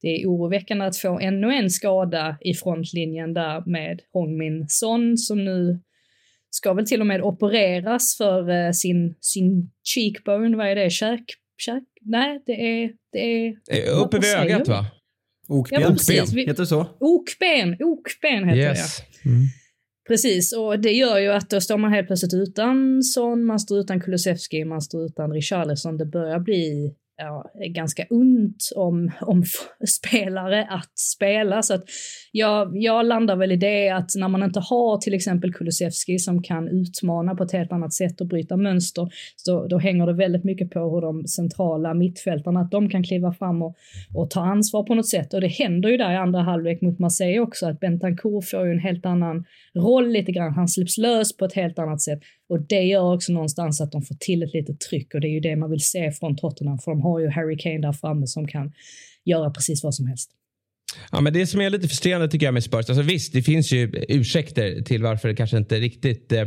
det 0.00 0.08
är 0.08 0.26
oroväckande 0.26 0.84
att 0.84 0.96
få 0.96 1.18
ännu 1.18 1.52
en 1.52 1.70
skada 1.70 2.38
i 2.40 2.54
frontlinjen 2.54 3.34
där 3.34 3.62
med 3.66 4.00
Hongmin 4.12 4.66
Son 4.68 5.18
som 5.18 5.44
nu 5.44 5.80
ska 6.50 6.72
väl 6.72 6.86
till 6.86 7.00
och 7.00 7.06
med 7.06 7.22
opereras 7.22 8.16
för 8.16 8.50
uh, 8.50 8.72
sin, 8.72 9.14
sin 9.20 9.70
cheekbone, 9.94 10.56
vad 10.56 10.66
är 10.66 10.74
det, 10.74 10.90
käk, 10.90 11.24
käk? 11.56 11.84
Nej, 12.00 12.42
det 12.46 12.52
är, 12.52 12.90
det 13.12 13.18
är... 13.18 13.46
Eh, 13.70 14.02
uppe 14.02 14.18
vid 14.18 14.34
ögat 14.34 14.68
va? 14.68 14.86
Okben, 15.48 15.80
ja, 15.82 15.88
okben. 15.88 16.38
heter 16.38 16.62
det 16.62 16.66
så? 16.66 16.86
Okben, 17.00 17.76
okben 17.80 18.48
heter 18.48 18.70
yes. 18.70 18.98
det. 18.98 19.28
Mm. 19.28 19.42
Precis, 20.08 20.56
och 20.56 20.80
det 20.80 20.92
gör 20.92 21.18
ju 21.18 21.32
att 21.32 21.50
då 21.50 21.60
står 21.60 21.78
man 21.78 21.92
helt 21.92 22.06
plötsligt 22.06 22.34
utan 22.34 23.02
Son, 23.02 23.44
man 23.44 23.60
står 23.60 23.78
utan 23.78 24.00
Kulusevski, 24.00 24.64
man 24.64 24.82
står 24.82 25.06
utan 25.06 25.32
Richarlison. 25.32 25.96
Det 25.96 26.06
börjar 26.06 26.38
bli 26.38 26.94
ja, 27.18 27.44
ganska 27.74 28.06
ont 28.10 28.72
om, 28.76 29.10
om 29.20 29.44
spelare 29.88 30.66
att 30.70 30.98
spela. 30.98 31.62
Så 31.62 31.74
att 31.74 31.84
jag, 32.38 32.76
jag 32.76 33.06
landar 33.06 33.36
väl 33.36 33.52
i 33.52 33.56
det 33.56 33.88
att 33.88 34.10
när 34.16 34.28
man 34.28 34.42
inte 34.42 34.60
har 34.60 34.98
till 34.98 35.14
exempel 35.14 35.54
Kulusevski 35.54 36.18
som 36.18 36.42
kan 36.42 36.68
utmana 36.68 37.34
på 37.34 37.44
ett 37.44 37.52
helt 37.52 37.72
annat 37.72 37.92
sätt 37.92 38.20
och 38.20 38.26
bryta 38.26 38.56
mönster, 38.56 39.08
så 39.36 39.66
då 39.66 39.78
hänger 39.78 40.06
det 40.06 40.12
väldigt 40.12 40.44
mycket 40.44 40.70
på 40.70 40.80
hur 40.80 41.00
de 41.00 41.26
centrala 41.26 41.94
mittfältarna, 41.94 42.60
att 42.60 42.70
de 42.70 42.90
kan 42.90 43.02
kliva 43.02 43.32
fram 43.32 43.62
och, 43.62 43.76
och 44.14 44.30
ta 44.30 44.40
ansvar 44.40 44.82
på 44.82 44.94
något 44.94 45.08
sätt. 45.08 45.34
Och 45.34 45.40
det 45.40 45.48
händer 45.48 45.88
ju 45.88 45.96
där 45.96 46.12
i 46.12 46.16
andra 46.16 46.40
halvlek 46.40 46.80
mot 46.80 46.98
Marseille 46.98 47.40
också, 47.40 47.66
att 47.66 47.80
Bentancourt 47.80 48.44
får 48.44 48.66
ju 48.66 48.72
en 48.72 48.78
helt 48.78 49.06
annan 49.06 49.44
roll 49.74 50.08
lite 50.08 50.32
grann. 50.32 50.54
Han 50.54 50.68
släpps 50.68 50.98
lös 50.98 51.36
på 51.36 51.44
ett 51.44 51.54
helt 51.54 51.78
annat 51.78 52.00
sätt. 52.00 52.20
Och 52.48 52.60
det 52.60 52.82
gör 52.82 53.14
också 53.14 53.32
någonstans 53.32 53.80
att 53.80 53.92
de 53.92 54.02
får 54.02 54.14
till 54.14 54.42
ett 54.42 54.54
litet 54.54 54.80
tryck 54.80 55.14
och 55.14 55.20
det 55.20 55.28
är 55.28 55.32
ju 55.32 55.40
det 55.40 55.56
man 55.56 55.70
vill 55.70 55.80
se 55.80 56.12
från 56.12 56.36
Tottenham 56.36 56.78
för 56.78 56.90
de 56.90 57.00
har 57.02 57.20
ju 57.20 57.28
Harry 57.28 57.58
Kane 57.58 57.78
där 57.78 57.92
framme 57.92 58.26
som 58.26 58.48
kan 58.48 58.72
göra 59.24 59.50
precis 59.50 59.84
vad 59.84 59.94
som 59.94 60.06
helst. 60.06 60.37
Ja, 61.12 61.20
men 61.20 61.32
det 61.32 61.46
som 61.46 61.60
är 61.60 61.70
lite 61.70 61.88
frustrerande 61.88 62.28
tycker 62.28 62.46
jag 62.46 62.54
med 62.54 62.64
Spurs, 62.64 62.88
alltså 62.88 63.02
visst 63.02 63.32
det 63.32 63.42
finns 63.42 63.72
ju 63.72 64.04
ursäkter 64.08 64.82
till 64.82 65.02
varför 65.02 65.28
det 65.28 65.34
kanske 65.34 65.56
inte 65.56 65.80
riktigt 65.80 66.32
eh, 66.32 66.44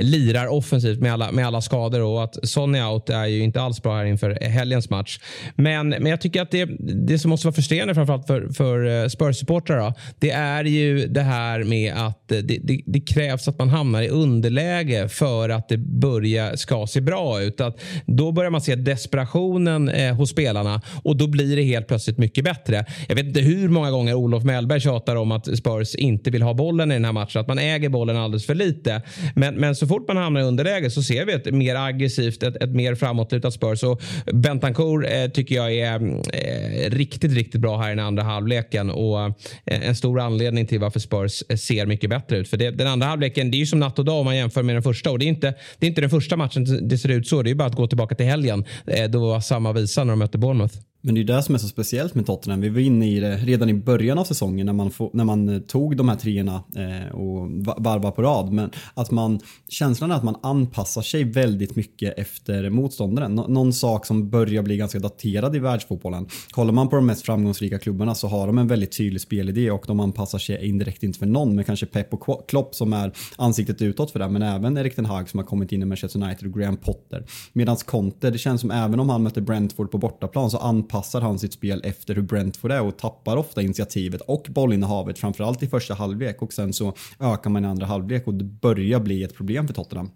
lirar 0.00 0.46
offensivt 0.46 1.00
med 1.00 1.12
alla, 1.12 1.32
med 1.32 1.46
alla 1.46 1.60
skador 1.60 2.02
och 2.02 2.24
att 2.24 2.48
Sonny 2.48 2.80
out 2.80 3.10
är 3.10 3.26
ju 3.26 3.42
inte 3.42 3.60
alls 3.60 3.82
bra 3.82 3.96
här 3.96 4.04
inför 4.04 4.38
helgens 4.40 4.90
match. 4.90 5.20
Men, 5.56 5.88
men 5.88 6.06
jag 6.06 6.20
tycker 6.20 6.42
att 6.42 6.50
det, 6.50 6.68
det 7.06 7.18
som 7.18 7.28
måste 7.28 7.46
vara 7.46 7.54
frustrerande 7.54 7.94
framförallt 7.94 8.26
för, 8.26 8.48
för 8.48 8.84
eh, 8.86 9.08
Spurs-supportrar 9.08 9.94
det 10.18 10.30
är 10.30 10.64
ju 10.64 11.06
det 11.06 11.22
här 11.22 11.64
med 11.64 11.94
att 11.94 12.28
det, 12.28 12.40
det, 12.40 12.82
det, 12.86 13.00
krävs 13.00 13.48
att 13.48 13.58
man 13.58 13.68
hamnar 13.68 14.02
i 14.02 14.08
underläge 14.08 15.08
för 15.08 15.48
att 15.48 15.68
det 15.68 15.78
börjar 15.78 16.56
ska 16.56 16.86
se 16.86 17.00
bra 17.00 17.42
ut. 17.42 17.60
Att 17.60 17.80
då 18.06 18.32
börjar 18.32 18.50
man 18.50 18.60
se 18.60 18.74
desperationen 18.74 19.88
eh, 19.88 20.14
hos 20.14 20.30
spelarna 20.30 20.82
och 21.02 21.16
då 21.16 21.26
blir 21.26 21.56
det 21.56 21.62
helt 21.62 21.88
plötsligt 21.88 22.18
mycket 22.18 22.44
bättre. 22.44 22.84
Jag 23.08 23.14
vet 23.16 23.26
inte 23.26 23.40
hur 23.40 23.67
många 23.70 23.90
gånger 23.90 24.14
Olof 24.14 24.44
Mellberg 24.44 24.80
tjatar 24.80 25.16
om 25.16 25.32
att 25.32 25.58
Spurs 25.58 25.94
inte 25.94 26.30
vill 26.30 26.42
ha 26.42 26.54
bollen 26.54 26.90
i 26.90 26.94
den 26.94 27.04
här 27.04 27.12
matchen, 27.12 27.40
att 27.40 27.48
man 27.48 27.58
äger 27.58 27.88
bollen 27.88 28.16
alldeles 28.16 28.46
för 28.46 28.54
lite. 28.54 29.02
Men, 29.34 29.54
men 29.54 29.74
så 29.76 29.86
fort 29.86 30.08
man 30.08 30.16
hamnar 30.16 30.40
i 30.40 30.44
underläge 30.44 30.90
så 30.90 31.02
ser 31.02 31.24
vi 31.24 31.32
ett 31.32 31.54
mer 31.54 31.74
aggressivt, 31.74 32.42
ett, 32.42 32.56
ett 32.56 32.70
mer 32.70 32.94
framåtlutat 32.94 33.54
Spurs. 33.54 33.82
Och 33.82 34.02
Bentancourt 34.32 35.06
eh, 35.10 35.30
tycker 35.30 35.54
jag 35.54 35.74
är 35.74 35.94
eh, 36.32 36.90
riktigt, 36.90 37.32
riktigt 37.32 37.60
bra 37.60 37.78
här 37.78 37.92
i 37.92 37.94
den 37.94 38.04
andra 38.04 38.22
halvleken 38.22 38.90
och 38.90 39.20
eh, 39.20 39.32
en 39.64 39.94
stor 39.94 40.20
anledning 40.20 40.66
till 40.66 40.80
varför 40.80 41.00
Spurs 41.00 41.42
eh, 41.48 41.56
ser 41.56 41.86
mycket 41.86 42.10
bättre 42.10 42.38
ut. 42.38 42.48
För 42.48 42.56
det, 42.56 42.70
den 42.70 42.86
andra 42.86 43.06
halvleken, 43.06 43.50
det 43.50 43.56
är 43.56 43.58
ju 43.58 43.66
som 43.66 43.80
natt 43.80 43.98
och 43.98 44.04
dag 44.04 44.18
om 44.18 44.24
man 44.24 44.36
jämför 44.36 44.62
med 44.62 44.74
den 44.74 44.82
första 44.82 45.10
och 45.10 45.18
det 45.18 45.24
är 45.24 45.28
inte, 45.28 45.54
det 45.78 45.86
är 45.86 45.88
inte 45.88 46.00
den 46.00 46.10
första 46.10 46.36
matchen 46.36 46.88
det 46.88 46.98
ser 46.98 47.08
ut 47.08 47.28
så. 47.28 47.42
Det 47.42 47.50
är 47.50 47.54
bara 47.54 47.68
att 47.68 47.74
gå 47.74 47.86
tillbaka 47.86 48.14
till 48.14 48.26
helgen. 48.26 48.64
Eh, 48.86 49.10
då 49.10 49.20
var 49.20 49.40
samma 49.40 49.72
visa 49.72 50.04
när 50.04 50.12
de 50.12 50.18
mötte 50.18 50.38
Bournemouth. 50.38 50.74
Men 51.00 51.14
det 51.14 51.20
är 51.20 51.24
det 51.24 51.42
som 51.42 51.54
är 51.54 51.58
så 51.58 51.68
speciellt 51.68 52.14
med 52.14 52.26
Tottenham. 52.26 52.60
Vi 52.60 52.68
var 52.68 52.80
inne 52.80 53.08
i 53.08 53.20
det 53.20 53.36
redan 53.36 53.68
i 53.68 53.74
början 53.74 54.18
av 54.18 54.24
säsongen 54.24 54.66
när 54.66 54.72
man, 54.72 54.90
få, 54.90 55.10
när 55.12 55.24
man 55.24 55.48
eh, 55.48 55.60
tog 55.60 55.96
de 55.96 56.08
här 56.08 56.16
treorna 56.16 56.62
eh, 56.76 57.14
och 57.14 57.50
varvade 57.84 58.10
på 58.10 58.22
rad. 58.22 58.52
Men 58.52 58.70
att 58.94 59.10
man, 59.10 59.40
känslan 59.68 60.10
är 60.10 60.14
att 60.14 60.24
man 60.24 60.36
anpassar 60.42 61.02
sig 61.02 61.24
väldigt 61.24 61.76
mycket 61.76 62.18
efter 62.18 62.70
motståndaren. 62.70 63.34
Nå 63.34 63.46
någon 63.48 63.72
sak 63.72 64.06
som 64.06 64.30
börjar 64.30 64.62
bli 64.62 64.76
ganska 64.76 64.98
daterad 64.98 65.56
i 65.56 65.58
världsfotbollen. 65.58 66.28
Kollar 66.50 66.72
man 66.72 66.88
på 66.88 66.96
de 66.96 67.06
mest 67.06 67.22
framgångsrika 67.22 67.78
klubbarna 67.78 68.14
så 68.14 68.28
har 68.28 68.46
de 68.46 68.58
en 68.58 68.68
väldigt 68.68 68.96
tydlig 68.96 69.20
spelidé 69.20 69.70
och 69.70 69.84
de 69.86 70.00
anpassar 70.00 70.38
sig 70.38 70.66
indirekt 70.68 71.02
inte 71.02 71.18
för 71.18 71.26
någon. 71.26 71.54
Men 71.54 71.64
kanske 71.64 71.86
Pep 71.86 72.12
och 72.14 72.48
Klopp 72.48 72.74
som 72.74 72.92
är 72.92 73.12
ansiktet 73.36 73.82
utåt 73.82 74.10
för 74.10 74.18
det. 74.18 74.28
Men 74.28 74.42
även 74.42 74.78
Erik 74.78 74.96
Ten 74.96 75.06
Hag 75.06 75.28
som 75.28 75.38
har 75.38 75.46
kommit 75.46 75.72
in 75.72 75.82
i 75.82 75.84
Manchester 75.84 76.22
United 76.22 76.48
och 76.48 76.58
Graham 76.58 76.76
Potter. 76.76 77.24
Medan 77.52 77.76
Conte, 77.76 78.30
det 78.30 78.38
känns 78.38 78.60
som 78.60 78.70
även 78.70 79.00
om 79.00 79.08
han 79.08 79.22
möter 79.22 79.40
Brentford 79.40 79.90
på 79.90 79.98
bortaplan 79.98 80.50
så 80.50 80.58
anpassar 80.58 80.87
anpassar 80.88 81.20
han 81.20 81.38
sitt 81.38 81.52
spel 81.52 81.80
efter 81.84 82.14
hur 82.14 82.22
Brentford 82.22 82.72
är 82.72 82.82
och 82.82 82.98
tappar 82.98 83.36
ofta 83.36 83.62
initiativet 83.62 84.20
och 84.20 84.46
bollinnehavet 84.48 85.18
framförallt 85.18 85.62
i 85.62 85.66
första 85.66 85.94
halvlek 85.94 86.42
och 86.42 86.52
sen 86.52 86.72
så 86.72 86.94
ökar 87.20 87.50
man 87.50 87.64
i 87.64 87.68
andra 87.68 87.86
halvlek 87.86 88.26
och 88.26 88.34
det 88.34 88.44
börjar 88.44 89.00
bli 89.00 89.22
ett 89.22 89.34
problem 89.34 89.66
för 89.66 89.74
Tottenham. 89.74 90.10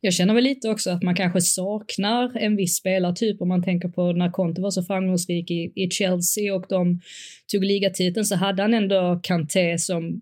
Jag 0.00 0.14
känner 0.14 0.34
väl 0.34 0.44
lite 0.44 0.68
också 0.68 0.90
att 0.90 1.02
man 1.02 1.14
kanske 1.14 1.40
saknar 1.40 2.36
en 2.36 2.56
viss 2.56 2.76
spelartyp 2.76 3.42
om 3.42 3.48
man 3.48 3.62
tänker 3.62 3.88
på 3.88 4.12
när 4.12 4.30
Conte 4.30 4.60
var 4.60 4.70
så 4.70 4.82
framgångsrik 4.82 5.50
i, 5.50 5.72
i 5.74 5.90
Chelsea 5.90 6.54
och 6.54 6.66
de 6.68 7.00
tog 7.52 7.64
ligatiteln 7.64 8.24
så 8.24 8.36
hade 8.36 8.62
han 8.62 8.74
ändå 8.74 9.20
Kanté 9.22 9.78
som 9.78 10.20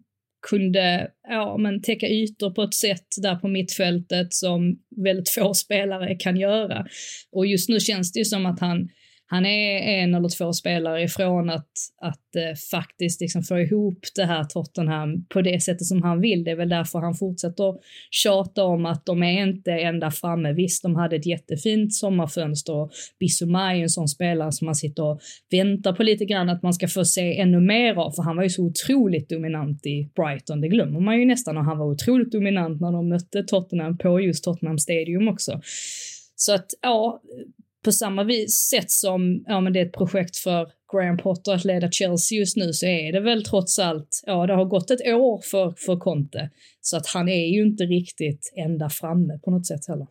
kunde 0.51 1.11
ja, 1.29 1.57
men 1.57 1.83
täcka 1.83 2.09
ytor 2.09 2.51
på 2.51 2.63
ett 2.63 2.75
sätt 2.75 3.07
där 3.23 3.37
på 3.37 3.49
mittfältet 3.49 4.35
som 4.35 4.79
väldigt 5.05 5.29
få 5.29 5.55
spelare 5.55 6.15
kan 6.15 6.37
göra. 6.37 6.87
Och 7.33 7.47
just 7.47 7.69
nu 7.69 7.81
känns 7.81 8.13
det 8.13 8.19
ju 8.19 8.25
som 8.25 8.47
att 8.47 8.61
han 8.61 8.89
han 9.35 9.47
är 9.47 9.79
en 9.79 10.15
eller 10.15 10.29
två 10.29 10.53
spelare 10.53 11.03
ifrån 11.03 11.51
att, 11.51 11.71
att 12.03 12.37
eh, 12.37 12.57
faktiskt 12.71 13.21
liksom 13.21 13.43
få 13.43 13.59
ihop 13.59 13.99
det 14.17 14.25
här 14.25 14.45
Tottenham 14.45 15.27
på 15.29 15.43
det 15.43 15.63
sättet 15.63 15.87
som 15.87 16.03
han 16.03 16.21
vill. 16.21 16.45
Det 16.45 16.51
är 16.51 16.57
väl 16.57 16.69
därför 16.69 16.99
han 16.99 17.15
fortsätter 17.15 17.75
tjata 18.11 18.65
om 18.65 18.87
att 18.87 19.07
de 19.07 19.23
är 19.23 19.43
inte 19.43 19.73
ända 19.73 20.11
framme. 20.11 20.53
Visst, 20.53 20.83
de 20.83 20.97
hade 20.97 21.17
ett 21.17 21.27
jättefint 21.27 21.95
sommarfönster 21.95 22.75
och 22.75 22.91
Bissouma 23.21 23.75
är 23.75 23.83
en 23.83 23.89
sån 23.89 24.09
spelare 24.09 24.53
som 24.53 24.65
man 24.65 24.75
sitter 24.75 25.05
och 25.05 25.21
väntar 25.51 25.93
på 25.93 26.03
lite 26.03 26.25
grann 26.25 26.49
att 26.49 26.63
man 26.63 26.75
ska 26.75 26.89
få 26.89 27.05
se 27.05 27.41
ännu 27.41 27.61
mer 27.61 27.95
av, 27.95 28.11
för 28.11 28.23
han 28.23 28.37
var 28.37 28.43
ju 28.43 28.51
så 28.51 28.63
otroligt 28.63 29.29
dominant 29.29 29.87
i 29.87 30.11
Brighton. 30.17 30.61
Det 30.61 30.69
glömmer 30.69 31.01
man 31.01 31.19
ju 31.19 31.25
nästan 31.25 31.57
och 31.57 31.65
han 31.65 31.79
var 31.79 31.87
otroligt 31.87 32.33
dominant 32.33 32.81
när 32.81 32.93
de 32.93 33.09
mötte 33.09 33.43
Tottenham 33.43 33.99
på 33.99 34.21
just 34.21 34.45
Tottenham 34.45 34.79
Stadium 34.79 35.29
också. 35.29 35.61
Så 36.37 36.55
att 36.55 36.67
ja, 36.83 37.23
på 37.85 37.93
samma 37.93 38.25
vis, 38.25 38.55
sätt 38.55 38.91
som 38.91 39.45
ja, 39.47 39.61
men 39.61 39.73
det 39.73 39.81
är 39.81 39.87
ett 39.87 39.93
projekt 39.93 40.37
för 40.37 40.69
Graham 40.93 41.17
Potter 41.17 41.55
att 41.55 41.65
leda 41.65 41.91
Chelsea 41.91 42.39
just 42.39 42.57
nu 42.57 42.73
så 42.73 42.87
är 42.87 43.13
det 43.13 43.21
väl 43.21 43.45
trots 43.45 43.79
allt, 43.79 44.23
ja 44.27 44.47
det 44.47 44.55
har 44.55 44.65
gått 44.65 44.91
ett 44.91 45.07
år 45.07 45.41
för, 45.51 45.75
för 45.87 45.97
Conte. 45.97 46.51
Så 46.81 46.97
att 46.97 47.07
han 47.07 47.29
är 47.29 47.47
ju 47.47 47.63
inte 47.63 47.85
riktigt 47.85 48.53
ända 48.57 48.89
framme 48.89 49.39
på 49.45 49.51
något 49.51 49.67
sätt 49.67 49.89
heller. 49.89 50.07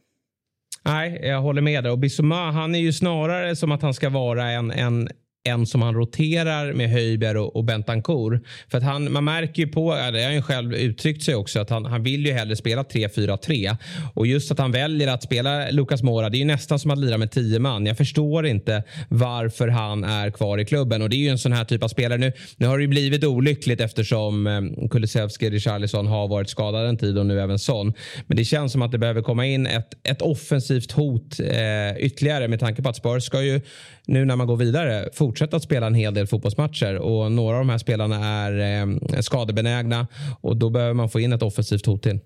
Nej, 0.86 1.20
jag 1.24 1.42
håller 1.42 1.62
med 1.62 1.84
dig. 1.84 1.92
Och 1.92 2.00
Bissouma, 2.00 2.52
han 2.52 2.76
är 2.76 2.80
ju 2.80 2.94
snarare 2.94 3.56
som 3.56 3.72
att 3.72 3.82
han 3.82 3.94
ska 3.94 4.10
vara 4.10 4.52
en, 4.52 4.72
en 4.72 5.10
en 5.44 5.66
som 5.66 5.82
han 5.82 5.96
roterar 5.96 6.74
med 6.74 6.90
Höjberg 6.90 7.38
och, 7.38 7.56
och 7.56 7.64
Bentancourt. 7.64 8.42
För 8.68 8.78
att 8.78 8.84
han, 8.84 9.12
man 9.12 9.24
märker 9.24 9.62
ju 9.62 9.68
på, 9.68 9.92
det 9.92 10.00
har 10.00 10.24
han 10.24 10.34
ju 10.34 10.42
själv 10.42 10.74
uttryckt 10.74 11.24
sig 11.24 11.36
också, 11.36 11.60
att 11.60 11.70
han, 11.70 11.86
han 11.86 12.04
vill 12.04 12.26
ju 12.26 12.32
hellre 12.32 12.56
spela 12.56 12.84
3-4-3. 12.84 13.78
Och 14.14 14.28
just 14.28 14.52
att 14.52 14.60
han 14.60 14.72
väljer 14.72 15.08
att 15.08 15.24
spela 15.24 15.72
Lucas 15.72 16.04
Mora, 16.04 16.30
det 16.30 16.38
är 16.38 16.40
ju 16.40 16.46
nästan 16.46 16.80
som 16.80 16.92
att 16.92 16.98
lira 16.98 17.18
med 17.18 17.32
10 17.32 17.60
man. 17.60 17.86
Jag 17.86 17.98
förstår 17.98 18.46
inte 18.46 18.84
varför 19.10 19.68
han 19.68 20.04
är 20.04 20.32
kvar 20.32 20.58
i 20.58 20.66
klubben 20.66 21.02
och 21.02 21.10
det 21.10 21.16
är 21.16 21.18
ju 21.18 21.30
en 21.30 21.38
sån 21.38 21.52
här 21.52 21.66
typ 21.66 21.84
av 21.84 21.88
spelare. 21.88 22.18
Nu, 22.18 22.32
nu 22.58 22.68
har 22.68 22.78
det 22.78 22.82
ju 22.82 22.88
blivit 22.88 23.24
olyckligt 23.24 23.82
eftersom 23.82 24.48
eh, 24.48 24.88
Kulusevski 24.90 25.50
Richarlison 25.50 26.08
har 26.08 26.28
varit 26.28 26.50
skadad 26.50 26.88
en 26.88 26.98
tid 26.98 27.18
och 27.18 27.26
nu 27.26 27.42
även 27.42 27.60
Son. 27.60 27.94
Men 28.28 28.38
det 28.38 28.46
känns 28.46 28.72
som 28.72 28.82
att 28.82 28.92
det 28.92 28.98
behöver 28.98 29.22
komma 29.22 29.46
in 29.46 29.68
ett, 29.68 29.94
ett 30.04 30.22
offensivt 30.22 30.92
hot 30.92 31.40
eh, 31.40 31.98
ytterligare 31.98 32.48
med 32.48 32.60
tanke 32.60 32.82
på 32.82 32.90
att 32.90 32.96
Spurs 32.96 33.24
ska 33.24 33.42
ju 33.42 33.62
nu 34.08 34.26
när 34.26 34.36
man 34.36 34.48
går 34.48 34.58
vidare 34.58 35.10
fortsätta 35.14 35.58
att 35.58 35.64
spela 35.64 35.88
en 35.88 35.96
hel 35.96 36.14
del 36.14 36.28
fotbollsmatcher 36.28 36.96
och 36.96 37.32
några 37.32 37.56
av 37.56 37.62
de 37.62 37.70
här 37.70 37.78
spelarna 37.78 38.26
är 38.26 38.82
eh, 38.82 39.20
skadebenägna 39.22 40.08
och 40.42 40.58
då 40.58 40.70
behöver 40.70 40.94
man 40.94 41.10
få 41.10 41.20
in 41.20 41.34
ett 41.34 41.44
offensivt 41.44 41.86
hot 41.86 42.04
till. 42.04 42.20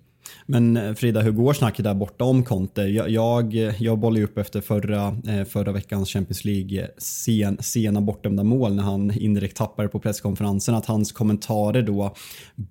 Men 0.45 0.77
eh, 0.77 0.93
Frida, 0.93 1.21
hur 1.21 1.31
går 1.31 1.53
snacket 1.53 1.83
där 1.83 1.93
borta 1.93 2.23
om 2.23 2.43
Conte? 2.43 2.81
Jag, 2.81 3.09
jag, 3.09 3.53
jag 3.79 3.99
bollar 3.99 4.21
upp 4.21 4.37
efter 4.37 4.61
förra, 4.61 5.07
eh, 5.27 5.43
förra 5.45 5.71
veckans 5.71 6.09
Champions 6.09 6.45
League 6.45 6.87
sen, 6.97 7.57
sena 7.59 8.01
bortdömda 8.01 8.43
mål 8.43 8.75
när 8.75 8.83
han 8.83 9.11
indirekt 9.11 9.57
tappade 9.57 9.87
på 9.87 9.99
presskonferensen. 9.99 10.75
Att 10.75 10.85
hans 10.85 11.11
kommentarer 11.11 11.81
då 11.81 12.15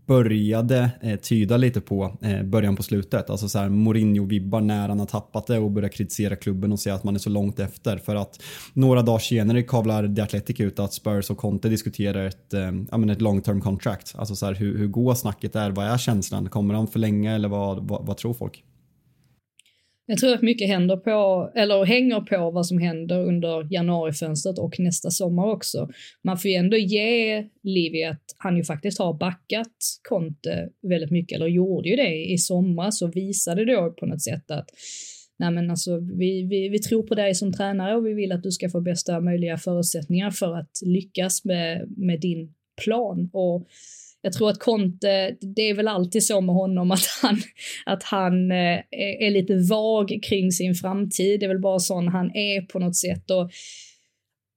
började 0.07 0.91
eh, 1.03 1.17
tyda 1.17 1.57
lite 1.57 1.81
på 1.81 2.17
eh, 2.23 2.43
början 2.43 2.77
på 2.77 2.83
slutet. 2.83 3.31
Alltså 3.31 3.49
så 3.49 3.59
här 3.59 3.69
Mourinho-vibbar 3.69 4.61
när 4.61 4.89
han 4.89 4.99
har 4.99 5.07
tappat 5.07 5.47
det 5.47 5.59
och 5.59 5.71
börjar 5.71 5.89
kritisera 5.89 6.37
klubben 6.37 6.73
och 6.73 6.81
säga 6.81 6.95
att 6.95 7.05
man 7.05 7.15
är 7.15 7.19
så 7.19 7.31
långt 7.31 7.61
efter. 7.61 7.99
För 7.99 8.17
att 8.17 8.43
några 8.73 9.03
dagar 9.03 9.19
senare 9.19 9.63
kavlar 9.63 10.15
The 10.15 10.23
Athletic 10.23 10.61
ut 10.61 10.79
att 10.79 10.93
Spurs 10.93 11.31
och 11.31 11.39
Conte 11.39 11.69
diskuterar 11.69 12.27
ett, 12.27 12.55
eh, 12.55 13.11
ett 13.11 13.21
long 13.21 13.43
term 13.43 13.61
contract. 13.61 14.15
Alltså 14.19 14.37
så 14.37 14.47
här, 14.47 14.55
hur, 14.55 14.79
hur 14.79 14.87
går 14.87 15.15
snacket 15.15 15.53
där? 15.53 15.71
Vad 15.71 15.87
är 15.87 15.99
känslan? 15.99 16.49
Kommer 16.49 16.75
han 16.75 16.87
förlänga 16.87 17.35
eller 17.35 17.46
vad 17.49 17.77
vad, 17.77 17.89
vad, 17.89 18.07
vad 18.07 18.17
tror 18.17 18.35
folk? 18.35 18.65
Jag 20.09 20.19
tror 20.19 20.35
att 20.35 20.43
mycket 20.43 20.69
händer 20.69 20.97
på, 20.97 21.51
eller 21.55 21.85
hänger 21.85 22.21
på 22.21 22.51
vad 22.51 22.67
som 22.67 22.79
händer 22.79 23.25
under 23.25 23.73
januarifönstret 23.73 24.59
och 24.59 24.81
nästa 24.81 25.11
sommar 25.11 25.45
också. 25.45 25.89
Man 26.25 26.39
får 26.39 26.51
ju 26.51 26.57
ändå 26.57 26.77
ge 26.77 27.45
Livi 27.63 28.05
att 28.05 28.23
han 28.39 28.57
ju 28.57 28.65
faktiskt 28.65 28.99
har 28.99 29.15
backat 29.15 29.77
Conte 30.09 30.69
väldigt 30.83 31.11
mycket, 31.11 31.37
eller 31.37 31.47
gjorde 31.47 31.89
ju 31.89 31.97
det 31.97 32.33
i 32.33 32.39
somras 32.39 33.03
och 33.03 33.17
visade 33.17 33.65
då 33.65 33.95
på 33.99 34.07
något 34.07 34.23
sätt 34.23 34.51
att 34.51 34.71
nej 35.39 35.51
men 35.51 35.71
alltså 35.71 35.99
vi, 35.99 36.43
vi, 36.43 36.69
vi 36.69 36.79
tror 36.79 37.03
på 37.03 37.15
dig 37.15 37.35
som 37.35 37.53
tränare 37.53 37.97
och 37.97 38.07
vi 38.07 38.15
vill 38.15 38.33
att 38.33 38.43
du 38.43 38.51
ska 38.51 38.69
få 38.71 38.81
bästa 38.81 39.21
möjliga 39.21 39.57
förutsättningar 39.57 40.31
för 40.31 40.57
att 40.57 40.71
lyckas 40.83 41.45
med, 41.45 41.91
med 41.97 42.21
din 42.21 42.55
plan. 42.85 43.31
Och 43.33 43.67
jag 44.27 44.33
tror 44.33 44.51
att 44.51 44.59
Conte, 44.59 45.37
det 45.41 45.63
är 45.63 45.75
väl 45.75 45.89
alltid 45.89 46.27
så 46.27 46.41
med 46.41 46.55
honom 46.55 46.91
att 46.91 47.07
han, 47.23 47.37
att 47.87 48.03
han 48.03 48.51
eh, 48.51 48.81
är 49.21 49.31
lite 49.31 49.57
vag 49.71 50.19
kring 50.29 50.53
sin 50.53 50.75
framtid. 50.75 51.41
Det 51.41 51.47
är 51.47 51.49
väl 51.49 51.61
bara 51.61 51.79
sån 51.79 52.09
han 52.09 52.37
är 52.37 52.61
på 52.61 52.79
något 52.79 52.97
sätt. 52.97 53.31
Och 53.31 53.51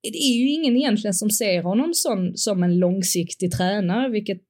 det 0.03 0.17
är 0.17 0.39
ju 0.39 0.49
ingen 0.49 0.77
egentligen 0.77 1.13
som 1.13 1.29
ser 1.29 1.63
honom 1.63 1.93
som, 1.93 2.31
som 2.35 2.63
en 2.63 2.79
långsiktig 2.79 3.51
tränare, 3.51 4.09
vilket 4.09 4.41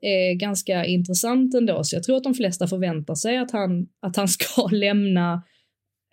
är 0.00 0.34
ganska 0.34 0.84
intressant 0.84 1.54
ändå. 1.54 1.84
Så 1.84 1.96
jag 1.96 2.02
tror 2.02 2.16
att 2.16 2.24
de 2.24 2.34
flesta 2.34 2.66
förväntar 2.66 3.14
sig 3.14 3.38
att 3.38 3.50
han, 3.50 3.86
att 4.02 4.16
han 4.16 4.28
ska 4.28 4.66
lämna 4.72 5.42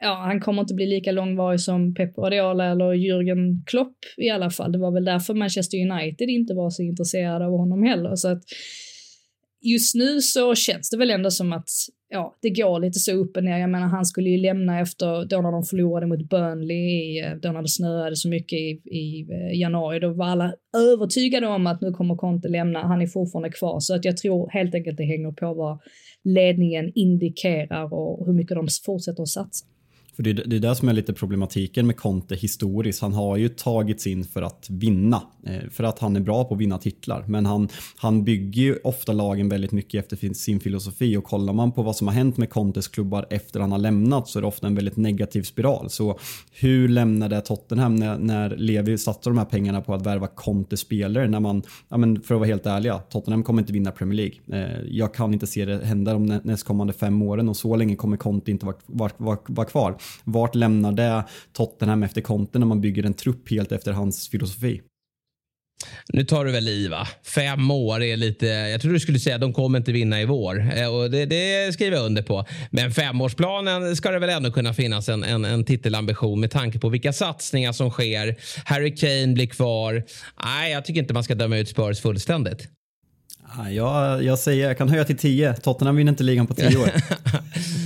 ja, 0.02 0.24
han 0.26 0.40
kommer 0.40 0.62
inte 0.62 0.74
bli 0.74 0.86
lika 0.86 1.12
långvarig 1.12 1.60
som 1.60 1.94
Pep 1.94 2.16
Guardiola 2.16 2.66
eller 2.66 2.94
Jürgen 2.94 3.66
Klopp 3.66 3.98
i 4.18 4.30
alla 4.30 4.50
fall. 4.50 4.72
Det 4.72 4.78
var 4.78 4.92
väl 4.92 5.06
därför 5.06 5.34
Manchester 5.34 5.78
United 5.92 6.30
inte 6.30 6.54
var 6.54 6.70
så 6.70 6.84
intresserade 6.84 7.46
av 7.46 7.52
honom 7.52 7.84
heller. 7.84 8.16
Så 8.16 8.28
att 8.28 8.44
just 9.62 9.96
nu 9.96 10.22
så 10.22 10.56
känns 10.56 10.90
det 10.90 10.98
väl 10.98 11.12
ändå 11.12 11.32
som 11.32 11.54
att 11.54 11.70
ja, 12.10 12.36
det 12.42 12.50
går 12.50 12.80
lite 12.80 13.00
så 13.00 13.12
upp 13.12 13.38
och 13.38 13.44
ner. 13.44 13.58
Jag 13.58 13.70
menar, 13.70 13.88
han 13.88 14.06
skulle 14.06 14.30
ju 14.30 14.38
lämna 14.38 14.80
efter 14.80 15.26
då 15.26 15.42
när 15.42 15.52
de 15.52 15.64
förlorade 15.64 16.08
mot 16.08 16.30
Burnley, 16.30 17.20
eh, 17.20 17.36
då 17.42 17.52
när 17.52 17.62
det 17.62 17.70
snöade 17.70 18.16
så 18.16 18.30
mycket 18.30 18.60
i, 18.60 18.82
i 18.86 19.28
eh, 19.32 19.60
januari. 19.60 20.00
Då 20.00 20.14
var 20.14 20.26
alla 20.26 20.54
övertygade 20.78 21.48
om 21.48 21.68
att 21.68 21.82
nu 21.82 21.92
kommer 21.92 22.16
Conte 22.16 22.48
lämna. 22.48 22.80
Han 22.80 23.02
är 23.02 23.08
fortfarande 23.08 23.50
kvar, 23.50 23.80
så 23.80 23.96
att 23.96 24.06
jag 24.06 24.18
tror 24.18 24.50
helt 24.50 24.76
enkelt 24.76 24.98
det 24.98 25.04
hänger 25.04 25.32
på 25.32 25.54
vad 25.54 25.80
ledningen 26.24 26.92
indikerar 26.96 27.94
och 27.94 28.26
hur 28.26 28.34
mycket 28.34 28.56
de 28.56 28.68
fortsätter 28.86 29.24
att 29.24 29.30
satsa. 29.30 29.66
För 30.16 30.24
det, 30.24 30.34
det 30.34 30.56
är 30.56 30.60
det 30.60 30.76
som 30.76 30.90
är 30.90 30.94
lite 30.94 31.14
problematiken 31.14 31.88
med 31.88 31.98
Conte 31.98 32.36
historiskt. 32.36 33.02
Han 33.02 33.14
har 33.14 33.38
ju 33.38 33.50
tagits 33.50 34.08
in 34.08 34.26
för 34.26 34.42
att 34.42 34.68
vinna. 34.70 35.22
Eh, 35.46 35.70
för 35.72 35.84
att 35.84 36.00
han 36.00 36.16
är 36.16 36.20
bra 36.20 36.44
på 36.44 36.54
att 36.54 36.60
vinna 36.60 36.78
titlar. 36.78 37.26
Men 37.28 37.46
han, 37.46 37.70
han 37.98 38.24
bygger 38.24 38.62
ju 38.62 38.78
ofta 38.84 39.14
lagen 39.14 39.50
väldigt 39.50 39.72
mycket 39.72 40.12
efter 40.12 40.34
sin 40.34 40.60
filosofi. 40.60 41.18
Och 41.18 41.24
kollar 41.24 41.54
man 41.54 41.72
på 41.72 41.84
vad 41.84 41.96
som 41.96 42.08
har 42.08 42.16
hänt 42.16 42.38
med 42.38 42.50
Contes 42.50 42.88
klubbar 42.88 43.28
efter 43.30 43.60
han 43.60 43.72
har 43.72 43.80
lämnat 43.80 44.28
så 44.28 44.40
är 44.40 44.42
det 44.42 44.48
ofta 44.48 44.68
en 44.68 44.76
väldigt 44.76 44.98
negativ 44.98 45.44
spiral. 45.44 45.90
Så 45.90 46.20
hur 46.52 46.88
lämnade 46.88 47.42
Tottenham 47.42 47.96
när, 47.96 48.18
när 48.18 48.50
Levi 48.50 48.98
satte 48.98 49.30
de 49.30 49.38
här 49.38 49.46
pengarna 49.46 49.82
på 49.82 49.94
att 49.94 50.06
värva 50.06 50.28
Conte-spelare? 50.28 51.28
När 51.28 51.40
man, 51.40 51.64
ja 51.90 51.98
men 51.98 52.22
för 52.22 52.36
att 52.36 52.40
vara 52.40 52.48
helt 52.48 52.66
ärliga, 52.66 52.98
Tottenham 52.98 53.44
kommer 53.44 53.62
inte 53.62 53.74
vinna 53.74 53.92
Premier 53.92 54.16
League. 54.16 54.66
Eh, 54.66 54.82
jag 54.90 55.14
kan 55.14 55.34
inte 55.34 55.48
se 55.48 55.66
det 55.66 55.86
hända 55.86 56.14
de 56.14 56.26
nästkommande 56.26 56.94
fem 56.94 57.22
åren 57.22 57.50
och 57.50 57.58
så 57.58 57.76
länge 57.76 57.96
kommer 57.96 58.18
Conte 58.18 58.52
inte 58.52 58.66
vara 58.66 58.76
var, 58.86 59.12
var, 59.18 59.38
var 59.46 59.66
kvar. 59.66 59.98
Vart 60.24 60.56
lämnar 60.56 60.92
det 60.92 61.24
Tottenham 61.54 62.04
efter 62.04 62.22
Conte 62.22 62.60
när 62.60 62.66
man 62.66 62.82
bygger 62.82 63.04
en 63.04 63.14
trupp 63.14 63.50
helt 63.50 63.72
efter 63.72 63.92
hans 63.92 64.30
filosofi? 64.30 64.82
Nu 66.08 66.24
tar 66.24 66.46
du 66.46 66.52
väl 66.52 66.68
i 66.68 66.88
va? 66.88 67.08
Fem 67.24 67.72
år 67.72 68.04
är 68.04 68.18
lite... 68.18 68.46
Jag 68.46 68.82
tror 68.82 68.94
du 68.94 69.00
skulle 69.00 69.20
säga 69.20 69.36
att 69.36 69.42
de 69.42 69.54
kommer 69.54 69.78
inte 69.78 69.92
vinna 69.92 70.22
i 70.22 70.26
vår. 70.26 70.72
Eh, 70.78 70.96
och 70.96 71.12
det, 71.12 71.26
det 71.26 71.74
skriver 71.74 71.98
jag 71.98 72.06
under 72.06 72.22
på. 72.22 72.46
Men 72.70 72.92
femårsplanen 72.92 73.96
ska 73.96 74.12
det 74.12 74.20
väl 74.20 74.30
ändå 74.30 74.52
kunna 74.52 74.74
finnas 74.74 75.10
en, 75.10 75.24
en, 75.24 75.46
en 75.46 75.66
titelambition 75.66 76.40
med 76.40 76.52
tanke 76.52 76.80
på 76.80 76.90
vilka 76.90 77.14
satsningar 77.14 77.72
som 77.72 77.92
sker. 77.92 78.36
Harry 78.66 78.96
Kane 78.96 79.28
blir 79.28 79.48
kvar. 79.48 80.04
Nej, 80.44 80.72
jag 80.72 80.86
tycker 80.86 81.02
inte 81.02 81.14
man 81.14 81.24
ska 81.24 81.36
döma 81.36 81.58
ut 81.58 81.70
Spurs 81.70 82.02
fullständigt. 82.02 82.68
Jag, 83.72 84.24
jag 84.24 84.40
säger, 84.40 84.68
jag 84.68 84.78
kan 84.78 84.90
höja 84.90 85.06
till 85.06 85.18
10. 85.18 85.54
Tottenham 85.54 85.96
vinner 85.96 86.12
inte 86.12 86.24
ligan 86.24 86.48
på 86.48 86.54
10 86.54 86.78
år. 86.78 86.90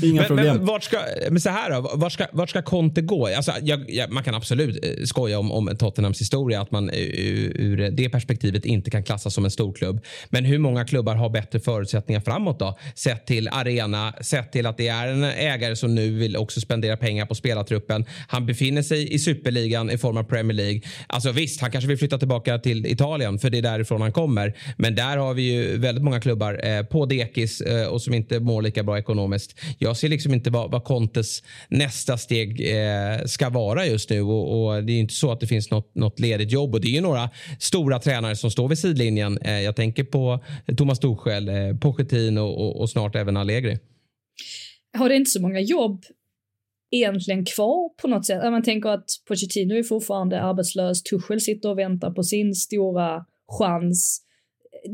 Inga 0.03 0.21
men, 0.21 0.27
problem. 0.27 0.57
Men, 0.57 0.65
vart 0.65 0.83
ska, 0.83 0.97
men 1.29 1.41
så 1.41 1.49
här 1.49 1.71
då, 1.71 1.91
vart 1.93 2.11
ska, 2.11 2.25
vart 2.31 2.49
ska 2.49 2.61
Conte 2.61 3.01
gå? 3.01 3.27
Alltså, 3.27 3.51
jag, 3.61 3.91
jag, 3.91 4.11
man 4.11 4.23
kan 4.23 4.35
absolut 4.35 4.85
eh, 4.85 5.03
skoja 5.03 5.39
om, 5.39 5.51
om 5.51 5.77
Tottenhams 5.79 6.21
historia, 6.21 6.61
att 6.61 6.71
man 6.71 6.89
ur, 6.89 7.57
ur 7.57 7.91
det 7.91 8.09
perspektivet 8.09 8.65
inte 8.65 8.91
kan 8.91 9.03
klassas 9.03 9.33
som 9.33 9.45
en 9.45 9.51
stor 9.51 9.73
klubb. 9.73 10.01
Men 10.29 10.45
hur 10.45 10.57
många 10.57 10.85
klubbar 10.85 11.15
har 11.15 11.29
bättre 11.29 11.59
förutsättningar 11.59 12.21
framåt 12.21 12.59
då? 12.59 12.77
Sett 12.95 13.25
till 13.25 13.47
arena, 13.47 14.13
sett 14.21 14.51
till 14.51 14.65
att 14.65 14.77
det 14.77 14.87
är 14.87 15.07
en 15.07 15.23
ägare 15.23 15.75
som 15.75 15.95
nu 15.95 16.17
vill 16.17 16.37
också 16.37 16.61
spendera 16.61 16.97
pengar 16.97 17.25
på 17.25 17.35
spelartruppen. 17.35 18.05
Han 18.27 18.45
befinner 18.45 18.81
sig 18.81 19.13
i 19.13 19.19
superligan 19.19 19.89
i 19.89 19.97
form 19.97 20.17
av 20.17 20.23
Premier 20.23 20.57
League. 20.57 20.81
Alltså 21.07 21.31
visst, 21.31 21.61
han 21.61 21.71
kanske 21.71 21.87
vill 21.87 21.97
flytta 21.97 22.17
tillbaka 22.17 22.59
till 22.59 22.85
Italien 22.85 23.39
för 23.39 23.49
det 23.49 23.57
är 23.57 23.61
därifrån 23.61 24.01
han 24.01 24.11
kommer. 24.11 24.53
Men 24.77 24.95
där 24.95 25.17
har 25.17 25.33
vi 25.33 25.41
ju 25.41 25.58
väldigt 25.59 26.03
många 26.03 26.19
klubbar 26.19 26.65
eh, 26.65 26.83
på 26.83 27.05
dekis 27.05 27.61
eh, 27.61 27.87
och 27.87 28.01
som 28.01 28.13
inte 28.13 28.39
mår 28.39 28.61
lika 28.61 28.83
bra 28.83 28.97
ekonomiskt. 28.97 29.59
Jag 29.77 29.97
ser 29.97 30.09
liksom 30.09 30.33
inte 30.33 30.49
vad, 30.49 30.71
vad 30.71 30.83
Contes 30.83 31.43
nästa 31.69 32.17
steg 32.17 32.61
eh, 32.61 33.25
ska 33.25 33.49
vara 33.49 33.85
just 33.85 34.09
nu 34.09 34.21
och, 34.21 34.65
och, 34.65 34.83
det 34.83 34.93
är 34.93 34.99
inte 34.99 35.13
så 35.13 35.31
att 35.31 35.39
det 35.39 35.47
finns 35.47 35.71
något, 35.71 35.95
något 35.95 36.19
ledigt 36.19 36.51
jobb 36.51 36.73
och 36.73 36.81
det 36.81 36.87
är 36.87 36.91
ju 36.91 37.01
några 37.01 37.29
stora 37.59 37.99
tränare 37.99 38.35
som 38.35 38.51
står 38.51 38.67
vid 38.67 38.79
sidlinjen. 38.79 39.37
Eh, 39.37 39.61
jag 39.61 39.75
tänker 39.75 40.03
på 40.03 40.43
Thomas 40.77 40.99
Tuchel, 40.99 41.49
eh, 41.49 41.77
Pochettino 41.81 42.39
och, 42.39 42.65
och, 42.65 42.81
och 42.81 42.89
snart 42.89 43.15
även 43.15 43.37
Allegri. 43.37 43.77
Har 44.97 45.09
det 45.09 45.15
inte 45.15 45.31
så 45.31 45.41
många 45.41 45.59
jobb 45.59 46.03
egentligen 46.91 47.45
kvar 47.45 47.89
på 48.01 48.07
något 48.07 48.25
sätt? 48.25 48.43
Man 48.43 48.63
tänker 48.63 48.89
att 48.89 49.05
Pochettino 49.27 49.75
är 49.75 49.83
fortfarande 49.83 50.41
arbetslös, 50.41 51.03
Tuchel 51.03 51.41
sitter 51.41 51.69
och 51.69 51.77
väntar 51.77 52.11
på 52.11 52.23
sin 52.23 52.55
stora 52.55 53.25
chans 53.59 54.21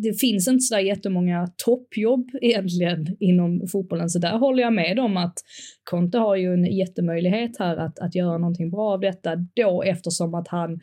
det 0.03 0.19
finns 0.19 0.47
inte 0.47 0.61
sådär 0.61 0.81
jättemånga 0.81 1.47
toppjobb 1.65 2.29
egentligen 2.41 3.17
inom 3.19 3.67
fotbollen, 3.71 4.09
så 4.09 4.19
där 4.19 4.38
håller 4.38 4.63
jag 4.63 4.73
med 4.73 4.99
om 4.99 5.17
att 5.17 5.33
Conte 5.83 6.17
har 6.17 6.36
ju 6.36 6.53
en 6.53 6.65
jättemöjlighet 6.65 7.51
här 7.59 7.77
att, 7.77 7.99
att 7.99 8.15
göra 8.15 8.38
någonting 8.38 8.71
bra 8.71 8.93
av 8.93 8.99
detta 8.99 9.36
då 9.55 9.83
eftersom 9.83 10.33
att 10.33 10.47
han 10.47 10.79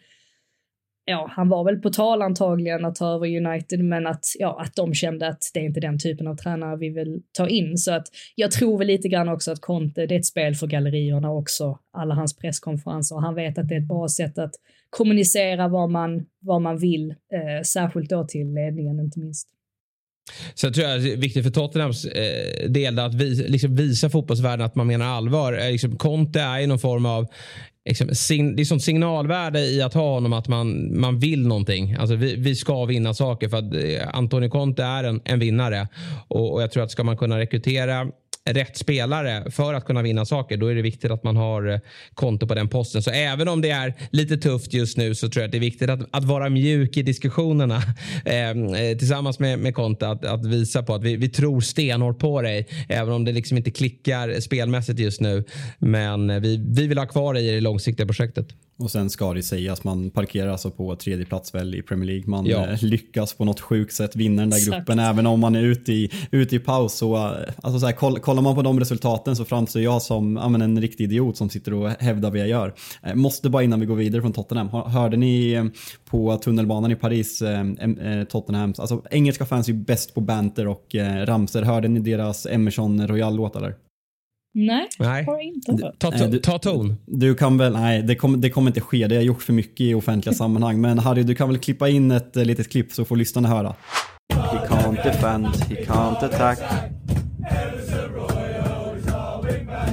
ja, 1.04 1.30
han 1.30 1.48
var 1.48 1.64
väl 1.64 1.80
på 1.80 1.90
tal 1.90 2.22
antagligen 2.22 2.84
att 2.84 2.94
ta 2.94 3.14
över 3.14 3.46
United, 3.46 3.84
men 3.84 4.06
att, 4.06 4.24
ja, 4.38 4.60
att 4.60 4.74
de 4.76 4.94
kände 4.94 5.28
att 5.28 5.42
det 5.54 5.60
är 5.60 5.64
inte 5.64 5.80
den 5.80 5.98
typen 5.98 6.26
av 6.26 6.36
tränare 6.36 6.76
vi 6.76 6.88
vill 6.88 7.22
ta 7.32 7.48
in. 7.48 7.76
Så 7.76 7.92
att 7.92 8.06
jag 8.34 8.50
tror 8.50 8.78
väl 8.78 8.86
lite 8.86 9.08
grann 9.08 9.28
också 9.28 9.52
att 9.52 9.60
Conte, 9.60 10.06
det 10.06 10.14
är 10.14 10.18
ett 10.18 10.26
spel 10.26 10.54
för 10.54 10.66
gallerierna 10.66 11.30
också, 11.32 11.78
alla 11.92 12.14
hans 12.14 12.36
presskonferenser. 12.36 13.16
Han 13.16 13.34
vet 13.34 13.58
att 13.58 13.68
det 13.68 13.74
är 13.74 13.80
ett 13.80 13.88
bra 13.88 14.08
sätt 14.08 14.38
att 14.38 14.54
kommunicera 14.96 15.68
vad 15.68 15.90
man, 15.90 16.26
vad 16.40 16.62
man 16.62 16.78
vill, 16.78 17.10
eh, 17.10 17.62
särskilt 17.62 18.10
då 18.10 18.24
till 18.24 18.54
ledningen 18.54 19.00
inte 19.00 19.20
minst. 19.20 19.48
Sen 20.54 20.72
tror 20.72 20.88
jag 20.88 21.02
det 21.02 21.12
är 21.12 21.16
viktigt 21.16 21.44
för 21.44 21.50
Tottenhams 21.50 22.04
eh, 22.04 22.70
del 22.70 22.98
att 22.98 23.14
vi, 23.14 23.34
liksom 23.34 23.76
visa 23.76 24.10
fotbollsvärlden 24.10 24.66
att 24.66 24.74
man 24.74 24.86
menar 24.86 25.06
allvar. 25.06 25.52
Eh, 25.52 25.70
liksom, 25.70 25.96
Conte 25.96 26.40
är 26.40 26.60
ju 26.60 26.66
någon 26.66 26.78
form 26.78 27.06
av 27.06 27.26
liksom, 27.88 28.14
sin, 28.14 28.56
det 28.56 28.62
är 28.62 28.64
sånt 28.64 28.82
signalvärde 28.82 29.60
i 29.60 29.82
att 29.82 29.94
ha 29.94 30.14
honom 30.14 30.32
att 30.32 30.48
man, 30.48 31.00
man 31.00 31.18
vill 31.18 31.46
någonting. 31.46 31.94
Alltså, 31.94 32.14
vi, 32.16 32.36
vi 32.36 32.54
ska 32.54 32.84
vinna 32.84 33.14
saker 33.14 33.48
för 33.48 33.56
att 33.56 33.74
eh, 33.74 34.18
Antonio 34.18 34.48
Conte 34.48 34.82
är 34.84 35.04
en, 35.04 35.20
en 35.24 35.38
vinnare. 35.38 35.88
Och, 36.28 36.52
och 36.52 36.62
jag 36.62 36.72
tror 36.72 36.82
att 36.82 36.90
ska 36.90 37.04
man 37.04 37.16
kunna 37.16 37.38
rekrytera 37.38 38.06
rätt 38.44 38.76
spelare 38.76 39.50
för 39.50 39.74
att 39.74 39.84
kunna 39.84 40.02
vinna 40.02 40.24
saker, 40.24 40.56
då 40.56 40.66
är 40.66 40.74
det 40.74 40.82
viktigt 40.82 41.10
att 41.10 41.24
man 41.24 41.36
har 41.36 41.68
eh, 41.68 41.78
konto 42.14 42.46
på 42.46 42.54
den 42.54 42.68
posten. 42.68 43.02
Så 43.02 43.10
även 43.10 43.48
om 43.48 43.60
det 43.60 43.70
är 43.70 43.94
lite 44.10 44.36
tufft 44.36 44.74
just 44.74 44.96
nu 44.96 45.14
så 45.14 45.28
tror 45.28 45.40
jag 45.42 45.46
att 45.46 45.52
det 45.52 45.58
är 45.58 45.60
viktigt 45.60 45.90
att, 45.90 46.00
att 46.10 46.24
vara 46.24 46.48
mjuk 46.48 46.96
i 46.96 47.02
diskussionerna 47.02 47.82
ehm, 48.24 48.74
eh, 48.74 48.98
tillsammans 48.98 49.38
med, 49.38 49.58
med 49.58 49.74
Conte. 49.74 50.08
Att, 50.08 50.24
att 50.24 50.46
visa 50.46 50.82
på 50.82 50.94
att 50.94 51.02
vi, 51.02 51.16
vi 51.16 51.28
tror 51.28 51.60
stenhårt 51.60 52.18
på 52.18 52.42
dig, 52.42 52.66
även 52.88 53.12
om 53.14 53.24
det 53.24 53.32
liksom 53.32 53.56
inte 53.56 53.70
klickar 53.70 54.40
spelmässigt 54.40 54.98
just 54.98 55.20
nu. 55.20 55.44
Men 55.78 56.30
eh, 56.30 56.40
vi, 56.40 56.64
vi 56.68 56.86
vill 56.86 56.98
ha 56.98 57.06
kvar 57.06 57.34
dig 57.34 57.48
i 57.48 57.52
det 57.52 57.60
långsiktiga 57.60 58.06
projektet. 58.06 58.46
Och 58.78 58.90
sen 58.90 59.10
ska 59.10 59.34
det 59.34 59.42
sägas, 59.42 59.84
man 59.84 60.10
parkerar 60.10 60.48
alltså 60.48 60.70
på 60.70 60.96
tredje 60.96 61.26
plats 61.26 61.54
väl 61.54 61.74
i 61.74 61.82
Premier 61.82 62.06
League. 62.06 62.30
Man 62.30 62.46
ja. 62.46 62.66
Eh, 62.66 62.82
lyckas 62.82 63.34
på 63.34 63.44
något 63.44 63.60
sjukt 63.60 63.94
sätt 63.94 64.16
vinna 64.16 64.42
den 64.42 64.50
där 64.50 64.56
Exakt. 64.56 64.76
gruppen 64.76 64.98
även 64.98 65.26
om 65.26 65.40
man 65.40 65.54
är 65.54 65.62
ute 65.62 65.92
i, 65.92 66.10
ute 66.30 66.56
i 66.56 66.58
paus. 66.58 66.94
Så, 66.94 67.16
eh, 67.16 67.32
alltså 67.62 67.80
så 67.80 67.86
här, 67.86 67.92
koll, 67.92 68.18
kollar 68.18 68.42
man 68.42 68.54
på 68.54 68.62
de 68.62 68.80
resultaten 68.80 69.36
så 69.36 69.44
framstår 69.44 69.82
jag 69.82 70.02
som 70.02 70.36
ja, 70.36 70.64
en 70.64 70.80
riktig 70.80 71.04
idiot 71.04 71.36
som 71.36 71.50
sitter 71.50 71.74
och 71.74 71.90
hävdar 71.90 72.30
vad 72.30 72.38
jag 72.38 72.48
gör. 72.48 72.74
Eh, 73.02 73.14
måste 73.14 73.50
bara 73.50 73.62
innan 73.62 73.80
vi 73.80 73.86
går 73.86 73.96
vidare 73.96 74.22
från 74.22 74.32
Tottenham. 74.32 74.68
Hörde 74.68 75.16
ni 75.16 75.70
på 76.04 76.36
tunnelbanan 76.36 76.90
i 76.90 76.96
Paris, 76.96 77.42
eh, 77.42 78.24
Tottenhams, 78.28 78.80
alltså 78.80 79.02
engelska 79.10 79.46
fans 79.46 79.68
är 79.68 79.72
ju 79.72 79.78
bäst 79.78 80.14
på 80.14 80.20
banter 80.20 80.66
och 80.68 80.94
eh, 80.94 81.26
ramser. 81.26 81.62
Hörde 81.62 81.88
ni 81.88 82.00
deras 82.00 82.46
Emerson 82.46 83.08
Royal-låt 83.08 83.56
eller? 83.56 83.74
Nej, 84.54 84.88
nej. 84.98 85.24
har 85.24 85.40
inte 85.40 85.92
Ta, 85.98 86.10
ta, 86.10 86.38
ta 86.42 86.58
ton. 86.58 86.96
Du 87.06 87.34
kan 87.34 87.58
väl, 87.58 87.72
nej 87.72 88.02
det 88.02 88.14
kommer, 88.14 88.38
det 88.38 88.50
kommer 88.50 88.70
inte 88.70 88.80
ske. 88.80 89.06
Det 89.06 89.16
har 89.16 89.22
gjort 89.22 89.42
för 89.42 89.52
mycket 89.52 89.80
i 89.80 89.94
offentliga 89.94 90.34
sammanhang. 90.34 90.80
Men 90.80 90.98
Harry, 90.98 91.22
du 91.22 91.34
kan 91.34 91.48
väl 91.48 91.58
klippa 91.58 91.88
in 91.88 92.10
ett 92.10 92.36
uh, 92.36 92.44
litet 92.44 92.70
klipp 92.70 92.92
så 92.92 93.04
får 93.04 93.16
lyssnarna 93.16 93.48
höra. 93.48 93.74
He 94.34 94.66
can't 94.68 95.04
defend, 95.04 95.46
he 95.46 95.84
can't 95.84 96.24
attack. 96.24 96.58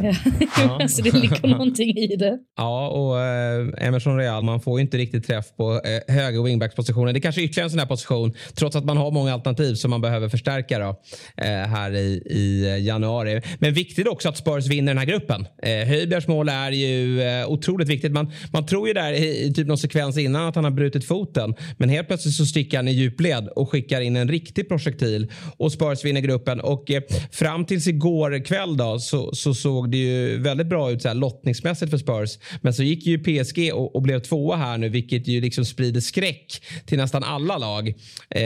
Ja. 0.04 0.88
så 0.90 1.02
det 1.02 1.14
ligger 1.14 1.48
någonting 1.48 1.98
i 1.98 2.16
det. 2.16 2.38
Ja, 2.58 2.88
och 2.88 3.20
eh, 3.20 3.88
Emerson 3.88 4.18
Real, 4.18 4.44
man 4.44 4.62
får 4.62 4.80
ju 4.80 4.82
inte 4.82 4.98
riktigt 4.98 5.28
träff 5.28 5.46
på 5.58 5.82
eh, 5.86 6.16
höger 6.16 6.44
wingbackspositionen. 6.44 7.14
Det 7.14 7.18
är 7.18 7.22
kanske 7.22 7.42
är 7.42 7.44
ytterligare 7.44 7.66
en 7.66 7.70
sån 7.70 7.80
här 7.80 7.86
position, 7.86 8.34
trots 8.56 8.76
att 8.76 8.86
man 8.86 8.98
har 8.98 9.12
många 9.12 9.34
alternativ 9.34 9.76
som 9.76 9.92
man 9.92 10.02
behöver 10.02 10.30
förstärka 10.30 10.80
då, 10.80 10.90
eh, 11.38 11.48
här 11.48 11.96
i, 11.96 12.24
i 12.30 12.78
januari. 12.86 13.42
Men 13.60 13.74
viktigt 13.74 14.08
också 14.08 14.30
att 14.30 14.38
Spurs 14.38 14.68
vinner 14.68 14.90
den 14.94 14.98
här 14.98 15.06
gruppen. 15.06 15.48
Eh, 15.64 15.88
Höjbjergs 15.88 16.28
mål 16.28 16.50
är 16.50 16.72
ju 16.72 17.22
eh, 17.22 17.50
otroligt 17.50 17.88
viktigt. 17.88 18.12
Man, 18.12 18.32
man 18.54 18.66
tror 18.66 18.88
ju 18.88 18.94
där 18.94 19.14
i, 19.14 19.46
i 19.46 19.54
typ 19.54 19.68
någon 19.68 19.78
sekvens 19.78 20.18
innan 20.18 20.48
att 20.48 20.56
han 20.56 20.64
har 20.64 20.72
brutit 20.72 21.06
foten, 21.06 21.56
men 21.78 21.90
helt 21.90 22.08
plötsligt 22.08 22.36
så 22.36 22.46
sticker 22.46 22.78
han 22.78 22.88
i 22.88 22.92
djupled 22.92 23.48
och 23.48 23.72
skickar 23.72 24.02
in 24.02 24.16
en 24.16 24.30
riktig 24.30 24.68
projektil 24.68 25.32
och 25.58 25.72
Spurs 25.72 26.06
vinner 26.06 26.22
gruppen. 26.22 26.60
Och 26.60 26.92
eh, 26.92 27.02
fram 27.32 27.66
tills 27.66 27.88
igår 27.88 28.46
kväll 28.46 28.78
då 28.78 29.00
så, 29.00 29.36
så 29.36 29.54
såg 29.54 29.89
det 29.90 29.98
ju 29.98 30.38
väldigt 30.38 30.68
bra 30.68 30.92
ut 30.92 31.02
så 31.02 31.08
här, 31.08 31.16
lottningsmässigt 31.16 31.92
för 31.92 31.98
Spurs. 31.98 32.40
Men 32.62 32.74
så 32.74 32.84
gick 32.84 33.06
ju 33.06 33.20
PSG 33.20 33.74
och, 33.74 33.96
och 33.96 34.02
blev 34.02 34.20
tvåa 34.20 34.56
här 34.56 34.78
nu, 34.78 34.90
vilket 34.90 35.28
ju 35.28 35.42
liksom 35.42 35.66
sprider 35.66 36.02
skräck 36.02 36.62
till 36.86 36.98
nästan 36.98 37.24
alla 37.24 37.58
lag. 37.58 37.88
Eh, 38.30 38.44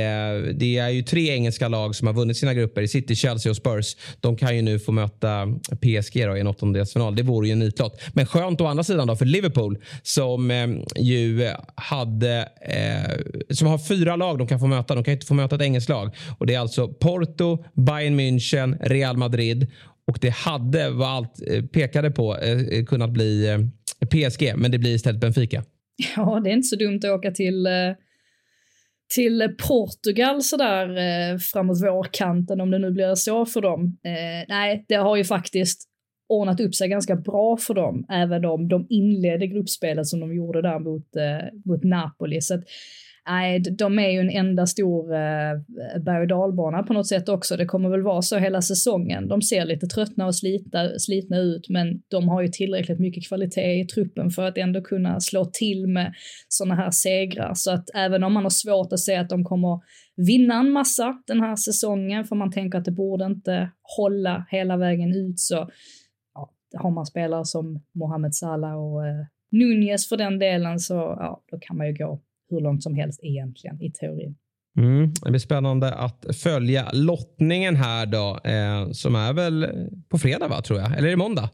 det 0.53 0.77
är 0.77 0.89
ju 0.89 1.03
tre 1.03 1.29
engelska 1.29 1.67
lag 1.67 1.95
som 1.95 2.07
har 2.07 2.13
vunnit 2.13 2.37
sina 2.37 2.53
grupper 2.53 2.81
i 2.81 2.87
City, 2.87 3.15
Chelsea 3.15 3.49
och 3.49 3.55
Spurs. 3.55 3.95
De 4.19 4.37
kan 4.37 4.55
ju 4.55 4.61
nu 4.61 4.79
få 4.79 4.91
möta 4.91 5.47
PSG 5.81 6.27
då 6.27 6.37
i 6.37 6.39
en 6.39 6.47
åttondelsfinal. 6.47 7.15
Det 7.15 7.23
vore 7.23 7.47
ju 7.47 7.53
en 7.53 7.59
nitlott. 7.59 8.01
Men 8.13 8.25
skönt 8.25 8.61
å 8.61 8.65
andra 8.65 8.83
sidan 8.83 9.07
då 9.07 9.15
för 9.15 9.25
Liverpool 9.25 9.77
som 10.03 10.51
eh, 10.51 10.67
ju 10.95 11.51
hade 11.75 12.49
eh, 12.61 13.53
som 13.55 13.67
har 13.67 13.77
fyra 13.77 14.15
lag 14.15 14.37
de 14.37 14.47
kan 14.47 14.59
få 14.59 14.67
möta. 14.67 14.95
De 14.95 15.03
kan 15.03 15.13
inte 15.13 15.25
få 15.25 15.33
möta 15.33 15.55
ett 15.55 15.61
engelskt 15.61 15.89
lag 15.89 16.15
och 16.37 16.47
det 16.47 16.53
är 16.53 16.59
alltså 16.59 16.87
Porto, 16.87 17.63
Bayern 17.73 18.19
München, 18.19 18.77
Real 18.81 19.17
Madrid 19.17 19.67
och 20.07 20.17
det 20.21 20.33
hade 20.33 20.89
vad 20.89 21.09
allt 21.09 21.41
eh, 21.47 21.65
pekade 21.65 22.11
på 22.11 22.37
eh, 22.37 22.61
eh, 22.61 22.85
kunnat 22.85 23.09
bli 23.09 23.57
PSG, 24.11 24.53
men 24.55 24.71
det 24.71 24.79
blir 24.79 24.95
istället 24.95 25.21
Benfica. 25.21 25.63
Ja, 26.15 26.41
det 26.43 26.49
är 26.49 26.53
inte 26.53 26.67
så 26.67 26.75
dumt 26.75 26.99
att 27.03 27.19
åka 27.19 27.31
till 27.31 27.67
till 29.15 29.55
Portugal 29.67 30.43
sådär 30.43 31.37
framåt 31.37 31.81
vårkanten 31.83 32.61
om 32.61 32.71
det 32.71 32.79
nu 32.79 32.91
blir 32.91 33.15
så 33.15 33.45
för 33.45 33.61
dem. 33.61 33.97
Eh, 34.05 34.45
nej, 34.47 34.85
det 34.87 34.95
har 34.95 35.15
ju 35.15 35.23
faktiskt 35.23 35.89
ordnat 36.29 36.59
upp 36.59 36.75
sig 36.75 36.89
ganska 36.89 37.15
bra 37.15 37.57
för 37.57 37.73
dem, 37.73 38.05
även 38.09 38.45
om 38.45 38.67
de 38.67 38.87
inledde 38.89 39.47
gruppspelet 39.47 40.07
som 40.07 40.19
de 40.19 40.35
gjorde 40.35 40.61
där 40.61 40.79
mot, 40.79 41.07
mot 41.65 41.83
Napoli. 41.83 42.41
Så 42.41 42.53
att, 42.53 42.63
nej, 43.27 43.59
de 43.59 43.99
är 43.99 44.09
ju 44.09 44.19
en 44.19 44.29
enda 44.29 44.65
stor 44.65 45.13
eh, 45.13 46.01
berg 46.05 46.21
och 46.21 46.27
dalbana 46.27 46.83
på 46.83 46.93
något 46.93 47.07
sätt 47.07 47.29
också. 47.29 47.57
Det 47.57 47.65
kommer 47.65 47.89
väl 47.89 48.01
vara 48.01 48.21
så 48.21 48.37
hela 48.37 48.61
säsongen. 48.61 49.27
De 49.27 49.41
ser 49.41 49.65
lite 49.65 49.87
tröttna 49.87 50.25
och 50.25 50.35
slita, 50.35 50.99
slitna 50.99 51.37
ut, 51.37 51.69
men 51.69 52.01
de 52.07 52.29
har 52.29 52.41
ju 52.41 52.47
tillräckligt 52.47 52.99
mycket 52.99 53.27
kvalitet 53.27 53.79
i 53.79 53.85
truppen 53.85 54.29
för 54.29 54.43
att 54.43 54.57
ändå 54.57 54.81
kunna 54.81 55.19
slå 55.19 55.45
till 55.45 55.87
med 55.87 56.13
sådana 56.47 56.75
här 56.75 56.91
segrar. 56.91 57.51
Så 57.53 57.71
att 57.71 57.89
även 57.95 58.23
om 58.23 58.33
man 58.33 58.43
har 58.43 58.49
svårt 58.49 58.93
att 58.93 58.99
se 58.99 59.15
att 59.15 59.29
de 59.29 59.43
kommer 59.43 59.79
vinna 60.15 60.59
en 60.59 60.71
massa 60.71 61.21
den 61.27 61.41
här 61.41 61.55
säsongen, 61.55 62.25
för 62.25 62.35
man 62.35 62.51
tänker 62.51 62.77
att 62.77 62.85
det 62.85 62.91
borde 62.91 63.25
inte 63.25 63.71
hålla 63.97 64.45
hela 64.49 64.77
vägen 64.77 65.13
ut, 65.13 65.39
så 65.39 65.69
har 66.77 66.91
man 66.91 67.05
spelare 67.05 67.45
som 67.45 67.83
Mohamed 67.95 68.35
Salah 68.35 68.73
och 68.73 69.07
eh, 69.07 69.25
Nunez 69.51 70.09
för 70.09 70.17
den 70.17 70.39
delen 70.39 70.79
så 70.79 70.93
ja, 70.93 71.43
då 71.51 71.57
kan 71.59 71.77
man 71.77 71.87
ju 71.87 71.93
gå 71.93 72.21
hur 72.49 72.61
långt 72.61 72.83
som 72.83 72.95
helst 72.95 73.19
egentligen 73.23 73.81
i 73.81 73.91
teorin. 73.91 74.35
Mm, 74.77 75.13
det 75.23 75.29
blir 75.29 75.39
spännande 75.39 75.93
att 75.93 76.25
följa 76.43 76.89
lottningen 76.93 77.75
här 77.75 78.05
då, 78.05 78.39
eh, 78.43 78.91
som 78.91 79.15
är 79.15 79.33
väl 79.33 79.67
på 80.09 80.17
fredag 80.17 80.47
va, 80.47 80.61
tror 80.61 80.79
jag? 80.79 80.97
Eller 80.97 81.07
är 81.07 81.11
det 81.11 81.17
måndag? 81.17 81.49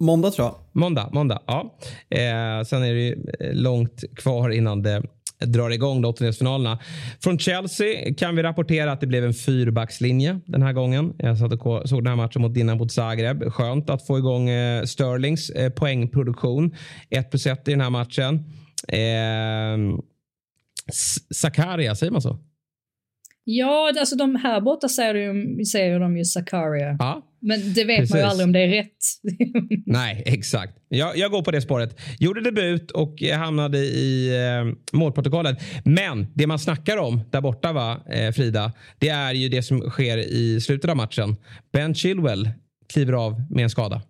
Måndag 0.00 0.30
tror 0.30 0.46
jag. 0.46 0.54
Måndag, 0.72 1.10
måndag 1.12 1.42
ja. 1.46 1.78
Eh, 2.10 2.64
sen 2.64 2.82
är 2.82 2.94
det 2.94 3.12
eh, 3.40 3.54
långt 3.54 4.04
kvar 4.16 4.50
innan 4.50 4.82
det 4.82 5.02
drar 5.46 5.70
igång 5.70 6.04
åttondelsfinalerna. 6.04 6.78
Från 7.20 7.38
Chelsea 7.38 8.14
kan 8.14 8.36
vi 8.36 8.42
rapportera 8.42 8.92
att 8.92 9.00
det 9.00 9.06
blev 9.06 9.24
en 9.24 9.34
fyrbackslinje 9.34 10.40
den 10.46 10.62
här 10.62 10.72
gången. 10.72 11.14
Jag 11.18 11.38
satt 11.38 11.52
och 11.52 11.88
såg 11.88 12.04
den 12.04 12.06
här 12.06 12.16
matchen 12.16 12.42
mot 12.42 12.54
Dinamo 12.54 12.88
Zagreb. 12.88 13.52
Skönt 13.52 13.90
att 13.90 14.06
få 14.06 14.18
igång 14.18 14.48
eh, 14.48 14.84
Sterlings 14.84 15.50
eh, 15.50 15.70
poängproduktion. 15.70 16.74
1 17.10 17.30
plus 17.30 17.46
1 17.46 17.68
i 17.68 17.70
den 17.70 17.80
här 17.80 17.90
matchen. 17.90 18.44
Eh, 18.92 19.98
Sakaria, 21.34 21.94
säger 21.94 22.12
man 22.12 22.22
så? 22.22 22.38
Ja, 23.50 23.92
alltså 23.98 24.16
de 24.16 24.36
här 24.36 24.60
borta 24.60 24.88
säger, 24.88 25.14
de, 25.14 25.64
säger 25.64 26.00
de 26.00 26.16
ju 26.16 26.24
Sakaria. 26.24 26.96
Ja, 26.98 27.22
Men 27.40 27.74
det 27.74 27.84
vet 27.84 27.98
precis. 27.98 28.10
man 28.10 28.20
ju 28.20 28.26
aldrig 28.26 28.44
om 28.44 28.52
det 28.52 28.60
är 28.60 28.68
rätt. 28.68 28.96
Nej, 29.86 30.22
exakt. 30.26 30.74
Jag, 30.88 31.16
jag, 31.16 31.30
går 31.30 31.42
på 31.42 31.50
det 31.50 31.60
spåret. 31.60 32.00
Gjorde 32.18 32.40
debut 32.40 32.90
och 32.90 33.22
hamnade 33.22 33.78
i 33.78 34.36
eh, 34.36 34.96
målprotokollet. 34.98 35.58
Men 35.84 36.26
det 36.34 36.46
man 36.46 36.58
snackar 36.58 36.96
om 36.96 37.20
där 37.30 37.40
borta, 37.40 37.72
va, 37.72 38.00
eh, 38.10 38.32
Frida, 38.32 38.72
det 38.98 39.08
är 39.08 39.34
ju 39.34 39.48
det 39.48 39.62
som 39.62 39.80
sker 39.80 40.18
i 40.18 40.60
slutet 40.60 40.90
av 40.90 40.96
matchen. 40.96 41.36
Ben 41.72 41.94
Chilwell 41.94 42.50
kliver 42.92 43.12
av 43.12 43.42
med 43.50 43.62
en 43.62 43.70
skada. 43.70 44.02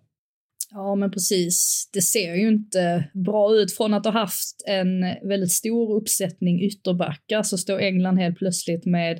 Ja, 0.71 0.95
men 0.95 1.11
precis. 1.11 1.89
Det 1.93 2.01
ser 2.01 2.35
ju 2.35 2.47
inte 2.47 3.09
bra 3.13 3.55
ut. 3.55 3.73
Från 3.73 3.93
att 3.93 4.05
ha 4.05 4.11
haft 4.11 4.63
en 4.67 5.01
väldigt 5.29 5.51
stor 5.51 5.95
uppsättning 5.95 6.61
ytterbackar 6.61 7.43
så 7.43 7.57
står 7.57 7.79
England 7.79 8.17
helt 8.17 8.37
plötsligt 8.37 8.85
med 8.85 9.19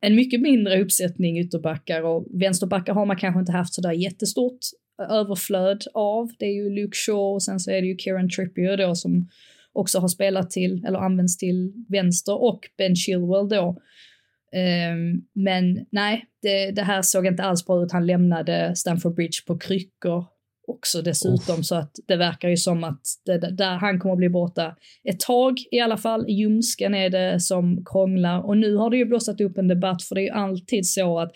en 0.00 0.14
mycket 0.14 0.40
mindre 0.40 0.80
uppsättning 0.82 1.38
ytterbackar 1.38 2.02
och 2.02 2.26
vänsterbackar 2.40 2.94
har 2.94 3.06
man 3.06 3.16
kanske 3.16 3.40
inte 3.40 3.52
haft 3.52 3.74
sådär 3.74 3.92
jättestort 3.92 4.58
överflöd 5.10 5.84
av. 5.94 6.30
Det 6.38 6.46
är 6.46 6.52
ju 6.52 6.70
Luke 6.70 6.96
Shaw 6.96 7.34
och 7.34 7.42
sen 7.42 7.60
så 7.60 7.70
är 7.70 7.80
det 7.80 7.86
ju 7.86 7.96
Kieran 7.96 8.30
Trippier 8.30 8.76
då 8.76 8.94
som 8.94 9.28
också 9.72 9.98
har 9.98 10.08
spelat 10.08 10.50
till, 10.50 10.84
eller 10.86 10.98
använts 10.98 11.36
till 11.36 11.72
vänster 11.88 12.42
och 12.42 12.60
Ben 12.78 12.96
Chilwell 12.96 13.48
då. 13.48 13.80
Um, 14.92 15.26
men 15.32 15.86
nej, 15.90 16.24
det, 16.42 16.70
det, 16.70 16.82
här 16.82 17.02
såg 17.02 17.26
inte 17.26 17.42
alls 17.42 17.66
bra 17.66 17.84
ut. 17.84 17.92
Han 17.92 18.06
lämnade 18.06 18.76
Stamford 18.76 19.14
Bridge 19.14 19.38
på 19.46 19.58
kryckor 19.58 20.24
också 20.66 21.02
dessutom. 21.02 21.60
Uff. 21.60 21.66
Så 21.66 21.74
att 21.74 21.92
det 22.06 22.16
verkar 22.16 22.48
ju 22.48 22.56
som 22.56 22.84
att 22.84 23.00
det, 23.24 23.38
där 23.38 23.76
han 23.76 23.98
kommer 23.98 24.12
att 24.12 24.18
bli 24.18 24.28
borta 24.28 24.76
ett 25.08 25.20
tag 25.20 25.54
i 25.70 25.80
alla 25.80 25.96
fall. 25.96 26.24
Ljumsken 26.28 26.94
är 26.94 27.10
det 27.10 27.40
som 27.40 27.84
krånglar 27.84 28.46
och 28.46 28.56
nu 28.56 28.76
har 28.76 28.90
det 28.90 28.96
ju 28.96 29.04
blossat 29.04 29.40
upp 29.40 29.58
en 29.58 29.68
debatt 29.68 30.02
för 30.02 30.14
det 30.14 30.20
är 30.20 30.24
ju 30.24 30.30
alltid 30.30 30.86
så 30.86 31.18
att 31.18 31.32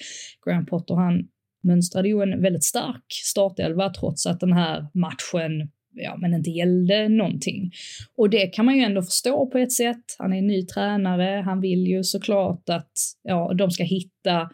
Graham 0.47 0.66
Potter 0.66 0.95
han 0.95 1.29
mönstrade 1.62 2.09
ju 2.09 2.22
en 2.22 2.43
väldigt 2.43 2.64
stark 2.64 3.05
startelva 3.09 3.91
trots 3.91 4.26
att 4.26 4.41
den 4.41 4.53
här 4.53 4.87
matchen 4.95 5.70
ja, 5.95 6.16
men 6.16 6.35
inte 6.35 6.51
gällde 6.51 7.09
någonting. 7.09 7.70
Och 8.16 8.31
det 8.31 8.47
kan 8.47 8.64
man 8.64 8.76
ju 8.76 8.83
ändå 8.83 9.03
förstå 9.03 9.47
på 9.47 9.59
ett 9.59 9.72
sätt. 9.72 10.05
Han 10.18 10.33
är 10.33 10.39
en 10.39 10.47
ny 10.47 10.66
tränare, 10.66 11.43
han 11.45 11.61
vill 11.61 11.87
ju 11.87 12.03
såklart 12.03 12.68
att 12.68 12.93
ja, 13.22 13.55
de 13.59 13.70
ska 13.70 13.85
hitta 13.85 14.51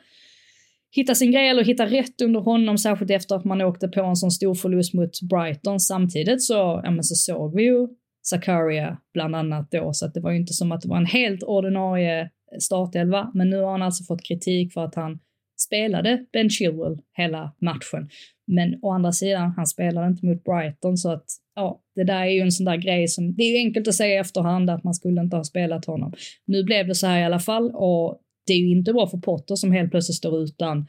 hitta 0.94 1.14
sin 1.14 1.32
grej 1.32 1.48
eller 1.48 1.64
hitta 1.64 1.86
rätt 1.86 2.20
under 2.22 2.40
honom, 2.40 2.78
särskilt 2.78 3.10
efter 3.10 3.36
att 3.36 3.44
man 3.44 3.62
åkte 3.62 3.88
på 3.88 4.02
en 4.02 4.16
sån 4.16 4.30
stor 4.30 4.54
förlust 4.54 4.94
mot 4.94 5.22
Brighton. 5.22 5.80
Samtidigt 5.80 6.42
så, 6.42 6.80
ja 6.84 6.90
men 6.90 7.04
så 7.04 7.14
såg 7.14 7.56
vi 7.56 7.62
ju 7.62 7.88
Zakaria 8.26 8.98
bland 9.14 9.36
annat 9.36 9.70
då, 9.70 9.92
så 9.92 10.06
att 10.06 10.14
det 10.14 10.20
var 10.20 10.30
ju 10.30 10.36
inte 10.36 10.52
som 10.52 10.72
att 10.72 10.80
det 10.80 10.88
var 10.88 10.96
en 10.96 11.06
helt 11.06 11.42
ordinarie 11.42 12.20
eh, 12.20 12.28
startelva, 12.60 13.30
men 13.34 13.50
nu 13.50 13.60
har 13.60 13.70
han 13.70 13.82
alltså 13.82 14.04
fått 14.04 14.22
kritik 14.22 14.72
för 14.72 14.84
att 14.84 14.94
han 14.94 15.18
spelade 15.60 16.26
Ben 16.32 16.50
Chilwell 16.50 16.98
hela 17.16 17.54
matchen. 17.60 18.08
Men 18.46 18.78
å 18.82 18.90
andra 18.90 19.12
sidan, 19.12 19.52
han 19.56 19.66
spelade 19.66 20.06
inte 20.06 20.26
mot 20.26 20.44
Brighton 20.44 20.96
så 20.96 21.12
att 21.12 21.24
ja, 21.54 21.80
det 21.94 22.04
där 22.04 22.22
är 22.22 22.30
ju 22.30 22.40
en 22.40 22.52
sån 22.52 22.66
där 22.66 22.76
grej 22.76 23.08
som, 23.08 23.34
det 23.34 23.42
är 23.42 23.50
ju 23.50 23.56
enkelt 23.56 23.88
att 23.88 23.94
säga 23.94 24.14
i 24.14 24.18
efterhand 24.18 24.70
att 24.70 24.84
man 24.84 24.94
skulle 24.94 25.20
inte 25.20 25.36
ha 25.36 25.44
spelat 25.44 25.84
honom. 25.84 26.12
Nu 26.46 26.64
blev 26.64 26.86
det 26.86 26.94
så 26.94 27.06
här 27.06 27.20
i 27.20 27.24
alla 27.24 27.38
fall 27.38 27.70
och 27.74 28.20
det 28.46 28.52
är 28.52 28.58
ju 28.58 28.70
inte 28.70 28.92
bra 28.92 29.06
för 29.06 29.18
Potter 29.18 29.54
som 29.56 29.72
helt 29.72 29.90
plötsligt 29.90 30.16
står 30.16 30.42
utan 30.42 30.86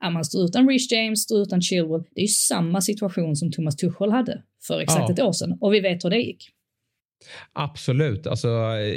Ja, 0.00 0.10
man 0.10 0.24
står 0.24 0.44
utan 0.44 0.68
Rich 0.68 0.92
James, 0.92 1.22
står 1.22 1.42
utan 1.42 1.62
Chilwell. 1.62 2.02
Det 2.14 2.20
är 2.20 2.22
ju 2.22 2.28
samma 2.28 2.80
situation 2.80 3.36
som 3.36 3.52
Thomas 3.52 3.76
Tuchel 3.76 4.10
hade 4.10 4.42
för 4.66 4.80
exakt 4.80 5.08
ja. 5.08 5.12
ett 5.12 5.20
år 5.20 5.32
sedan 5.32 5.58
och 5.60 5.74
vi 5.74 5.80
vet 5.80 6.04
hur 6.04 6.10
det 6.10 6.18
gick. 6.18 6.53
Absolut. 7.52 8.26
Alltså, 8.26 8.48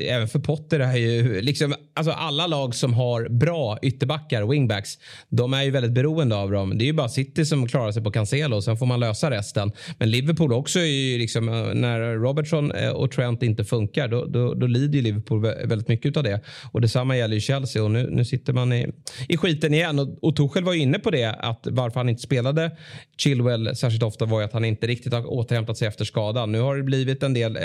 även 0.07 0.27
för 0.27 0.39
Potter 0.39 0.79
är 0.79 0.95
ju 0.95 1.41
liksom, 1.41 1.75
alltså 1.95 2.11
alla 2.11 2.47
lag 2.47 2.75
som 2.75 2.93
har 2.93 3.29
bra 3.29 3.77
ytterbackar, 3.81 4.45
wingbacks, 4.45 4.97
de 5.29 5.53
är 5.53 5.63
ju 5.63 5.71
väldigt 5.71 5.91
beroende 5.91 6.35
av 6.35 6.51
dem. 6.51 6.77
Det 6.77 6.83
är 6.83 6.87
ju 6.87 6.93
bara 6.93 7.09
City 7.09 7.45
som 7.45 7.67
klarar 7.67 7.91
sig 7.91 8.03
på 8.03 8.11
Cancelo, 8.11 8.61
sen 8.61 8.77
får 8.77 8.85
man 8.85 8.99
lösa 8.99 9.31
resten. 9.31 9.71
Men 9.97 10.11
Liverpool 10.11 10.53
också 10.53 10.79
är 10.79 10.85
ju 10.85 11.17
liksom, 11.17 11.45
när 11.73 12.13
Robertson 12.13 12.71
eh, 12.71 12.89
och 12.89 13.11
Trent 13.11 13.43
inte 13.43 13.63
funkar, 13.63 14.07
då, 14.07 14.25
då, 14.25 14.53
då 14.53 14.67
lider 14.67 14.95
ju 14.95 15.01
Liverpool 15.01 15.41
väldigt 15.41 15.87
mycket 15.87 16.17
av 16.17 16.23
det. 16.23 16.41
Och 16.71 16.81
detsamma 16.81 17.17
gäller 17.17 17.35
ju 17.35 17.41
Chelsea 17.41 17.83
och 17.83 17.91
nu, 17.91 18.09
nu 18.11 18.25
sitter 18.25 18.53
man 18.53 18.73
i, 18.73 18.87
i 19.29 19.37
skiten 19.37 19.73
igen. 19.73 19.99
Och, 19.99 20.23
och 20.23 20.35
Tuchel 20.35 20.63
var 20.63 20.73
ju 20.73 20.79
inne 20.79 20.99
på 20.99 21.11
det, 21.11 21.35
att 21.39 21.67
varför 21.69 21.99
han 21.99 22.09
inte 22.09 22.21
spelade 22.21 22.71
Chilwell 23.17 23.75
särskilt 23.75 24.03
ofta 24.03 24.25
var 24.25 24.39
ju 24.39 24.45
att 24.45 24.53
han 24.53 24.65
inte 24.65 24.87
riktigt 24.87 25.13
har 25.13 25.33
återhämtat 25.33 25.77
sig 25.77 25.87
efter 25.87 26.05
skadan. 26.05 26.51
Nu 26.51 26.59
har 26.59 26.77
det 26.77 26.83
blivit 26.83 27.23
en 27.23 27.33
del, 27.33 27.55
eh, 27.55 27.61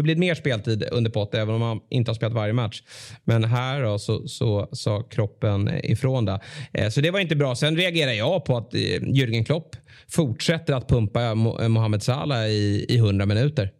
ju 0.00 0.02
blivit 0.02 0.18
mer 0.18 0.34
speltid 0.34 0.88
under 0.92 1.10
Potter 1.10 1.38
även 1.40 1.54
om 1.54 1.62
han 1.62 1.80
inte 1.90 2.10
har 2.10 2.14
spelat 2.14 2.34
varje 2.34 2.52
match. 2.52 2.82
Men 3.24 3.44
här 3.44 3.82
då, 3.82 3.98
så, 3.98 4.28
så 4.28 4.68
sa 4.72 5.02
kroppen 5.02 5.70
ifrån 5.84 6.24
det. 6.24 6.40
Eh, 6.72 6.88
så 6.88 7.00
det 7.00 7.10
var 7.10 7.20
inte 7.20 7.36
bra. 7.36 7.54
Sen 7.54 7.76
reagerar 7.76 8.12
jag 8.12 8.44
på 8.44 8.56
att 8.56 8.74
eh, 8.74 8.78
Jürgen 9.00 9.44
Klopp 9.44 9.76
fortsätter 10.08 10.74
att 10.74 10.88
pumpa 10.88 11.34
Mohamed 11.68 12.02
Salah 12.02 12.48
i, 12.48 12.86
i 12.88 12.96
100 12.96 13.26
minuter. 13.26 13.70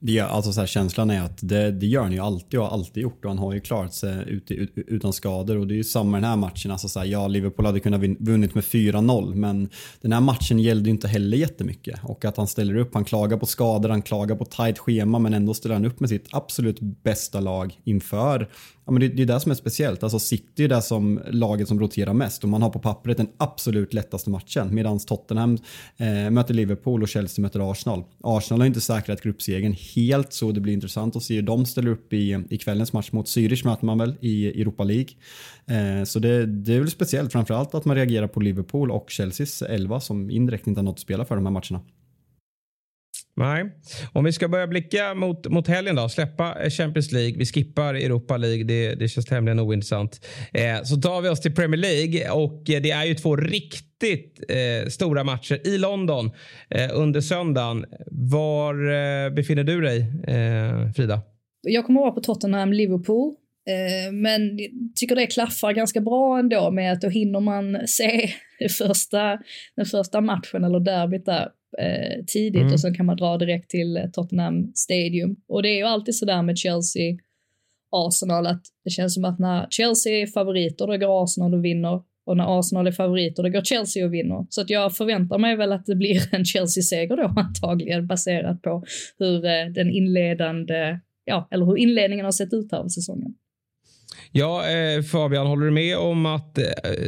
Det, 0.00 0.20
alltså 0.20 0.52
så 0.52 0.60
här, 0.60 0.66
känslan 0.66 1.10
är 1.10 1.22
att 1.22 1.38
det, 1.42 1.70
det 1.70 1.86
gör 1.86 2.02
han 2.02 2.12
ju 2.12 2.18
alltid 2.18 2.60
och 2.60 2.66
har 2.66 2.72
alltid 2.72 3.02
gjort. 3.02 3.24
Och 3.24 3.30
han 3.30 3.38
har 3.38 3.52
ju 3.52 3.60
klarat 3.60 3.94
sig 3.94 4.24
ut, 4.26 4.50
ut, 4.50 4.72
utan 4.74 5.12
skador. 5.12 5.56
Och 5.56 5.66
det 5.66 5.74
är 5.74 5.76
ju 5.76 5.84
samma 5.84 6.16
den 6.16 6.24
här 6.24 6.36
matchen. 6.36 6.70
Alltså 6.70 6.88
så 6.88 6.98
här, 6.98 7.06
ja, 7.06 7.28
Liverpool 7.28 7.66
hade 7.66 7.80
kunnat 7.80 8.00
vunnit 8.18 8.54
med 8.54 8.64
4-0 8.64 9.34
men 9.34 9.68
den 10.00 10.12
här 10.12 10.20
matchen 10.20 10.58
gällde 10.58 10.88
ju 10.88 10.90
inte 10.90 11.08
heller 11.08 11.36
jättemycket. 11.36 12.00
Och 12.02 12.24
att 12.24 12.36
han 12.36 12.46
ställer 12.46 12.76
upp, 12.76 12.94
han 12.94 13.04
klagar 13.04 13.36
på 13.36 13.46
skador, 13.46 13.88
han 13.88 14.02
klagar 14.02 14.36
på 14.36 14.44
tight 14.44 14.78
schema 14.78 15.18
men 15.18 15.34
ändå 15.34 15.54
ställer 15.54 15.74
han 15.74 15.84
upp 15.84 16.00
med 16.00 16.08
sitt 16.08 16.26
absolut 16.30 16.80
bästa 16.80 17.40
lag 17.40 17.80
inför 17.84 18.48
Ja, 18.88 18.92
men 18.92 19.00
det, 19.00 19.08
det 19.08 19.22
är 19.22 19.26
det 19.26 19.40
som 19.40 19.50
är 19.50 19.54
speciellt. 19.54 20.02
Alltså 20.02 20.18
City 20.18 20.64
är 20.64 20.68
det 20.68 20.82
som 20.82 21.20
laget 21.26 21.68
som 21.68 21.80
roterar 21.80 22.12
mest 22.12 22.42
och 22.42 22.48
man 22.48 22.62
har 22.62 22.70
på 22.70 22.78
pappret 22.78 23.16
den 23.16 23.28
absolut 23.36 23.94
lättaste 23.94 24.30
matchen 24.30 24.74
medan 24.74 24.98
Tottenham 24.98 25.58
eh, 25.96 26.30
möter 26.30 26.54
Liverpool 26.54 27.02
och 27.02 27.08
Chelsea 27.08 27.42
möter 27.42 27.70
Arsenal. 27.70 28.04
Arsenal 28.22 28.60
har 28.60 28.66
inte 28.66 28.80
säkrat 28.80 29.22
gruppsegern 29.22 29.74
helt 29.94 30.32
så 30.32 30.52
det 30.52 30.60
blir 30.60 30.72
intressant 30.72 31.16
att 31.16 31.22
se 31.22 31.34
hur 31.34 31.42
de 31.42 31.66
ställer 31.66 31.90
upp 31.90 32.12
i, 32.12 32.44
i 32.50 32.58
kvällens 32.58 32.92
match 32.92 33.12
mot 33.12 33.26
Zürich 33.26 33.64
möter 33.64 33.86
man 33.86 33.98
väl 33.98 34.14
i 34.20 34.60
Europa 34.60 34.84
League. 34.84 35.10
Eh, 35.66 36.04
så 36.04 36.18
det, 36.18 36.46
det 36.46 36.74
är 36.74 36.80
väl 36.80 36.90
speciellt 36.90 37.32
framförallt 37.32 37.74
att 37.74 37.84
man 37.84 37.96
reagerar 37.96 38.26
på 38.26 38.40
Liverpool 38.40 38.90
och 38.90 39.10
Chelseas 39.10 39.62
11 39.62 40.00
som 40.00 40.30
indirekt 40.30 40.66
inte 40.66 40.78
har 40.78 40.84
något 40.84 40.94
att 40.94 41.00
spela 41.00 41.24
för 41.24 41.34
de 41.34 41.46
här 41.46 41.52
matcherna. 41.52 41.80
Nej. 43.38 43.64
Om 44.12 44.24
vi 44.24 44.32
ska 44.32 44.48
börja 44.48 44.66
blicka 44.66 45.14
mot, 45.14 45.48
mot 45.48 45.68
helgen 45.68 45.96
då. 45.96 46.08
Släppa 46.08 46.62
eh, 46.62 46.70
Champions 46.70 47.12
League. 47.12 47.38
Vi 47.38 47.46
skippar 47.46 47.94
Europa 47.94 48.36
League. 48.36 48.64
Det, 48.64 48.94
det 48.94 49.08
känns 49.08 49.26
tämligen 49.26 49.60
ointressant. 49.60 50.26
Eh, 50.52 50.82
så 50.82 50.96
tar 50.96 51.20
vi 51.20 51.28
oss 51.28 51.40
till 51.40 51.54
Premier 51.54 51.80
League 51.80 52.30
och 52.30 52.70
eh, 52.70 52.82
det 52.82 52.90
är 52.90 53.04
ju 53.04 53.14
två 53.14 53.36
riktigt 53.36 54.44
eh, 54.48 54.88
stora 54.88 55.24
matcher 55.24 55.66
i 55.66 55.78
London 55.78 56.30
eh, 56.70 56.90
under 56.92 57.20
söndagen. 57.20 57.84
Var 58.10 58.74
eh, 58.74 59.30
befinner 59.30 59.64
du 59.64 59.80
dig, 59.80 59.98
eh, 60.26 60.92
Frida? 60.96 61.20
Jag 61.62 61.86
kommer 61.86 62.00
vara 62.00 62.12
på 62.12 62.20
Tottenham-Liverpool. 62.20 63.34
Eh, 63.68 64.12
men 64.12 64.58
jag 64.58 64.70
tycker 64.96 65.16
det 65.16 65.26
klaffar 65.26 65.72
ganska 65.72 66.00
bra 66.00 66.38
ändå 66.38 66.70
med 66.70 66.92
att 66.92 67.00
då 67.00 67.08
hinner 67.08 67.40
man 67.40 67.86
se 67.86 68.30
första, 68.78 69.38
den 69.76 69.86
första 69.86 70.20
matchen 70.20 70.64
eller 70.64 70.80
derbyt 70.80 71.26
där 71.26 71.48
eh, 71.78 72.24
tidigt 72.26 72.62
mm. 72.62 72.72
och 72.72 72.80
sen 72.80 72.94
kan 72.94 73.06
man 73.06 73.16
dra 73.16 73.38
direkt 73.38 73.70
till 73.70 73.96
eh, 73.96 74.10
Tottenham 74.12 74.72
Stadium. 74.74 75.36
Och 75.48 75.62
det 75.62 75.68
är 75.68 75.76
ju 75.76 75.84
alltid 75.84 76.16
sådär 76.16 76.42
med 76.42 76.58
Chelsea 76.58 77.16
Arsenal 77.90 78.46
att 78.46 78.62
det 78.84 78.90
känns 78.90 79.14
som 79.14 79.24
att 79.24 79.38
när 79.38 79.66
Chelsea 79.70 80.22
är 80.22 80.26
favoriter 80.26 80.86
då 80.86 80.96
går 80.96 81.24
Arsenal 81.24 81.54
och 81.54 81.64
vinner 81.64 82.02
och 82.26 82.36
när 82.36 82.58
Arsenal 82.58 82.86
är 82.86 82.92
favoriter 82.92 83.42
då 83.42 83.48
går 83.48 83.62
Chelsea 83.62 84.06
och 84.06 84.14
vinner. 84.14 84.46
Så 84.50 84.60
att 84.60 84.70
jag 84.70 84.96
förväntar 84.96 85.38
mig 85.38 85.56
väl 85.56 85.72
att 85.72 85.86
det 85.86 85.94
blir 85.94 86.22
en 86.34 86.44
Chelsea-seger 86.44 87.16
då 87.16 87.34
antagligen 87.36 88.06
baserat 88.06 88.62
på 88.62 88.84
hur 89.18 89.44
eh, 89.44 89.66
den 89.74 89.90
inledande, 89.90 90.98
ja, 91.24 91.48
eller 91.50 91.66
hur 91.66 91.78
inledningen 91.78 92.24
har 92.24 92.32
sett 92.32 92.52
ut 92.52 92.72
här 92.72 92.78
av 92.78 92.88
säsongen. 92.88 93.34
Ja, 94.32 94.68
eh, 94.68 95.02
Fabian, 95.02 95.46
håller 95.46 95.64
du 95.64 95.72
med 95.72 95.96
om 95.96 96.26
att, 96.26 96.58
eh, 96.58 96.64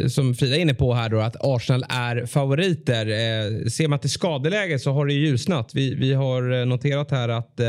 som 0.08 0.34
Frida 0.34 0.56
är 0.56 0.60
inne 0.60 0.74
på 0.74 0.94
här, 0.94 1.08
då, 1.08 1.20
att 1.20 1.36
Arsenal 1.40 1.84
är 1.88 2.26
favoriter? 2.26 3.06
Eh, 3.06 3.66
ser 3.66 3.88
man 3.88 3.98
till 3.98 4.10
skadeläge 4.10 4.78
så 4.78 4.92
har 4.92 5.06
det 5.06 5.12
ljusnat. 5.12 5.70
Vi, 5.74 5.94
vi 5.94 6.12
har 6.12 6.64
noterat 6.64 7.10
här 7.10 7.28
att 7.28 7.60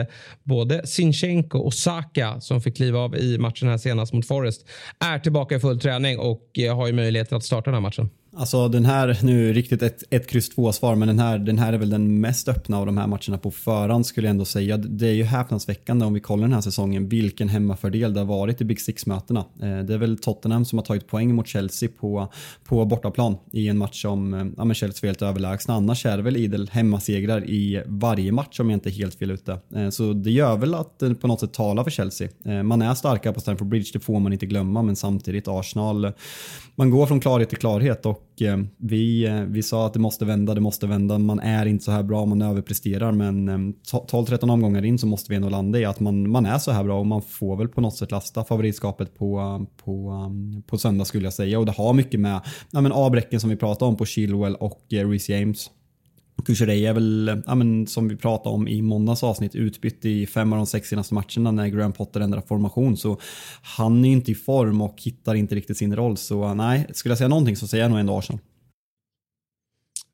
både 0.44 0.88
Sinchenko 0.88 1.60
och 1.60 1.74
Saka 1.74 2.42
som 2.42 2.62
fick 2.62 2.76
kliva 2.76 3.00
av 3.00 3.16
i 3.16 3.38
matchen 3.38 3.68
här 3.68 3.78
senast 3.78 4.14
mot 4.14 4.28
Forest 4.28 4.70
är 5.00 5.20
tillbaka 5.20 5.56
i 5.56 5.60
full 5.60 5.80
träning 5.80 6.20
och 6.20 6.60
har 6.74 6.88
ju 6.88 6.94
möjlighet 6.94 7.34
att 7.34 7.44
starta 7.44 7.66
den 7.66 7.74
här 7.74 7.82
matchen. 7.82 8.10
Alltså 8.34 8.68
den 8.68 8.86
här, 8.86 9.20
nu 9.24 9.54
riktigt 9.54 9.82
ett, 9.82 10.04
ett 10.10 10.28
kryss 10.28 10.50
två 10.50 10.72
svar, 10.72 10.96
men 10.96 11.08
den 11.08 11.20
här, 11.20 11.38
den 11.38 11.58
här 11.58 11.74
är 11.74 11.78
väl 11.78 11.90
den 11.90 12.20
mest 12.22 12.48
öppna 12.48 12.78
av 12.78 12.86
de 12.86 12.98
här 12.98 13.08
matcherna 13.08 13.38
på 13.38 13.52
förhand 13.52 14.06
skulle 14.06 14.28
jag 14.28 14.32
ändå 14.32 14.46
säga. 14.46 14.78
Det 14.78 15.08
är 15.08 15.14
ju 15.14 15.24
häpnadsväckande 15.24 16.06
om 16.06 16.14
vi 16.14 16.20
kollar 16.20 16.44
den 16.44 16.54
här 16.54 16.62
säsongen 16.62 17.10
vilken 17.10 17.50
hemmafördel 17.50 18.14
det 18.14 18.20
har 18.20 18.28
varit 18.28 18.62
i 18.62 18.66
Big 18.66 18.82
Six-mötena. 18.82 19.40
Eh, 19.40 19.80
det 19.80 19.94
är 19.94 19.98
väl 19.98 20.18
Tottenham 20.18 20.66
som 20.66 20.78
har 20.78 20.86
tagit 20.86 21.08
poäng 21.08 21.36
mot 21.36 21.48
Chelsea 21.48 21.90
på, 22.00 22.28
på 22.64 22.86
bortaplan 22.86 23.38
i 23.52 23.68
en 23.68 23.78
match 23.78 24.02
som 24.02 24.34
eh, 24.34 24.46
ja, 24.58 24.66
men 24.66 24.76
Chelsea 24.76 25.00
var 25.02 25.08
helt 25.08 25.22
överlägsna. 25.22 25.74
Annars 25.74 26.06
är 26.06 26.18
det 26.18 26.24
väl 26.24 26.38
idel 26.38 26.70
hemmasegrar 26.72 27.50
i 27.50 27.84
varje 27.86 28.32
match 28.32 28.60
om 28.60 28.70
jag 28.70 28.78
inte 28.78 28.90
är 28.90 28.92
helt 28.92 29.16
fel 29.16 29.32
ute. 29.32 29.60
Eh, 29.76 29.90
så 29.90 30.14
det 30.14 30.32
gör 30.32 30.58
väl 30.58 30.76
att 30.76 31.00
det 31.00 31.16
på 31.16 31.28
något 31.28 31.40
sätt 31.40 31.54
talar 31.54 31.84
för 31.84 31.92
Chelsea. 31.92 32.30
Man 32.64 32.82
är 32.82 32.94
starka 32.94 33.34
på 33.34 33.40
Stamford 33.40 33.68
Bridge, 33.68 33.90
det 33.94 34.00
får 34.00 34.20
man 34.20 34.34
inte 34.34 34.46
glömma, 34.46 34.82
men 34.82 34.96
samtidigt 34.96 35.48
Arsenal, 35.48 36.12
man 36.76 36.90
går 36.90 37.06
från 37.06 37.20
klarhet 37.20 37.50
till 37.50 37.58
klarhet 37.58 38.06
och 38.06 38.22
Eh, 38.42 38.58
vi, 38.78 39.26
eh, 39.26 39.42
vi 39.42 39.64
sa 39.64 39.86
att 39.86 39.94
det 39.94 40.00
måste 40.00 40.26
vända, 40.26 40.54
det 40.54 40.62
måste 40.62 40.88
vända. 40.88 41.18
Man 41.18 41.40
är 41.40 41.66
inte 41.66 41.84
så 41.84 41.92
här 41.92 42.04
bra, 42.04 42.26
man 42.26 42.42
överpresterar 42.42 43.12
men 43.12 43.50
eh, 43.50 43.58
12-13 43.92 44.52
omgångar 44.52 44.86
in 44.86 45.00
så 45.00 45.08
måste 45.08 45.32
vi 45.32 45.36
ändå 45.36 45.50
landa 45.50 45.80
i 45.80 45.86
att 45.86 46.00
man, 46.00 46.30
man 46.30 46.46
är 46.46 46.58
så 46.58 46.72
här 46.72 46.84
bra 46.84 47.00
och 47.00 47.08
man 47.08 47.22
får 47.22 47.56
väl 47.56 47.68
på 47.68 47.82
något 47.82 47.96
sätt 47.96 48.12
lasta 48.12 48.44
favoritskapet 48.44 49.18
på, 49.18 49.66
på, 49.84 50.26
på 50.68 50.78
söndag 50.78 51.06
skulle 51.06 51.24
jag 51.24 51.34
säga. 51.34 51.60
Och 51.60 51.66
det 51.66 51.72
har 51.72 51.94
mycket 51.94 52.20
med 52.20 52.42
ja, 52.72 52.82
men 52.82 52.92
avbräcken 52.92 53.40
som 53.40 53.50
vi 53.50 53.56
pratade 53.56 53.90
om 53.90 53.98
på 53.98 54.06
Chilwell 54.06 54.56
och 54.56 54.82
Reece 54.90 55.30
James. 55.30 55.70
Kucherey 56.42 56.86
är 56.86 56.94
väl, 56.94 57.42
ja, 57.46 57.56
men, 57.56 57.88
som 57.88 58.08
vi 58.08 58.16
pratade 58.16 58.56
om 58.56 58.68
i 58.68 58.82
måndags 58.82 59.24
avsnitt, 59.24 59.56
utbytt 59.56 60.06
i 60.06 60.26
fem 60.26 60.54
av 60.54 60.58
de 60.58 60.66
sex 60.66 60.90
senaste 60.90 61.14
matcherna 61.14 61.52
när 61.52 61.68
Graham 61.68 61.94
Potter 61.94 62.20
ändrar 62.20 62.42
formation. 62.42 62.98
Så 62.98 63.20
han 63.62 64.06
är 64.06 64.10
inte 64.10 64.32
i 64.32 64.36
form 64.36 64.82
och 64.82 64.96
hittar 65.02 65.36
inte 65.36 65.56
riktigt 65.56 65.78
sin 65.78 65.96
roll. 65.96 66.18
Så 66.18 66.44
eh, 66.44 66.56
nej, 66.56 66.88
skulle 66.94 67.12
jag 67.12 67.18
säga 67.18 67.28
någonting 67.28 67.56
så 67.56 67.68
säger 67.68 67.84
jag 67.84 67.92
nog 67.92 68.00
ändå 68.00 68.18
Arsenal. 68.18 68.40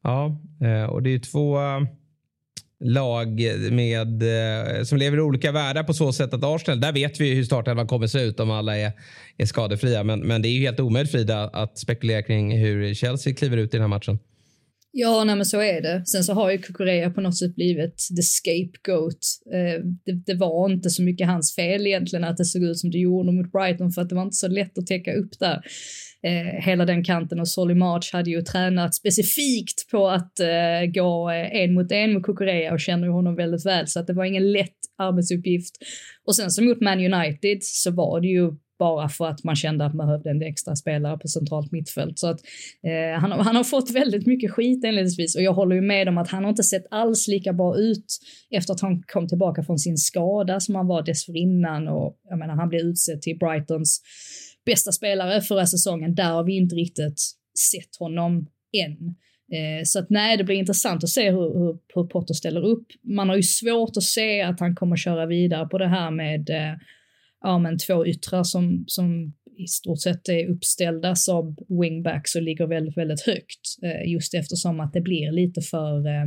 Ja, 0.03 0.41
eh, 0.61 0.89
och 0.89 1.03
det 1.03 1.09
är 1.09 1.19
två 1.19 1.57
eh, 1.57 1.81
lag 2.79 3.41
med, 3.71 4.23
som 4.87 4.97
lever 4.97 5.17
i 5.17 5.21
olika 5.21 5.51
världar 5.51 5.83
på 5.83 5.93
så 5.93 6.13
sätt 6.13 6.33
att 6.33 6.43
Arsenal, 6.43 6.79
där 6.79 6.93
vet 6.93 7.19
vi 7.19 7.33
hur 7.33 7.43
startelvan 7.43 7.87
kommer 7.87 8.07
se 8.07 8.21
ut 8.21 8.39
om 8.39 8.51
alla 8.51 8.77
är, 8.77 8.91
är 9.37 9.45
skadefria. 9.45 10.03
Men, 10.03 10.19
men 10.19 10.41
det 10.41 10.47
är 10.47 10.51
ju 10.51 10.59
helt 10.59 10.79
omöjligt 10.79 11.11
Frida 11.11 11.43
att 11.43 11.77
spekulera 11.77 12.21
kring 12.21 12.57
hur 12.57 12.93
Chelsea 12.93 13.33
kliver 13.33 13.57
ut 13.57 13.73
i 13.73 13.77
den 13.77 13.81
här 13.81 13.87
matchen. 13.87 14.19
Ja, 14.91 15.23
nej 15.23 15.35
men 15.35 15.45
så 15.45 15.61
är 15.61 15.81
det. 15.81 16.05
Sen 16.05 16.23
så 16.23 16.33
har 16.33 16.51
ju 16.51 16.57
Kukurea 16.57 17.09
på 17.09 17.21
något 17.21 17.37
sätt 17.37 17.55
blivit 17.55 17.95
the 18.15 18.21
scapegoat. 18.21 19.19
Eh, 19.53 19.83
det, 20.05 20.11
det, 20.25 20.33
var 20.33 20.71
inte 20.71 20.89
så 20.89 21.03
mycket 21.03 21.27
hans 21.27 21.55
fel 21.55 21.87
egentligen 21.87 22.23
att 22.23 22.37
det 22.37 22.45
såg 22.45 22.63
ut 22.63 22.79
som 22.79 22.91
det 22.91 22.97
gjorde 22.97 23.31
mot 23.31 23.51
Brighton 23.51 23.91
för 23.91 24.01
att 24.01 24.09
det 24.09 24.15
var 24.15 24.23
inte 24.23 24.35
så 24.35 24.47
lätt 24.47 24.77
att 24.77 24.87
täcka 24.87 25.13
upp 25.13 25.39
där. 25.39 25.61
Eh, 26.23 26.61
hela 26.65 26.85
den 26.85 27.03
kanten 27.03 27.39
och 27.39 27.47
Solly 27.47 27.75
March 27.75 28.13
hade 28.13 28.29
ju 28.29 28.41
tränat 28.41 28.95
specifikt 28.95 29.91
på 29.91 30.09
att 30.09 30.39
eh, 30.39 30.91
gå 30.93 31.29
eh, 31.31 31.61
en 31.61 31.73
mot 31.73 31.91
en 31.91 32.13
med 32.13 32.23
Kukurea 32.23 32.73
och 32.73 32.79
känner 32.79 33.07
ju 33.07 33.13
honom 33.13 33.35
väldigt 33.35 33.65
väl 33.65 33.87
så 33.87 33.99
att 33.99 34.07
det 34.07 34.13
var 34.13 34.25
ingen 34.25 34.51
lätt 34.51 34.77
arbetsuppgift. 34.97 35.75
Och 36.27 36.35
sen 36.35 36.51
så 36.51 36.63
mot 36.63 36.81
Man 36.81 37.13
United 37.13 37.57
så 37.61 37.91
var 37.91 38.21
det 38.21 38.27
ju 38.27 38.51
bara 38.79 39.09
för 39.09 39.27
att 39.27 39.43
man 39.43 39.55
kände 39.55 39.85
att 39.85 39.93
man 39.93 40.07
behövde 40.07 40.29
en 40.29 40.41
extra 40.41 40.75
spelare 40.75 41.17
på 41.17 41.27
centralt 41.27 41.71
mittfält. 41.71 42.19
Så 42.19 42.27
att, 42.27 42.39
eh, 42.83 43.19
han, 43.19 43.31
han 43.31 43.55
har 43.55 43.63
fått 43.63 43.91
väldigt 43.91 44.27
mycket 44.27 44.51
skit 44.51 44.83
inledningsvis 44.83 45.35
och 45.35 45.41
jag 45.41 45.53
håller 45.53 45.75
ju 45.75 45.81
med 45.81 46.07
om 46.07 46.17
att 46.17 46.29
han 46.29 46.43
har 46.43 46.49
inte 46.49 46.63
sett 46.63 46.85
alls 46.91 47.27
lika 47.27 47.53
bra 47.53 47.77
ut 47.77 48.05
efter 48.49 48.73
att 48.73 48.81
han 48.81 49.03
kom 49.03 49.27
tillbaka 49.27 49.63
från 49.63 49.79
sin 49.79 49.97
skada 49.97 50.59
som 50.59 50.75
han 50.75 50.87
var 50.87 51.01
dessförinnan 51.01 51.87
och 51.87 52.17
jag 52.29 52.39
menar 52.39 52.55
han 52.55 52.69
blev 52.69 52.81
utsedd 52.81 53.21
till 53.21 53.37
Brightons 53.37 54.01
bästa 54.65 54.91
spelare 54.91 55.41
förra 55.41 55.65
säsongen. 55.65 56.15
Där 56.15 56.31
har 56.31 56.43
vi 56.43 56.57
inte 56.57 56.75
riktigt 56.75 57.19
sett 57.71 57.95
honom 57.99 58.47
än. 58.85 59.15
Eh, 59.51 59.83
så 59.85 59.99
att 59.99 60.09
nej, 60.09 60.37
det 60.37 60.43
blir 60.43 60.55
intressant 60.55 61.03
att 61.03 61.09
se 61.09 61.31
hur, 61.31 61.53
hur, 61.59 61.77
hur, 61.95 62.03
Potter 62.03 62.33
ställer 62.33 62.65
upp. 62.65 62.87
Man 63.03 63.29
har 63.29 63.35
ju 63.35 63.43
svårt 63.43 63.97
att 63.97 64.03
se 64.03 64.41
att 64.41 64.59
han 64.59 64.75
kommer 64.75 64.95
köra 64.95 65.25
vidare 65.25 65.67
på 65.67 65.77
det 65.77 65.87
här 65.87 66.11
med 66.11 66.49
eh, 66.49 66.73
ja, 67.47 67.59
men 67.59 67.77
två 67.77 68.05
yttrar 68.05 68.43
som, 68.43 68.83
som 68.87 69.33
i 69.57 69.67
stort 69.67 70.01
sett 70.01 70.29
är 70.29 70.47
uppställda 70.47 71.15
som 71.15 71.55
wingbacks 71.81 72.35
och 72.35 72.41
ligger 72.41 72.67
väldigt, 72.67 72.97
väldigt 72.97 73.21
högt. 73.21 73.61
Eh, 73.83 74.11
just 74.11 74.33
eftersom 74.33 74.79
att 74.79 74.93
det 74.93 75.01
blir 75.01 75.31
lite 75.31 75.61
för 75.61 76.07
eh, 76.07 76.25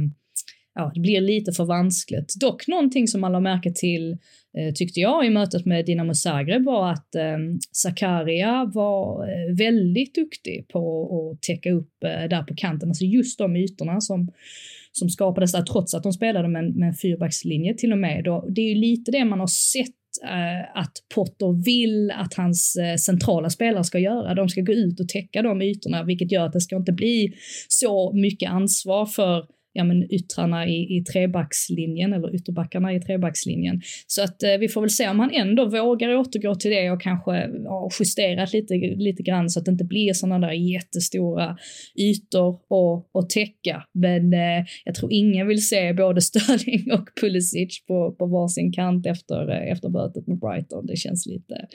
ja, 0.74 0.90
det 0.94 1.00
blir 1.00 1.20
lite 1.20 1.52
för 1.52 1.64
vanskligt. 1.64 2.34
Dock 2.40 2.66
någonting 2.66 3.08
som 3.08 3.20
man 3.20 3.32
la 3.32 3.40
märke 3.40 3.72
till, 3.72 4.12
eh, 4.58 4.72
tyckte 4.74 5.00
jag, 5.00 5.26
i 5.26 5.30
mötet 5.30 5.66
med 5.66 5.86
Dinamo 5.86 6.14
Zagreb 6.14 6.64
var 6.64 6.92
att 6.92 7.14
eh, 7.14 7.38
Zakaria 7.72 8.70
var 8.74 9.28
eh, 9.28 9.56
väldigt 9.56 10.14
duktig 10.14 10.68
på 10.68 10.82
att 11.32 11.42
täcka 11.42 11.70
upp 11.70 12.04
eh, 12.04 12.28
där 12.28 12.42
på 12.42 12.54
kanten, 12.54 12.88
alltså 12.88 13.04
just 13.04 13.38
de 13.38 13.56
ytorna 13.56 14.00
som, 14.00 14.32
som 14.92 15.08
skapades 15.08 15.52
där, 15.52 15.62
trots 15.62 15.94
att 15.94 16.02
de 16.02 16.12
spelade 16.12 16.48
med, 16.48 16.76
med 16.76 16.88
en 16.88 16.94
fyrbackslinje 16.94 17.74
till 17.74 17.92
och 17.92 17.98
med. 17.98 18.24
Det 18.48 18.60
är 18.60 18.68
ju 18.68 18.80
lite 18.80 19.10
det 19.10 19.24
man 19.24 19.40
har 19.40 19.46
sett 19.46 19.99
Eh, 20.24 20.80
att 20.80 20.92
Potter 21.14 21.64
vill 21.64 22.10
att 22.10 22.34
hans 22.34 22.76
eh, 22.76 22.96
centrala 22.96 23.50
spelare 23.50 23.84
ska 23.84 23.98
göra. 23.98 24.34
De 24.34 24.48
ska 24.48 24.60
gå 24.60 24.72
ut 24.72 25.00
och 25.00 25.08
täcka 25.08 25.42
de 25.42 25.62
ytorna, 25.62 26.04
vilket 26.04 26.32
gör 26.32 26.46
att 26.46 26.52
det 26.52 26.60
ska 26.60 26.76
inte 26.76 26.92
bli 26.92 27.32
så 27.68 28.12
mycket 28.12 28.50
ansvar 28.50 29.06
för 29.06 29.46
ja, 29.72 29.84
men 29.84 30.12
yttrarna 30.12 30.68
i, 30.68 30.96
i 30.96 31.04
trebackslinjen 31.04 32.12
eller 32.12 32.34
ytterbackarna 32.34 32.94
i 32.94 33.00
trebackslinjen. 33.00 33.80
Så 34.06 34.22
att 34.22 34.42
eh, 34.42 34.56
vi 34.60 34.68
får 34.68 34.80
väl 34.80 34.90
se 34.90 35.08
om 35.08 35.18
han 35.18 35.30
ändå 35.30 35.68
vågar 35.68 36.16
återgå 36.16 36.54
till 36.54 36.70
det 36.70 36.90
och 36.90 37.00
kanske 37.00 37.50
ja, 37.64 37.90
justerat 38.00 38.52
lite, 38.52 38.74
lite 38.96 39.22
grann 39.22 39.50
så 39.50 39.58
att 39.58 39.64
det 39.64 39.70
inte 39.70 39.84
blir 39.84 40.12
sådana 40.12 40.46
där 40.46 40.52
jättestora 40.52 41.56
ytor 41.98 42.60
att, 43.14 43.30
täcka. 43.30 43.84
Men 43.92 44.32
eh, 44.32 44.64
jag 44.84 44.94
tror 44.94 45.12
ingen 45.12 45.46
vill 45.46 45.68
se 45.68 45.92
både 45.92 46.20
Sterling 46.30 46.92
och 46.92 47.08
Pulisic 47.20 47.84
på, 47.86 48.12
på 48.18 48.26
varsin 48.26 48.72
kant 48.72 49.06
efter, 49.06 49.50
eh, 49.50 49.72
efter 49.72 49.88
mötet 49.88 50.26
med 50.26 50.38
Brighton. 50.38 50.86
Det 50.86 50.96
känns 50.96 51.26
lite 51.26 51.66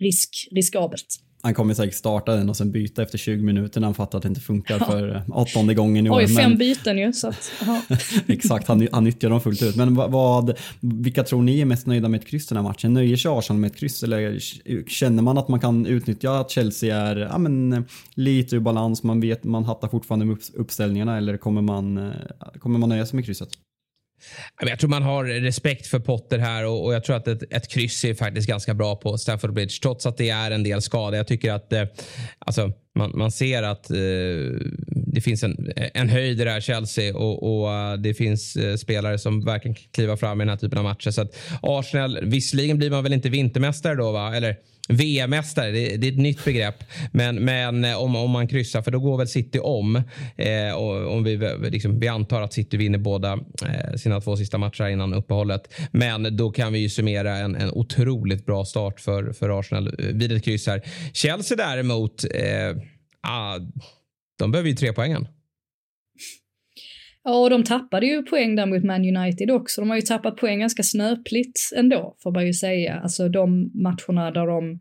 risk, 0.00 0.48
riskabelt. 0.50 1.29
Han 1.42 1.54
kommer 1.54 1.74
säkert 1.74 1.94
starta 1.94 2.36
den 2.36 2.48
och 2.48 2.56
sen 2.56 2.72
byta 2.72 3.02
efter 3.02 3.18
20 3.18 3.42
minuter 3.42 3.80
när 3.80 3.86
han 3.86 3.94
fattar 3.94 4.18
att 4.18 4.22
det 4.22 4.28
inte 4.28 4.40
funkar 4.40 4.76
ja. 4.80 4.86
för 4.86 5.16
eh, 5.16 5.22
åttonde 5.28 5.74
gången 5.74 6.06
i 6.06 6.10
år. 6.10 6.18
Oj, 6.18 6.26
fem 6.26 6.50
men... 6.50 6.58
byten 6.58 6.98
ju. 6.98 7.12
Så 7.12 7.28
att, 7.28 7.52
Exakt, 8.26 8.68
han, 8.68 8.88
han 8.92 9.04
nyttjar 9.04 9.30
dem 9.30 9.40
fullt 9.40 9.62
ut. 9.62 9.76
Men 9.76 9.94
vad, 9.94 10.58
vilka 10.80 11.24
tror 11.24 11.42
ni 11.42 11.60
är 11.60 11.64
mest 11.64 11.86
nöjda 11.86 12.08
med 12.08 12.20
ett 12.20 12.26
kryss 12.26 12.46
den 12.46 12.56
här 12.56 12.62
matchen? 12.62 12.94
Nöjer 12.94 13.16
sig 13.16 13.30
Arsenal 13.30 13.60
med 13.60 13.70
ett 13.70 13.76
kryss 13.76 14.02
eller 14.02 14.38
känner 14.88 15.22
man 15.22 15.38
att 15.38 15.48
man 15.48 15.60
kan 15.60 15.86
utnyttja 15.86 16.40
att 16.40 16.50
Chelsea 16.50 16.96
är 16.96 17.16
ja, 17.16 17.38
men, 17.38 17.84
lite 18.14 18.56
ur 18.56 18.60
balans, 18.60 19.02
man 19.02 19.20
vet 19.20 19.44
man 19.44 19.64
hattar 19.64 19.88
fortfarande 19.88 20.26
med 20.26 20.38
uppställningarna 20.54 21.16
eller 21.16 21.36
kommer 21.36 21.62
man, 21.62 21.98
eh, 21.98 22.12
kommer 22.58 22.78
man 22.78 22.88
nöja 22.88 23.06
sig 23.06 23.16
med 23.16 23.24
krysset? 23.26 23.48
Jag 24.60 24.78
tror 24.78 24.90
man 24.90 25.02
har 25.02 25.24
respekt 25.24 25.86
för 25.86 25.98
Potter 25.98 26.38
här 26.38 26.66
och, 26.66 26.84
och 26.84 26.94
jag 26.94 27.04
tror 27.04 27.16
att 27.16 27.28
ett, 27.28 27.42
ett 27.52 27.68
kryss 27.68 28.04
är 28.04 28.14
faktiskt 28.14 28.48
ganska 28.48 28.74
bra 28.74 28.96
på 28.96 29.18
Stamford 29.18 29.54
Bridge 29.54 29.74
trots 29.82 30.06
att 30.06 30.16
det 30.16 30.30
är 30.30 30.50
en 30.50 30.62
del 30.62 30.82
skada. 30.82 31.16
Jag 31.16 31.26
tycker 31.26 31.52
att 31.52 31.72
eh, 31.72 31.84
alltså, 32.38 32.72
man, 32.94 33.12
man 33.14 33.30
ser 33.30 33.62
att 33.62 33.90
eh, 33.90 33.96
det 34.86 35.20
finns 35.20 35.42
en, 35.42 35.72
en 35.94 36.08
höjd 36.08 36.40
i 36.40 36.44
det 36.44 36.50
här 36.50 36.60
Chelsea 36.60 37.16
och, 37.16 37.62
och 37.62 37.72
eh, 37.72 37.96
det 37.96 38.14
finns 38.14 38.56
eh, 38.56 38.76
spelare 38.76 39.18
som 39.18 39.44
verkligen 39.44 39.74
kan 39.74 39.84
kliva 39.92 40.16
fram 40.16 40.40
i 40.40 40.44
den 40.44 40.48
här 40.48 40.56
typen 40.56 40.78
av 40.78 40.84
matcher. 40.84 41.10
Så 41.10 41.22
att 41.22 41.36
Arsenal, 41.62 42.18
visserligen 42.22 42.78
blir 42.78 42.90
man 42.90 43.02
väl 43.02 43.12
inte 43.12 43.28
vintermästare 43.28 43.94
då 43.94 44.12
va? 44.12 44.36
Eller 44.36 44.56
VM-mästare, 44.90 45.70
det, 45.70 45.96
det, 45.96 46.06
är 46.08 46.12
ett 46.12 46.18
nytt 46.18 46.44
begrepp. 46.44 46.84
Men, 47.12 47.36
men 47.36 47.84
eh, 47.84 48.02
om, 48.02 48.16
om 48.16 48.30
man 48.30 48.48
kryssar, 48.48 48.82
för 48.82 48.90
då 48.90 48.98
går 48.98 49.18
väl 49.18 49.28
City 49.28 49.58
om. 49.58 49.96
Eh, 50.36 50.74
och, 50.74 51.14
om 51.14 51.24
vi, 51.24 51.36
liksom, 51.70 52.00
vi 52.00 52.08
antar 52.08 52.42
att 52.42 52.52
City 52.52 52.76
vinner 52.76 52.98
båda 52.98 53.32
eh, 53.66 53.94
sina 53.96 54.20
två 54.20 54.36
sista 54.36 54.58
matcher 54.58 54.88
innan 54.88 55.14
uppehållet. 55.14 55.74
Men 55.90 56.36
då 56.36 56.50
kan 56.50 56.72
vi 56.72 56.78
ju 56.78 56.88
summera 56.88 57.36
en, 57.36 57.56
en 57.56 57.70
otroligt 57.70 58.46
bra 58.46 58.64
start 58.64 59.00
för, 59.00 59.32
för 59.32 59.60
Arsenal 59.60 59.86
eh, 59.86 59.92
vid 59.98 60.32
ett 60.32 60.44
kryss 60.44 60.66
här. 60.66 60.82
Chelsea 61.12 61.56
däremot, 61.56 62.24
eh, 62.24 62.76
ah, 63.20 63.58
de 64.38 64.50
behöver 64.50 64.70
ju 64.70 64.76
tre 64.76 64.92
poängen. 64.92 65.26
Ja, 67.24 67.38
och 67.38 67.50
de 67.50 67.64
tappade 67.64 68.06
ju 68.06 68.22
poäng 68.22 68.56
där 68.56 68.66
mot 68.66 68.84
Man 68.84 69.16
United 69.16 69.50
också. 69.50 69.80
De 69.80 69.90
har 69.90 69.96
ju 69.96 70.02
tappat 70.02 70.36
poäng 70.36 70.60
ganska 70.60 70.82
snöpligt 70.82 71.60
ändå, 71.76 72.16
får 72.22 72.32
man 72.32 72.46
ju 72.46 72.52
säga. 72.52 73.00
Alltså 73.02 73.28
de 73.28 73.70
matcherna 73.74 74.30
där 74.30 74.46
de, 74.46 74.80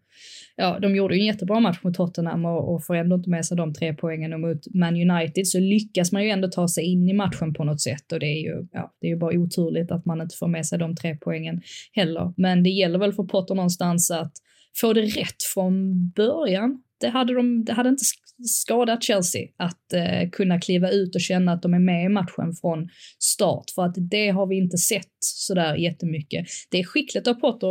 ja, 0.56 0.80
de 0.80 0.96
gjorde 0.96 1.16
ju 1.16 1.22
en 1.22 1.28
jättebra 1.28 1.60
match 1.60 1.80
mot 1.84 1.94
Tottenham 1.94 2.46
och, 2.46 2.74
och 2.74 2.86
får 2.86 2.96
ändå 2.96 3.16
inte 3.16 3.30
med 3.30 3.46
sig 3.46 3.58
de 3.58 3.74
tre 3.74 3.94
poängen 3.94 4.34
och 4.34 4.40
mot 4.40 4.76
Man 4.76 5.12
United 5.12 5.48
så 5.48 5.60
lyckas 5.60 6.12
man 6.12 6.24
ju 6.24 6.30
ändå 6.30 6.48
ta 6.48 6.68
sig 6.68 6.84
in 6.84 7.10
i 7.10 7.14
matchen 7.14 7.54
på 7.54 7.64
något 7.64 7.82
sätt 7.82 8.12
och 8.12 8.20
det 8.20 8.26
är 8.26 8.42
ju, 8.42 8.68
ja, 8.72 8.94
det 9.02 9.08
är 9.08 9.12
ju 9.12 9.18
bara 9.18 9.38
oturligt 9.38 9.92
att 9.92 10.06
man 10.06 10.22
inte 10.22 10.36
får 10.40 10.48
med 10.48 10.66
sig 10.66 10.80
de 10.80 10.96
tre 10.96 11.18
poängen 11.22 11.62
heller. 11.94 12.34
Men 12.38 12.64
det 12.64 12.70
gäller 12.70 13.00
väl 13.00 13.14
för 13.14 13.24
Potter 13.24 13.56
någonstans 13.56 14.12
att 14.12 14.32
få 14.82 14.94
det 14.94 15.02
rätt 15.02 15.44
från 15.54 16.10
början 16.10 16.82
det 17.00 17.10
hade, 17.10 17.34
de, 17.34 17.66
det 17.66 17.74
hade 17.74 17.90
inte 17.90 18.04
skadat 18.44 19.04
Chelsea 19.04 19.48
att 19.58 19.94
eh, 19.94 20.30
kunna 20.30 20.60
kliva 20.60 20.90
ut 20.90 21.16
och 21.16 21.22
känna 21.22 21.52
att 21.52 21.62
de 21.62 21.74
är 21.74 21.80
med 21.80 22.06
i 22.06 22.10
matchen 22.10 22.54
från 22.62 22.90
start, 23.20 23.64
för 23.76 23.86
att 23.86 23.96
det 23.98 24.30
har 24.30 24.48
vi 24.48 24.58
inte 24.58 24.78
sett 24.78 25.08
sådär 25.20 25.76
jättemycket. 25.76 26.46
Det 26.72 26.80
är 26.80 26.84
skickligt 26.84 27.28
av 27.28 27.34
Potter 27.34 27.68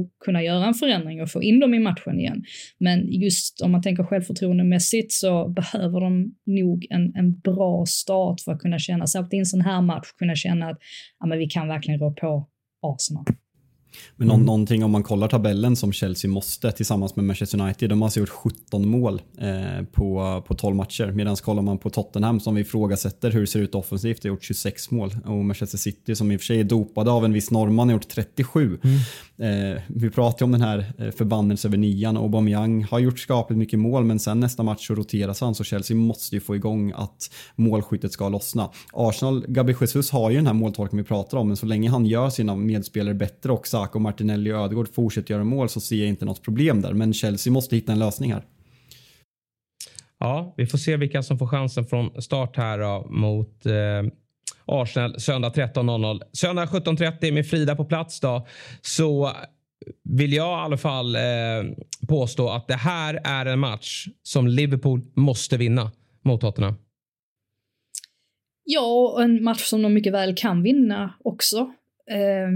att 0.00 0.10
kunna 0.24 0.42
göra 0.42 0.66
en 0.66 0.74
förändring 0.74 1.22
och 1.22 1.30
få 1.30 1.42
in 1.42 1.60
dem 1.60 1.74
i 1.74 1.78
matchen 1.78 2.20
igen, 2.20 2.44
men 2.78 3.12
just 3.12 3.60
om 3.60 3.72
man 3.72 3.82
tänker 3.82 4.04
självförtroendemässigt 4.04 5.12
så 5.12 5.48
behöver 5.48 6.00
de 6.00 6.34
nog 6.46 6.86
en, 6.90 7.14
en 7.14 7.40
bra 7.40 7.86
start 7.86 8.40
för 8.40 8.52
att 8.52 8.60
kunna 8.60 8.78
känna, 8.78 9.06
särskilt 9.06 9.34
i 9.34 9.38
en 9.38 9.46
sån 9.46 9.60
här 9.60 9.82
match, 9.82 10.12
kunna 10.18 10.34
känna 10.34 10.68
att 10.68 10.78
ja, 11.20 11.26
men 11.26 11.38
vi 11.38 11.46
kan 11.46 11.68
verkligen 11.68 12.00
rå 12.00 12.12
på 12.12 12.48
Arsenal. 12.82 13.24
Men 14.16 14.30
mm. 14.30 14.46
någonting 14.46 14.84
om 14.84 14.90
man 14.90 15.02
kollar 15.02 15.28
tabellen 15.28 15.76
som 15.76 15.92
Chelsea 15.92 16.30
måste 16.30 16.72
tillsammans 16.72 17.16
med 17.16 17.24
Manchester 17.24 17.60
United. 17.60 17.90
De 17.90 18.00
har 18.00 18.06
alltså 18.06 18.20
gjort 18.20 18.28
17 18.28 18.88
mål 18.88 19.22
eh, 19.38 19.84
på, 19.92 20.42
på 20.46 20.54
12 20.54 20.76
matcher. 20.76 21.12
Medan 21.12 21.36
kollar 21.36 21.62
man 21.62 21.78
på 21.78 21.90
Tottenham 21.90 22.40
som 22.40 22.54
vi 22.54 22.60
ifrågasätter 22.60 23.30
hur 23.30 23.40
det 23.40 23.46
ser 23.46 23.60
ut 23.60 23.74
offensivt, 23.74 24.24
har 24.24 24.28
gjort 24.28 24.44
26 24.44 24.90
mål. 24.90 25.16
Och 25.24 25.44
Manchester 25.44 25.78
City 25.78 26.14
som 26.14 26.32
i 26.32 26.36
och 26.36 26.40
för 26.40 26.46
sig 26.46 26.60
är 26.60 26.64
dopade 26.64 27.10
av 27.10 27.24
en 27.24 27.32
viss 27.32 27.50
norrman 27.50 27.88
har 27.88 27.92
gjort 27.92 28.08
37. 28.08 28.78
Mm. 28.84 29.74
Eh, 29.74 29.82
vi 29.86 30.10
pratar 30.10 30.38
ju 30.40 30.44
om 30.44 30.52
den 30.52 30.62
här 30.62 30.92
eh, 30.98 31.10
förbannelsen 31.10 31.68
över 31.68 31.78
nian. 31.78 32.16
Aubameyang 32.16 32.84
har 32.84 32.98
gjort 32.98 33.18
skapligt 33.18 33.58
mycket 33.58 33.78
mål 33.78 34.04
men 34.04 34.18
sen 34.18 34.40
nästa 34.40 34.62
match 34.62 34.86
så 34.86 34.94
roteras 34.94 35.40
han 35.40 35.54
så 35.54 35.64
Chelsea 35.64 35.96
måste 35.96 36.36
ju 36.36 36.40
få 36.40 36.56
igång 36.56 36.92
att 36.96 37.30
målskyttet 37.56 38.12
ska 38.12 38.28
lossna. 38.28 38.70
Arsenal, 38.92 39.44
Gabi 39.48 39.74
Jesus 39.80 40.10
har 40.10 40.30
ju 40.30 40.36
den 40.36 40.46
här 40.46 40.54
måltolkningen 40.54 41.04
vi 41.04 41.08
pratar 41.08 41.38
om 41.38 41.48
men 41.48 41.56
så 41.56 41.66
länge 41.66 41.90
han 41.90 42.06
gör 42.06 42.30
sina 42.30 42.56
medspelare 42.56 43.14
bättre 43.14 43.52
och 43.52 43.66
Saka, 43.66 43.87
Martinelli 43.94 44.52
och 44.52 44.58
Ödegård 44.58 44.94
fortsätter 44.94 45.34
göra 45.34 45.44
mål 45.44 45.68
så 45.68 45.80
ser 45.80 45.96
jag 45.96 46.08
inte 46.08 46.24
något 46.24 46.42
problem 46.42 46.80
där 46.80 46.92
men 46.92 47.14
Chelsea 47.14 47.52
måste 47.52 47.76
hitta 47.76 47.92
en 47.92 47.98
lösning 47.98 48.32
här. 48.32 48.44
Ja, 50.18 50.54
vi 50.56 50.66
får 50.66 50.78
se 50.78 50.96
vilka 50.96 51.22
som 51.22 51.38
får 51.38 51.46
chansen 51.46 51.86
från 51.86 52.22
start 52.22 52.56
här 52.56 52.78
då, 52.78 53.06
mot 53.10 53.66
eh 53.66 54.12
Arsenal 54.68 55.20
söndag 55.20 55.48
13.00. 55.48 56.22
Söndag 56.32 56.66
17.30 56.66 57.32
med 57.32 57.46
Frida 57.46 57.76
på 57.76 57.84
plats 57.84 58.20
då. 58.20 58.46
Så 58.80 59.32
vill 60.04 60.32
jag 60.32 60.58
i 60.58 60.64
alla 60.64 60.76
fall 60.76 61.16
eh, 61.16 61.20
påstå 62.08 62.48
att 62.48 62.68
det 62.68 62.74
här 62.74 63.20
är 63.24 63.46
en 63.46 63.58
match 63.58 64.06
som 64.22 64.48
Liverpool 64.48 65.02
måste 65.14 65.56
vinna 65.56 65.92
mot 66.24 66.40
Tottenham. 66.40 66.74
Ja, 68.64 69.12
och 69.14 69.22
en 69.22 69.44
match 69.44 69.62
som 69.62 69.82
de 69.82 69.94
mycket 69.94 70.12
väl 70.12 70.36
kan 70.36 70.62
vinna 70.62 71.14
också. 71.24 71.58
Eh, 72.10 72.48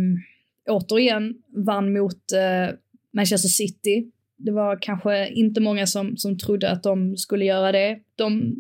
återigen, 0.69 1.35
vann 1.67 1.93
mot 1.93 2.33
eh, 2.33 2.75
Manchester 3.13 3.49
City. 3.49 4.11
Det 4.37 4.53
var 4.53 4.79
kanske 4.83 5.29
inte 5.29 5.61
många 5.61 5.87
som, 5.87 6.17
som 6.17 6.39
trodde 6.39 6.71
att 6.71 6.83
de 6.83 7.17
skulle 7.17 7.45
göra 7.45 7.73
det. 7.73 7.99
De 8.17 8.57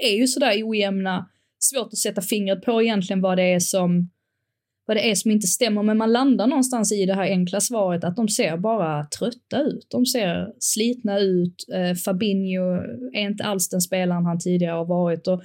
är 0.00 0.16
ju 0.16 0.26
sådär 0.26 0.62
ojämna 0.64 1.28
svårt 1.58 1.86
att 1.86 1.98
sätta 1.98 2.20
fingret 2.20 2.62
på 2.62 2.82
egentligen 2.82 3.20
vad 3.20 3.38
det 3.38 3.54
är 3.54 3.60
som 3.60 4.10
vad 4.86 4.96
det 4.96 5.10
är 5.10 5.14
som 5.14 5.30
inte 5.30 5.46
stämmer, 5.46 5.82
men 5.82 5.98
man 5.98 6.12
landar 6.12 6.46
någonstans 6.46 6.92
i 6.92 7.06
det 7.06 7.14
här 7.14 7.30
enkla 7.30 7.60
svaret 7.60 8.04
att 8.04 8.16
de 8.16 8.28
ser 8.28 8.56
bara 8.56 9.04
trötta 9.04 9.62
ut. 9.62 9.86
De 9.90 10.06
ser 10.06 10.52
slitna 10.58 11.18
ut. 11.18 11.66
Eh, 11.74 11.94
Fabinho 11.94 12.74
är 13.12 13.20
inte 13.20 13.44
alls 13.44 13.68
den 13.68 13.80
spelaren 13.80 14.26
han 14.26 14.38
tidigare 14.38 14.76
har 14.76 14.84
varit 14.84 15.28
och 15.28 15.42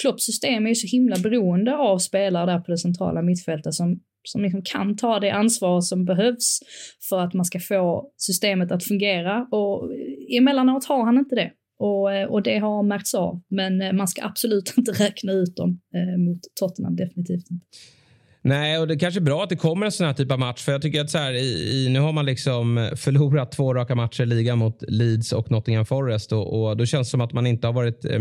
Klopps 0.00 0.24
system 0.24 0.66
är 0.66 0.68
ju 0.68 0.74
så 0.74 0.86
himla 0.86 1.16
beroende 1.16 1.76
av 1.76 1.98
spelare 1.98 2.52
där 2.52 2.58
på 2.58 2.70
det 2.70 2.78
centrala 2.78 3.22
mittfältet 3.22 3.74
som, 3.74 4.00
som 4.28 4.42
liksom 4.42 4.62
kan 4.64 4.96
ta 4.96 5.20
det 5.20 5.30
ansvar 5.30 5.80
som 5.80 6.04
behövs 6.04 6.60
för 7.08 7.20
att 7.20 7.34
man 7.34 7.44
ska 7.44 7.60
få 7.60 8.10
systemet 8.16 8.72
att 8.72 8.84
fungera 8.84 9.46
och 9.50 9.92
eh, 9.92 10.38
emellanåt 10.38 10.84
har 10.84 11.04
han 11.04 11.18
inte 11.18 11.34
det. 11.34 11.50
Och, 11.78 12.12
eh, 12.12 12.28
och 12.28 12.42
det 12.42 12.58
har 12.58 12.82
märkts 12.82 13.14
av. 13.14 13.40
Men 13.50 13.82
eh, 13.82 13.92
man 13.92 14.08
ska 14.08 14.24
absolut 14.24 14.74
inte 14.76 14.92
räkna 14.92 15.32
ut 15.32 15.56
dem 15.56 15.80
eh, 15.94 16.18
mot 16.18 16.40
Tottenham, 16.60 16.96
definitivt 16.96 17.50
inte. 17.50 17.66
Nej, 18.42 18.78
och 18.78 18.88
det 18.88 18.94
är 18.94 18.98
kanske 18.98 19.20
är 19.20 19.24
bra 19.24 19.42
att 19.42 19.48
det 19.48 19.56
kommer 19.56 19.86
en 19.86 19.92
sån 19.92 20.06
här 20.06 20.14
typ 20.14 20.32
av 20.32 20.38
match. 20.38 20.62
För 20.62 20.72
jag 20.72 20.82
tycker 20.82 21.00
att 21.00 21.10
så 21.10 21.18
här, 21.18 21.32
i, 21.32 21.84
i, 21.84 21.88
nu 21.88 22.00
har 22.00 22.12
man 22.12 22.26
liksom 22.26 22.90
förlorat 22.96 23.52
två 23.52 23.74
raka 23.74 23.94
matcher 23.94 24.22
i 24.22 24.26
ligan 24.26 24.58
mot 24.58 24.82
Leeds 24.88 25.32
och 25.32 25.50
Nottingham 25.50 25.86
Forest. 25.86 26.32
Och, 26.32 26.62
och 26.62 26.76
då 26.76 26.86
känns 26.86 27.08
det 27.08 27.10
som 27.10 27.20
att 27.20 27.32
man 27.32 27.46
inte 27.46 27.66
har 27.66 27.74
varit 27.74 28.04
eh, 28.04 28.20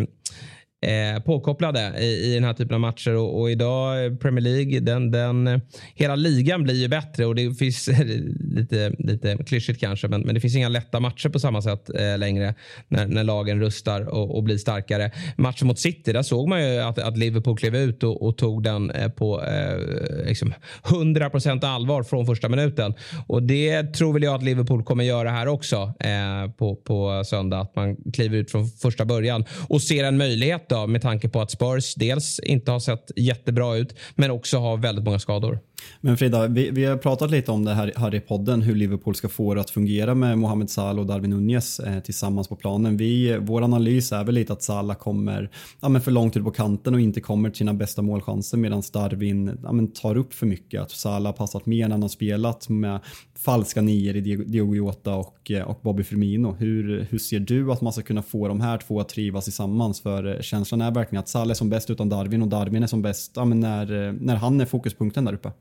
eh, 0.82 1.24
påkopplade 1.24 1.94
i, 2.00 2.32
i 2.32 2.34
den 2.34 2.44
här 2.44 2.54
typen 2.54 2.74
av 2.74 2.80
matcher. 2.80 3.16
Och, 3.16 3.42
och 3.42 3.52
idag 3.52 4.06
eh, 4.06 4.16
Premier 4.16 4.44
League, 4.44 4.80
den, 4.80 5.12
den, 5.12 5.48
eh, 5.48 5.60
hela 5.96 6.16
ligan 6.16 6.64
blir 6.64 6.76
ju 6.76 6.88
bättre 6.88 7.26
och 7.26 7.36
det 7.36 7.54
finns 7.54 7.88
lite, 8.40 8.96
lite 9.00 9.38
klyschigt 9.46 9.80
kanske, 9.80 10.08
men, 10.08 10.22
men 10.22 10.36
det 10.36 10.42
finns 10.42 10.56
inga 10.56 10.70
lätta 10.70 11.00
matcher 11.00 11.30
på 11.30 11.40
samma 11.40 11.62
sätt 11.62 11.90
eh, 11.90 12.18
längre 12.18 12.56
när, 12.88 13.08
när 13.08 13.24
lagen 13.24 13.60
rustar 13.60 14.10
och, 14.10 14.36
och, 14.36 14.44
blir 14.44 14.58
starkare. 14.58 15.12
Matchen 15.38 15.68
mot 15.68 15.80
City, 15.80 16.14
där 16.14 16.24
såg 16.24 16.50
man 16.50 16.64
ju 16.64 16.80
att, 16.80 17.00
att 17.00 17.18
Liverpool 17.18 17.58
klev 17.58 17.76
ut 17.76 18.04
och, 18.04 18.22
och 18.28 18.38
tog 18.38 18.64
den 18.64 18.92
eh, 18.92 19.10
på 19.10 19.44
eh, 19.44 20.28
liksom 20.28 20.54
100% 20.84 21.66
allvar 21.66 22.04
från 22.04 22.26
första 22.26 22.50
minuten. 22.50 22.94
Och 23.28 23.44
det 23.44 23.84
tror 23.84 24.14
väl 24.14 24.24
jag 24.24 24.36
att 24.36 24.44
Liverpool 24.44 24.84
kommer 24.84 25.04
göra 25.04 25.32
här 25.32 25.48
också 25.48 25.94
eh, 26.00 26.52
på, 26.58 26.76
på 26.76 27.24
söndag. 27.26 27.60
Att 27.60 27.76
man 27.76 27.98
kliver 28.14 28.38
ut 28.38 28.52
från 28.52 28.68
första 28.68 29.06
början 29.06 29.46
och 29.70 29.82
ser 29.82 30.04
en 30.04 30.18
möjlighet 30.18 30.67
då, 30.70 30.88
med 30.88 31.02
tanke 31.02 31.30
på 31.30 31.42
att 31.42 31.52
Spurs 31.52 31.96
dels 31.96 32.40
inte 32.40 32.72
har 32.72 32.80
sett 32.80 33.12
jättebra 33.16 33.76
ut 33.76 33.96
men 34.16 34.32
också 34.32 34.58
har 34.58 34.78
väldigt 34.78 35.06
många 35.06 35.20
skador. 35.20 35.60
Men 36.02 36.18
Frida, 36.18 36.48
vi, 36.48 36.72
vi, 36.72 36.86
har 36.86 36.98
pratat 36.98 37.32
lite 37.32 37.52
om 37.52 37.66
det 37.66 37.74
här, 37.74 37.94
här 37.96 38.16
i 38.16 38.20
podden, 38.20 38.62
hur 38.62 38.76
Liverpool 38.76 39.16
ska 39.16 39.30
få 39.30 39.54
det 39.54 39.62
att 39.62 39.70
fungera 39.70 40.16
med 40.16 40.38
Mohamed 40.38 40.70
Salah 40.70 41.00
och 41.00 41.06
Darwin 41.06 41.30
Nunez 41.30 41.80
eh, 41.80 42.00
tillsammans 42.00 42.48
på 42.48 42.56
planen. 42.56 42.98
Vi, 42.98 43.38
vår 43.42 43.62
analys 43.62 44.12
är 44.12 44.24
väl 44.24 44.36
lite 44.36 44.54
att 44.54 44.64
Salah 44.64 44.98
kommer 44.98 45.50
ja, 45.80 45.90
men 45.90 46.02
för 46.02 46.12
långt 46.12 46.38
ut 46.38 46.44
på 46.44 46.52
kanten 46.52 46.94
och 46.94 47.02
inte 47.02 47.22
kommer 47.22 47.50
till 47.50 47.58
sina 47.58 47.74
bästa 47.74 48.02
målchanser 48.02 48.58
medan 48.58 48.84
Darwin 48.94 49.60
ja, 49.64 49.72
men 49.72 49.88
tar 49.88 50.18
upp 50.18 50.34
för 50.34 50.46
mycket. 50.46 50.82
Att 50.82 50.92
Salah 50.92 51.26
har 51.26 51.38
passat 51.38 51.66
mer 51.66 51.88
när 51.88 51.92
han 51.92 52.02
har 52.02 52.10
spelat 52.10 52.70
med 52.70 53.00
falska 53.38 53.82
nior 53.82 54.16
i 54.16 54.22
Diogo 54.22 54.76
Jota 54.76 55.16
och, 55.16 55.52
eh, 55.52 55.64
och 55.64 55.80
Bobby 55.82 56.04
Firmino. 56.04 56.56
Hur, 56.60 57.08
hur 57.10 57.18
ser 57.18 57.40
du 57.40 57.72
att 57.72 57.82
man 57.82 57.94
ska 57.94 58.02
kunna 58.02 58.22
få 58.22 58.48
de 58.48 58.62
här 58.62 58.78
två 58.78 59.00
att 59.00 59.10
trivas 59.10 59.44
tillsammans? 59.44 60.02
För 60.02 60.36
eh, 60.36 60.42
känslan 60.42 60.82
är 60.82 60.92
verkligen 60.92 61.20
att 61.20 61.30
Salah 61.30 61.50
är 61.50 61.54
som 61.54 61.70
bäst 61.70 61.90
utan 61.90 62.10
Darwin 62.10 62.42
och 62.42 62.48
Darwin 62.48 62.84
är 62.84 62.88
som 62.88 63.02
bäst 63.02 63.32
ja, 63.36 63.46
men 63.46 63.60
när, 63.60 64.08
eh, 64.08 64.14
när 64.14 64.36
han 64.36 64.62
är 64.62 64.66
fokuspunkten 64.66 65.26
där 65.26 65.34
uppe. 65.34 65.52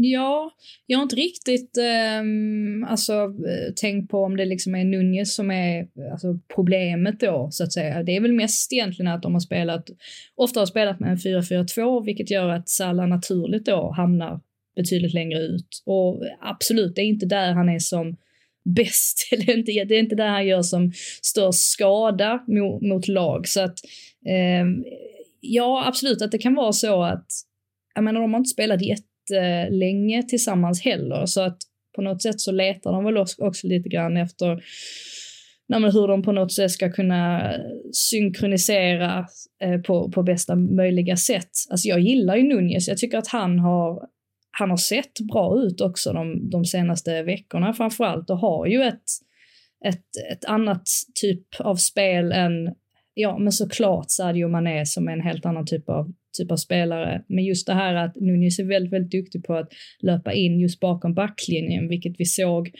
Ja, 0.00 0.50
jag 0.86 0.98
har 0.98 1.02
inte 1.02 1.16
riktigt 1.16 1.78
um, 2.20 2.84
alltså, 2.84 3.12
eh, 3.22 3.74
tänkt 3.76 4.10
på 4.10 4.18
om 4.22 4.36
det 4.36 4.44
liksom 4.44 4.74
är 4.74 4.84
Nunez 4.84 5.34
som 5.34 5.50
är 5.50 5.88
alltså, 6.12 6.38
problemet 6.54 7.20
då, 7.20 7.48
så 7.50 7.64
att 7.64 7.72
säga. 7.72 8.02
Det 8.02 8.16
är 8.16 8.20
väl 8.20 8.32
mest 8.32 8.72
egentligen 8.72 9.12
att 9.12 9.22
de 9.22 9.32
har 9.32 9.40
spelat, 9.40 9.90
ofta 10.34 10.60
har 10.60 10.66
spelat 10.66 11.00
med 11.00 11.10
en 11.10 11.16
4-4-2, 11.16 12.04
vilket 12.04 12.30
gör 12.30 12.48
att 12.48 12.68
Salah 12.68 13.08
naturligt 13.08 13.66
då 13.66 13.92
hamnar 13.96 14.40
betydligt 14.76 15.14
längre 15.14 15.38
ut. 15.38 15.82
Och 15.86 16.22
absolut, 16.40 16.94
det 16.94 17.02
är 17.02 17.06
inte 17.06 17.26
där 17.26 17.52
han 17.52 17.68
är 17.68 17.78
som 17.78 18.16
bäst, 18.64 19.28
eller 19.32 19.56
inte, 19.58 19.72
det 19.84 19.94
är 19.94 20.00
inte 20.00 20.16
där 20.16 20.28
han 20.28 20.46
gör 20.46 20.62
som 20.62 20.92
störst 21.22 21.70
skada 21.70 22.44
mot, 22.46 22.82
mot 22.82 23.08
lag. 23.08 23.48
Så 23.48 23.60
att, 23.60 23.78
um, 24.62 24.84
ja, 25.40 25.84
absolut 25.86 26.22
att 26.22 26.30
det 26.30 26.38
kan 26.38 26.54
vara 26.54 26.72
så 26.72 27.02
att, 27.02 27.26
jag 27.94 28.04
menar, 28.04 28.20
de 28.20 28.32
har 28.32 28.38
inte 28.38 28.50
spelat 28.50 28.82
länge 29.70 30.22
tillsammans 30.22 30.84
heller, 30.84 31.26
så 31.26 31.40
att 31.40 31.58
på 31.96 32.02
något 32.02 32.22
sätt 32.22 32.40
så 32.40 32.52
letar 32.52 32.92
de 32.92 33.04
väl 33.04 33.16
också 33.16 33.66
lite 33.66 33.88
grann 33.88 34.16
efter 34.16 34.62
nej, 35.68 35.92
hur 35.92 36.08
de 36.08 36.22
på 36.22 36.32
något 36.32 36.52
sätt 36.52 36.70
ska 36.70 36.92
kunna 36.92 37.52
synkronisera 37.92 39.26
eh, 39.62 39.80
på, 39.80 40.10
på 40.10 40.22
bästa 40.22 40.56
möjliga 40.56 41.16
sätt. 41.16 41.50
Alltså 41.70 41.88
jag 41.88 42.00
gillar 42.00 42.36
ju 42.36 42.42
Nunez, 42.42 42.88
jag 42.88 42.98
tycker 42.98 43.18
att 43.18 43.28
han 43.28 43.58
har 43.58 44.08
han 44.58 44.70
har 44.70 44.76
sett 44.76 45.20
bra 45.32 45.58
ut 45.58 45.80
också 45.80 46.12
de, 46.12 46.50
de 46.50 46.64
senaste 46.64 47.22
veckorna 47.22 47.72
framförallt 47.72 48.30
och 48.30 48.38
har 48.38 48.66
ju 48.66 48.82
ett, 48.82 49.04
ett, 49.84 50.04
ett 50.32 50.44
annat 50.44 50.82
typ 51.20 51.60
av 51.60 51.76
spel 51.76 52.32
än, 52.32 52.74
ja 53.20 53.38
men 53.38 53.52
såklart 53.52 54.10
Sadio 54.10 54.48
Mané 54.48 54.86
som 54.86 55.08
är 55.08 55.12
en 55.12 55.20
helt 55.20 55.46
annan 55.46 55.66
typ 55.66 55.88
av, 55.88 56.12
typ 56.38 56.50
av 56.50 56.56
spelare. 56.56 57.22
Men 57.28 57.44
just 57.44 57.66
det 57.66 57.74
här 57.74 57.94
att 57.94 58.16
Nunez 58.16 58.58
är 58.58 58.64
väldigt, 58.64 58.92
väldigt 58.92 59.12
duktig 59.12 59.44
på 59.44 59.54
att 59.54 59.68
löpa 60.00 60.32
in 60.32 60.60
just 60.60 60.80
bakom 60.80 61.14
backlinjen, 61.14 61.88
vilket 61.88 62.14
vi 62.18 62.24
såg 62.24 62.70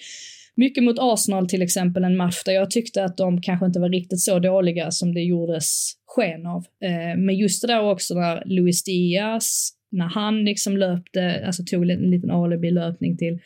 mycket 0.57 0.85
mot 0.85 0.97
Arsenal 0.99 1.49
till 1.49 1.63
exempel, 1.63 2.05
en 2.05 2.17
match 2.17 2.43
där 2.45 2.53
jag 2.53 2.71
tyckte 2.71 3.05
att 3.05 3.17
de 3.17 3.43
kanske 3.43 3.67
inte 3.67 3.81
var 3.81 3.89
riktigt 3.89 4.21
så 4.21 4.39
dåliga 4.39 4.91
som 4.91 5.15
det 5.15 5.23
gjordes 5.23 5.93
sken 6.07 6.47
av. 6.47 6.65
Eh, 6.85 7.19
men 7.19 7.37
just 7.37 7.63
det 7.63 7.69
där 7.69 7.91
också 7.91 8.15
när 8.15 8.43
Luis 8.47 8.85
Diaz 8.85 9.73
när 9.91 10.07
han 10.07 10.45
liksom 10.45 10.77
löpte, 10.77 11.43
alltså 11.47 11.63
tog 11.65 11.91
en 11.91 12.11
liten 12.11 12.31
alibi-löpning 12.31 13.17
till, 13.17 13.39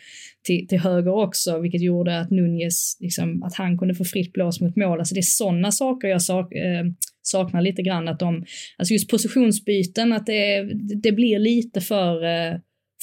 till, 0.44 0.68
till 0.68 0.78
höger 0.78 1.14
också, 1.14 1.58
vilket 1.58 1.82
gjorde 1.82 2.20
att 2.20 2.30
Nunez, 2.30 2.96
liksom, 3.00 3.42
att 3.42 3.54
han 3.54 3.78
kunde 3.78 3.94
få 3.94 4.04
fritt 4.04 4.32
blås 4.32 4.60
mot 4.60 4.76
mål. 4.76 4.98
Alltså 4.98 5.14
det 5.14 5.20
är 5.20 5.22
sådana 5.22 5.72
saker 5.72 6.08
jag 6.08 6.22
sak, 6.22 6.52
eh, 6.54 6.84
saknar 7.22 7.62
lite 7.62 7.82
grann, 7.82 8.08
att 8.08 8.18
de, 8.18 8.44
alltså 8.76 8.92
just 8.92 9.10
positionsbyten, 9.10 10.12
att 10.12 10.26
det, 10.26 10.62
det 11.02 11.12
blir 11.12 11.38
lite 11.38 11.80
för 11.80 12.24
eh, 12.24 12.58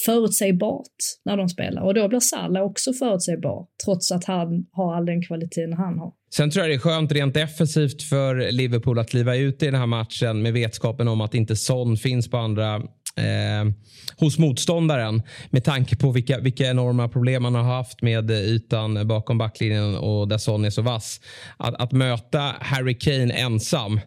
förutsägbart 0.06 0.96
när 1.26 1.38
de 1.38 1.50
spelar 1.50 1.82
och 1.82 1.94
då 1.94 2.08
blir 2.08 2.20
Salah 2.20 2.64
också 2.64 2.94
förutsägbar 2.94 3.68
trots 3.86 4.12
att 4.12 4.26
han 4.26 4.66
har 4.72 4.96
all 4.96 5.06
den 5.06 5.22
kvaliteten 5.22 5.74
han 5.74 6.00
har. 6.00 6.14
Sen 6.36 6.52
tror 6.52 6.66
jag 6.66 6.72
det 6.72 6.76
är 6.76 6.80
skönt 6.80 7.12
rent 7.12 7.34
defensivt 7.34 8.02
för 8.02 8.52
Liverpool 8.52 9.00
att 9.00 9.10
kliva 9.10 9.36
ut 9.36 9.64
i 9.64 9.66
den 9.66 9.76
här 9.76 9.86
matchen 9.86 10.42
med 10.42 10.54
vetskapen 10.54 11.08
om 11.08 11.22
att 11.22 11.34
inte 11.34 11.56
Son 11.56 11.98
finns 11.98 12.30
på 12.30 12.38
andra 12.38 12.82
eh, 13.20 13.74
hos 14.17 14.38
motståndaren 14.38 15.22
med 15.49 15.63
tanke 15.63 15.95
på 15.95 16.11
vilka, 16.11 16.39
vilka 16.39 16.70
enorma 16.70 17.07
problem 17.07 17.43
man 17.43 17.55
har 17.55 17.63
haft 17.63 18.01
med 18.01 18.32
ytan 18.32 19.07
bakom 19.07 19.38
backlinjen 19.38 19.95
och 19.95 20.28
där 20.28 20.38
Son 20.38 20.65
är 20.65 20.70
så 20.70 20.82
vass. 20.82 21.22
Att, 21.57 21.76
att 21.76 21.91
möta 21.91 22.55
Harry 22.59 22.99
Kane 22.99 23.34
ensam 23.34 23.97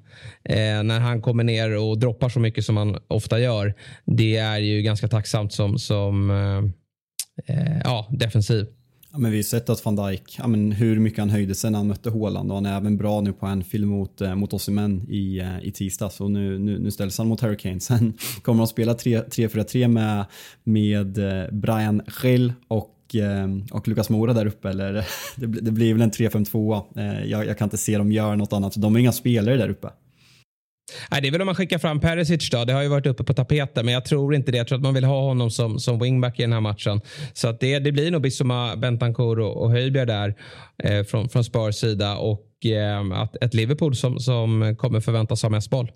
eh, 0.44 0.82
när 0.82 1.00
han 1.00 1.22
kommer 1.22 1.44
ner 1.44 1.76
och 1.76 1.98
droppar 1.98 2.28
så 2.28 2.40
mycket 2.40 2.64
som 2.64 2.76
han 2.76 2.98
ofta 3.08 3.40
gör. 3.40 3.74
Det 4.04 4.36
är 4.36 4.58
ju 4.58 4.82
ganska 4.82 5.08
tacksamt 5.08 5.52
som, 5.52 5.78
som 5.78 6.30
eh, 6.30 7.56
eh 7.56 7.80
ja, 7.84 8.08
defensiv. 8.10 8.66
Ja, 9.12 9.18
men 9.18 9.30
vi 9.30 9.38
har 9.38 9.42
sett 9.42 9.68
att 9.68 9.84
van 9.84 9.96
Dijk, 9.96 10.36
ja, 10.38 10.46
men 10.46 10.72
hur 10.72 11.00
mycket 11.00 11.18
han 11.18 11.30
höjde 11.30 11.54
sig 11.54 11.70
när 11.70 11.78
han 11.78 11.88
mötte 11.88 12.10
Håland 12.10 12.50
och 12.50 12.56
han 12.56 12.66
är 12.66 12.76
även 12.76 12.96
bra 12.96 13.20
nu 13.20 13.32
på 13.32 13.46
Anfield 13.46 13.86
mot, 13.86 14.20
eh, 14.20 14.34
mot 14.34 14.52
Osimhen 14.52 15.06
i, 15.08 15.38
eh, 15.38 15.58
i 15.62 15.72
tisdags 15.72 16.20
och 16.20 16.30
nu, 16.30 16.58
nu, 16.58 16.78
nu 16.78 16.90
ställs 16.90 17.18
han 17.18 17.26
mot 17.26 17.40
Harry 17.40 17.56
Kane. 17.56 17.80
Sen 17.80 18.14
kommer 18.42 18.58
de 18.58 18.66
spela 18.66 18.94
3-4-3 18.94 19.88
med, 19.88 20.24
med 20.64 21.18
eh, 21.18 21.50
Brian 21.52 22.02
Schill 22.06 22.52
och 22.68 22.98
och 23.70 23.88
Lukas 23.88 24.10
Mora 24.10 24.32
där 24.32 24.46
uppe, 24.46 24.70
eller 24.70 25.04
det, 25.36 25.70
blir 25.70 25.92
väl 25.92 26.02
en 26.02 26.10
3-5-2. 26.10 27.26
Jag, 27.26 27.46
jag 27.46 27.58
kan 27.58 27.66
inte 27.66 27.76
se 27.76 27.98
dem 27.98 28.12
göra 28.12 28.36
något 28.36 28.52
annat, 28.52 28.74
de 28.76 28.94
har 28.94 29.00
inga 29.00 29.12
spelare 29.12 29.56
där 29.56 29.68
uppe. 29.68 29.88
Nej, 31.11 31.22
det 31.22 31.28
är 31.28 31.32
väl 31.32 31.40
om 31.40 31.47
man 31.47 31.55
skickar 31.55 31.78
fram 31.78 32.01
Perisic 32.01 32.51
då. 32.51 32.64
Det 32.64 32.72
har 32.72 32.82
ju 32.82 32.88
varit 32.88 33.07
uppe 33.07 33.24
på 33.24 33.34
tapeten, 33.34 33.84
men 33.84 33.95
jag 33.95 34.05
tror 34.05 34.34
inte 34.34 34.53
det. 34.53 34.59
Jag 34.59 34.68
tror 34.68 34.78
att 34.78 34.82
man 34.82 34.95
vill 34.95 35.05
ha 35.05 35.20
honom 35.20 35.51
som, 35.51 35.78
som 35.78 35.99
wingback 35.99 36.38
i 36.38 36.43
den 36.43 36.53
här 36.53 36.61
matchen. 36.61 37.01
Så 37.32 37.49
att 37.49 37.61
det, 37.61 37.78
det 37.78 37.93
blir 37.93 38.11
nog 38.11 38.22
Bissoma, 38.22 38.76
Bentancur 38.76 39.40
och, 39.40 39.62
och 39.62 39.70
Höjbjerg 39.70 40.07
där 40.07 40.34
eh, 40.82 41.05
från, 41.05 41.28
från 41.28 41.45
Spurs 41.45 41.74
sida. 41.74 42.16
Och 42.16 42.66
eh, 42.66 43.20
att 43.22 43.45
ett 43.45 43.55
Liverpool 43.55 43.97
som, 43.97 44.20
som 44.20 44.76
kommer 44.78 45.01
förväntas 45.01 45.43
ha 45.43 45.51
mest 45.51 45.70
boll. 45.70 45.90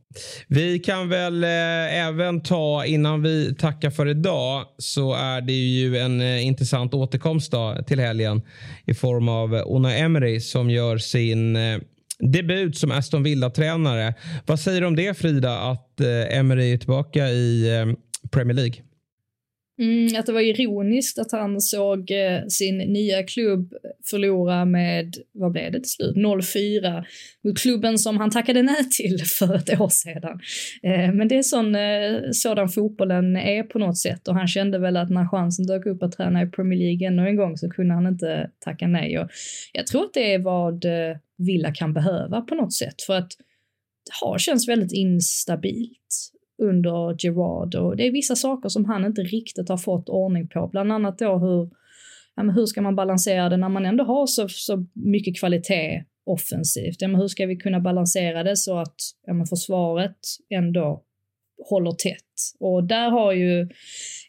Vi 0.49 0.78
kan 0.78 1.09
väl 1.09 1.44
eh, 1.44 2.07
även 2.07 2.42
ta, 2.42 2.84
innan 2.84 3.22
vi 3.22 3.55
tackar 3.55 3.90
för 3.90 4.09
idag, 4.09 4.64
så 4.78 5.14
är 5.14 5.40
det 5.40 5.53
ju 5.53 5.97
en 5.97 6.20
eh, 6.20 6.47
intressant 6.47 6.94
återkomst 6.94 7.53
då, 7.53 7.76
till 7.86 8.01
helgen 8.01 8.42
i 8.84 8.94
form 8.94 9.28
av 9.28 9.62
Ona 9.66 9.97
Emery 9.97 10.40
som 10.40 10.70
gör 10.70 10.99
sin 10.99 11.57
eh, 11.57 11.78
debut 12.18 12.76
som 12.76 12.90
Aston 12.90 13.22
Villa-tränare. 13.22 14.14
Vad 14.46 14.60
säger 14.60 14.80
du 14.80 14.86
om 14.86 14.96
det 14.96 15.18
Frida, 15.18 15.58
att 15.58 16.00
eh, 16.00 16.38
Emery 16.38 16.72
är 16.72 16.78
tillbaka 16.78 17.28
i 17.28 17.76
eh, 17.76 17.86
Premier 18.30 18.54
League? 18.54 18.82
Mm, 19.78 20.20
att 20.20 20.26
det 20.26 20.32
var 20.32 20.40
ironiskt 20.40 21.18
att 21.18 21.32
han 21.32 21.60
såg 21.60 22.10
eh, 22.10 22.46
sin 22.48 22.78
nya 22.78 23.22
klubb 23.22 23.72
förlora 24.10 24.64
med, 24.64 25.14
vad 25.32 25.52
blev 25.52 25.72
det 25.72 25.80
till 25.80 25.90
slut, 25.90 26.16
0-4 26.16 27.04
mot 27.44 27.58
klubben 27.58 27.98
som 27.98 28.16
han 28.16 28.30
tackade 28.30 28.62
nej 28.62 28.90
till 28.90 29.18
för 29.38 29.54
ett 29.54 29.80
år 29.80 29.88
sedan. 29.88 30.40
Eh, 30.82 31.14
men 31.14 31.28
det 31.28 31.38
är 31.38 31.42
sån, 31.42 31.74
eh, 31.74 32.30
sådan 32.32 32.68
fotbollen 32.68 33.36
är 33.36 33.62
på 33.62 33.78
något 33.78 33.98
sätt 33.98 34.28
och 34.28 34.34
han 34.34 34.48
kände 34.48 34.78
väl 34.78 34.96
att 34.96 35.10
när 35.10 35.28
chansen 35.28 35.66
dök 35.66 35.86
upp 35.86 36.02
att 36.02 36.12
träna 36.12 36.42
i 36.42 36.46
Premier 36.46 36.78
League 36.78 37.06
ännu 37.06 37.28
en 37.28 37.36
gång 37.36 37.56
så 37.56 37.70
kunde 37.70 37.94
han 37.94 38.06
inte 38.06 38.50
tacka 38.64 38.86
nej. 38.86 39.18
Och 39.18 39.28
jag 39.72 39.86
tror 39.86 40.04
att 40.04 40.14
det 40.14 40.34
är 40.34 40.38
vad 40.38 40.84
eh, 40.84 41.16
Villa 41.39 41.74
kan 41.74 41.93
behöva 41.93 42.41
på 42.41 42.55
något 42.55 42.72
sätt 42.72 43.03
för 43.03 43.16
att 43.16 43.30
det 44.05 44.26
har 44.26 44.39
känts 44.39 44.68
väldigt 44.68 44.93
instabilt 44.93 46.32
under 46.62 47.16
Gerard 47.24 47.74
och 47.74 47.97
det 47.97 48.07
är 48.07 48.12
vissa 48.12 48.37
saker 48.37 48.68
som 48.68 48.84
han 48.84 49.05
inte 49.05 49.22
riktigt 49.22 49.68
har 49.68 49.76
fått 49.76 50.09
ordning 50.09 50.49
på, 50.49 50.68
bland 50.72 50.93
annat 50.93 51.18
då 51.18 51.39
hur, 51.39 51.70
ja, 52.34 52.43
men 52.43 52.55
hur 52.55 52.66
ska 52.66 52.82
man 52.82 52.97
balansera 52.97 53.49
det 53.49 53.57
när 53.57 53.68
man 53.68 53.87
ändå 53.87 54.05
har 54.05 54.26
så, 54.26 54.49
så 54.49 54.87
mycket 54.93 55.39
kvalitet 55.39 56.05
offensivt? 56.26 57.03
Ja, 57.03 57.09
men 57.09 57.20
hur 57.20 57.28
ska 57.28 57.47
vi 57.47 57.57
kunna 57.57 57.80
balansera 57.80 58.43
det 58.43 58.57
så 58.57 58.78
att 58.78 58.97
ja, 59.26 59.32
men 59.32 59.47
försvaret 59.47 60.18
ändå 60.51 61.03
håller 61.68 61.93
tätt. 61.93 62.25
Och 62.61 62.84
där 62.84 63.11
har 63.11 63.32
ju 63.32 63.68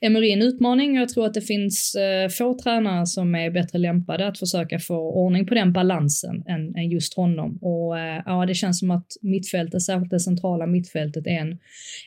Emery 0.02 0.32
en 0.32 0.42
utmaning 0.42 0.92
och 0.92 1.02
jag 1.02 1.10
tror 1.10 1.26
att 1.26 1.34
det 1.34 1.42
finns 1.42 1.96
eh, 1.96 2.30
få 2.30 2.58
tränare 2.64 3.06
som 3.06 3.36
är 3.36 3.52
bättre 3.52 3.78
lämpade 3.78 4.28
att 4.28 4.40
försöka 4.40 4.80
få 4.80 4.96
ordning 4.96 5.46
på 5.48 5.54
den 5.54 5.74
balansen 5.74 6.44
än, 6.48 6.76
än 6.76 6.90
just 6.90 7.14
honom. 7.14 7.58
Och 7.62 8.00
eh, 8.00 8.22
ja, 8.26 8.46
det 8.46 8.54
känns 8.54 8.80
som 8.80 8.92
att 8.92 9.08
mittfältet, 9.22 9.82
särskilt 9.82 10.12
det 10.12 10.20
centrala 10.20 10.66
mittfältet, 10.66 11.28
är 11.28 11.40
en, 11.40 11.60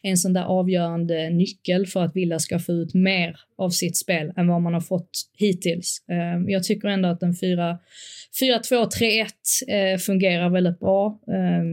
en 0.03 0.17
sån 0.17 0.33
där 0.33 0.45
avgörande 0.45 1.31
nyckel 1.31 1.87
för 1.87 2.05
att 2.05 2.17
Villa 2.17 2.39
ska 2.39 2.59
få 2.59 2.73
ut 2.73 2.95
mer 2.95 3.37
av 3.59 3.71
sitt 3.71 3.97
spel 3.97 4.33
än 4.37 4.49
vad 4.49 4.63
man 4.63 4.75
har 4.75 4.81
fått 4.81 5.11
hittills. 5.37 6.05
Eh, 6.11 6.53
jag 6.53 6.65
tycker 6.65 6.89
ändå 6.89 7.09
att 7.09 7.21
den 7.21 7.33
4-2-3-1 7.33 9.27
eh, 9.69 9.99
fungerar 9.99 10.51
väldigt 10.51 10.81
bra 10.81 11.21
eh, 11.29 11.65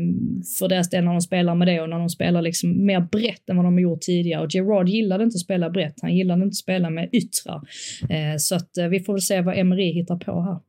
för 0.59 0.67
deras 0.67 0.89
del 0.89 1.03
när 1.03 1.11
de 1.11 1.21
spelar 1.21 1.55
med 1.55 1.67
det 1.67 1.81
och 1.81 1.89
när 1.89 1.99
de 1.99 2.09
spelar 2.09 2.41
liksom 2.41 2.85
mer 2.85 2.99
brett 2.99 3.49
än 3.49 3.55
vad 3.55 3.65
de 3.65 3.73
har 3.73 3.81
gjort 3.81 4.01
tidigare. 4.01 4.16
Och 4.39 4.55
Gerard 4.55 4.89
gillade 4.89 5.23
inte 5.23 5.35
att 5.35 5.41
spela 5.41 5.69
brett, 5.69 5.95
han 6.01 6.15
gillade 6.15 6.43
inte 6.43 6.53
att 6.53 6.55
spela 6.55 6.89
med 6.89 7.09
yttrar. 7.11 7.61
Eh, 8.09 8.37
så 8.37 8.55
att 8.55 8.77
eh, 8.77 8.87
vi 8.87 8.99
får 8.99 9.13
väl 9.13 9.21
se 9.21 9.41
vad 9.41 9.57
Emery 9.57 9.93
hittar 9.93 10.17
på 10.17 10.41
här. 10.41 10.59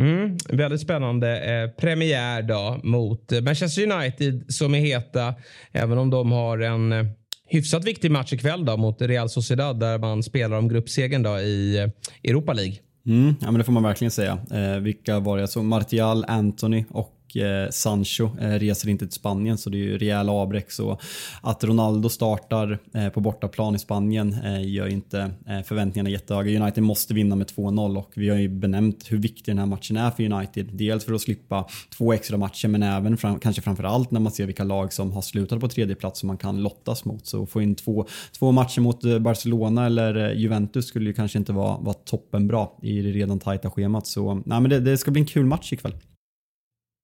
Mm, 0.00 0.36
väldigt 0.48 0.80
spännande 0.80 1.40
eh, 1.40 1.70
premiär 1.70 2.42
då 2.42 2.80
mot 2.82 3.32
Manchester 3.42 3.92
United 3.92 4.44
som 4.48 4.74
är 4.74 4.78
heta, 4.78 5.34
även 5.72 5.98
om 5.98 6.10
de 6.10 6.32
har 6.32 6.58
en 6.58 6.92
eh, 6.92 7.04
hyfsat 7.50 7.84
viktig 7.84 8.10
match 8.10 8.32
ikväll 8.32 8.64
då 8.64 8.76
mot 8.76 9.02
Real 9.02 9.28
Sociedad 9.28 9.80
där 9.80 9.98
man 9.98 10.22
spelar 10.22 10.56
om 10.56 10.68
gruppsegern 10.68 11.22
då 11.22 11.38
i 11.38 11.78
eh, 11.78 12.30
Europa 12.30 12.52
League. 12.52 12.74
Mm, 13.06 13.34
ja 13.40 13.50
men 13.50 13.58
det 13.58 13.64
får 13.64 13.72
man 13.72 13.82
verkligen 13.82 14.10
säga. 14.10 14.38
Eh, 14.52 14.80
vilka 14.80 15.20
var 15.20 15.38
det? 15.38 15.48
Så 15.48 15.62
Martial, 15.62 16.24
Anthony 16.28 16.84
och 16.90 17.19
eh, 17.36 17.70
Sancho 17.70 18.30
eh, 18.40 18.50
reser 18.50 18.88
inte 18.88 19.06
till 19.06 19.14
Spanien 19.14 19.58
så 19.58 19.70
det 19.70 19.76
är 19.76 19.82
ju 19.82 19.98
rejäl 19.98 20.28
avbräck. 20.28 20.70
Så 20.70 20.98
att 21.42 21.64
Ronaldo 21.64 22.08
startar 22.08 22.78
eh, 22.94 23.08
på 23.08 23.20
bortaplan 23.20 23.74
i 23.74 23.78
Spanien 23.78 24.32
eh, 24.44 24.68
gör 24.68 24.86
inte 24.86 25.30
eh, 25.48 25.62
förväntningarna 25.62 26.10
jättehöga. 26.10 26.62
United 26.62 26.82
måste 26.82 27.14
vinna 27.14 27.36
med 27.36 27.46
2-0 27.46 27.96
och 27.96 28.12
vi 28.14 28.28
har 28.28 28.36
ju 28.36 28.48
benämnt 28.48 29.06
hur 29.08 29.18
viktig 29.18 29.44
den 29.44 29.58
här 29.58 29.66
matchen 29.66 29.96
är 29.96 30.10
för 30.10 30.32
United. 30.32 30.70
Dels 30.72 31.04
för 31.04 31.12
att 31.12 31.20
slippa 31.20 31.68
två 31.96 32.12
extra 32.12 32.36
matcher 32.36 32.68
men 32.68 32.82
även 32.82 33.16
fram, 33.16 33.38
kanske 33.38 33.62
framförallt 33.62 34.10
när 34.10 34.20
man 34.20 34.32
ser 34.32 34.46
vilka 34.46 34.64
lag 34.64 34.92
som 34.92 35.12
har 35.12 35.22
slutat 35.22 35.60
på 35.60 35.68
tredje 35.68 35.94
plats 35.94 36.20
som 36.20 36.26
man 36.26 36.36
kan 36.36 36.62
lottas 36.62 37.04
mot. 37.04 37.26
Så 37.26 37.46
få 37.46 37.62
in 37.62 37.74
två, 37.74 38.06
två 38.38 38.52
matcher 38.52 38.80
mot 38.80 39.04
eh, 39.04 39.18
Barcelona 39.18 39.86
eller 39.86 40.30
eh, 40.30 40.38
Juventus 40.38 40.86
skulle 40.86 41.06
ju 41.06 41.12
kanske 41.12 41.38
inte 41.38 41.52
vara, 41.52 41.78
vara 41.78 41.94
toppenbra 41.94 42.68
i 42.82 43.02
det 43.02 43.10
redan 43.10 43.38
tajta 43.38 43.70
schemat. 43.70 44.06
Så 44.06 44.34
nej, 44.34 44.60
men 44.60 44.70
det, 44.70 44.80
det 44.80 44.98
ska 44.98 45.10
bli 45.10 45.20
en 45.20 45.26
kul 45.26 45.46
match 45.46 45.72
ikväll. 45.72 45.94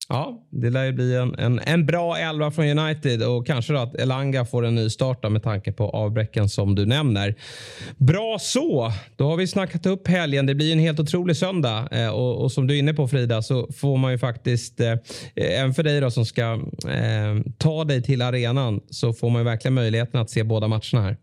Ja, 0.08 0.46
det 0.50 0.70
lär 0.70 0.84
ju 0.84 0.92
bli 0.92 1.16
en, 1.16 1.34
en, 1.34 1.58
en 1.58 1.86
bra 1.86 2.18
elva 2.18 2.50
från 2.50 2.78
United 2.78 3.22
och 3.22 3.46
kanske 3.46 3.72
då 3.72 3.78
att 3.78 3.94
Elanga 3.94 4.44
får 4.44 4.64
en 4.64 4.74
ny 4.74 4.90
start 4.90 5.30
med 5.30 5.42
tanke 5.42 5.72
på 5.72 5.84
avbräcken 5.90 6.48
som 6.48 6.74
du 6.74 6.86
nämner. 6.86 7.34
Bra 7.96 8.38
så, 8.40 8.92
då 9.16 9.24
har 9.28 9.36
vi 9.36 9.46
snackat 9.46 9.86
upp 9.86 10.08
helgen. 10.08 10.46
Det 10.46 10.54
blir 10.54 10.72
en 10.72 10.78
helt 10.78 11.00
otrolig 11.00 11.36
söndag 11.36 11.88
eh, 11.92 12.08
och, 12.08 12.42
och, 12.42 12.52
som 12.52 12.66
du 12.66 12.74
är 12.74 12.78
inne 12.78 12.94
på 12.94 13.08
Frida 13.08 13.42
så 13.42 13.72
får 13.72 13.96
man 13.96 14.12
ju 14.12 14.18
faktiskt, 14.18 14.80
eh, 14.80 14.94
även 15.34 15.74
för 15.74 15.82
dig 15.82 16.00
då 16.00 16.10
som 16.10 16.26
ska 16.26 16.42
eh, 16.88 17.52
ta 17.58 17.84
dig 17.84 18.02
till 18.02 18.22
arenan 18.22 18.80
så 18.90 19.12
får 19.12 19.30
man 19.30 19.40
ju 19.40 19.44
verkligen 19.44 19.74
möjligheten 19.74 20.20
att 20.20 20.30
se 20.30 20.44
båda 20.44 20.68
matcherna 20.68 21.02
här. 21.02 21.16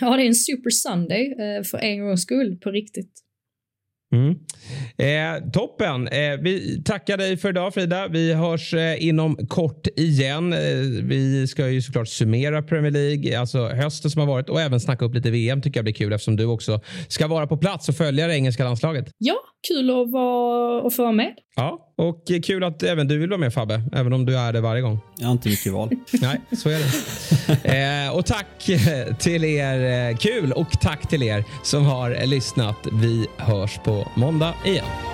Ja, 0.00 0.16
det 0.16 0.22
är 0.22 0.26
en 0.26 0.34
super 0.34 0.70
Sunday 0.70 1.26
eh, 1.26 1.62
för 1.62 1.78
en 1.78 2.00
gångs 2.00 2.22
skull 2.22 2.56
på 2.56 2.70
riktigt. 2.70 3.23
Mm. 4.14 4.34
Eh, 4.98 5.50
toppen. 5.50 6.08
Eh, 6.08 6.36
vi 6.42 6.82
tackar 6.84 7.16
dig 7.16 7.36
för 7.36 7.48
idag 7.48 7.74
Frida. 7.74 8.08
Vi 8.08 8.32
hörs 8.34 8.74
eh, 8.74 9.04
inom 9.04 9.36
kort 9.48 9.86
igen. 9.96 10.52
Eh, 10.52 10.58
vi 11.02 11.46
ska 11.46 11.68
ju 11.68 11.82
såklart 11.82 12.08
summera 12.08 12.62
Premier 12.62 12.92
League, 12.92 13.40
alltså 13.40 13.66
hösten 13.68 14.10
som 14.10 14.20
har 14.20 14.26
varit 14.26 14.48
och 14.48 14.60
även 14.60 14.80
snacka 14.80 15.04
upp 15.04 15.14
lite 15.14 15.30
VM 15.30 15.62
tycker 15.62 15.78
jag 15.78 15.84
blir 15.84 15.94
kul 15.94 16.12
eftersom 16.12 16.36
du 16.36 16.44
också 16.44 16.80
ska 17.08 17.26
vara 17.26 17.46
på 17.46 17.56
plats 17.56 17.88
och 17.88 17.94
följa 17.94 18.26
det 18.26 18.34
engelska 18.34 18.64
landslaget. 18.64 19.08
Ja, 19.18 19.36
kul 19.68 19.90
att, 19.90 20.12
vara, 20.12 20.86
att 20.86 20.96
få 20.96 21.02
vara 21.02 21.12
med. 21.12 21.34
Ja, 21.56 21.92
och 21.96 22.24
kul 22.44 22.64
att 22.64 22.82
även 22.82 23.08
du 23.08 23.18
vill 23.18 23.30
vara 23.30 23.40
med 23.40 23.54
Fabbe, 23.54 23.82
även 23.92 24.12
om 24.12 24.26
du 24.26 24.38
är 24.38 24.52
det 24.52 24.60
varje 24.60 24.82
gång. 24.82 24.98
Jag 25.18 25.26
har 25.26 25.32
inte 25.32 25.48
mycket 25.48 25.72
val. 25.72 25.90
Nej, 26.12 26.40
så 26.52 26.68
är 26.68 26.78
det. 26.78 28.04
eh, 28.06 28.16
och 28.16 28.26
tack 28.26 28.46
till 29.18 29.44
er. 29.44 30.10
Eh, 30.10 30.16
kul 30.16 30.52
och 30.52 30.80
tack 30.80 31.08
till 31.08 31.22
er 31.22 31.44
som 31.62 31.84
har 31.86 32.26
lyssnat. 32.26 32.76
Vi 32.92 33.26
hörs 33.36 33.78
på 33.84 34.08
måndag 34.14 34.54
igen. 34.64 35.13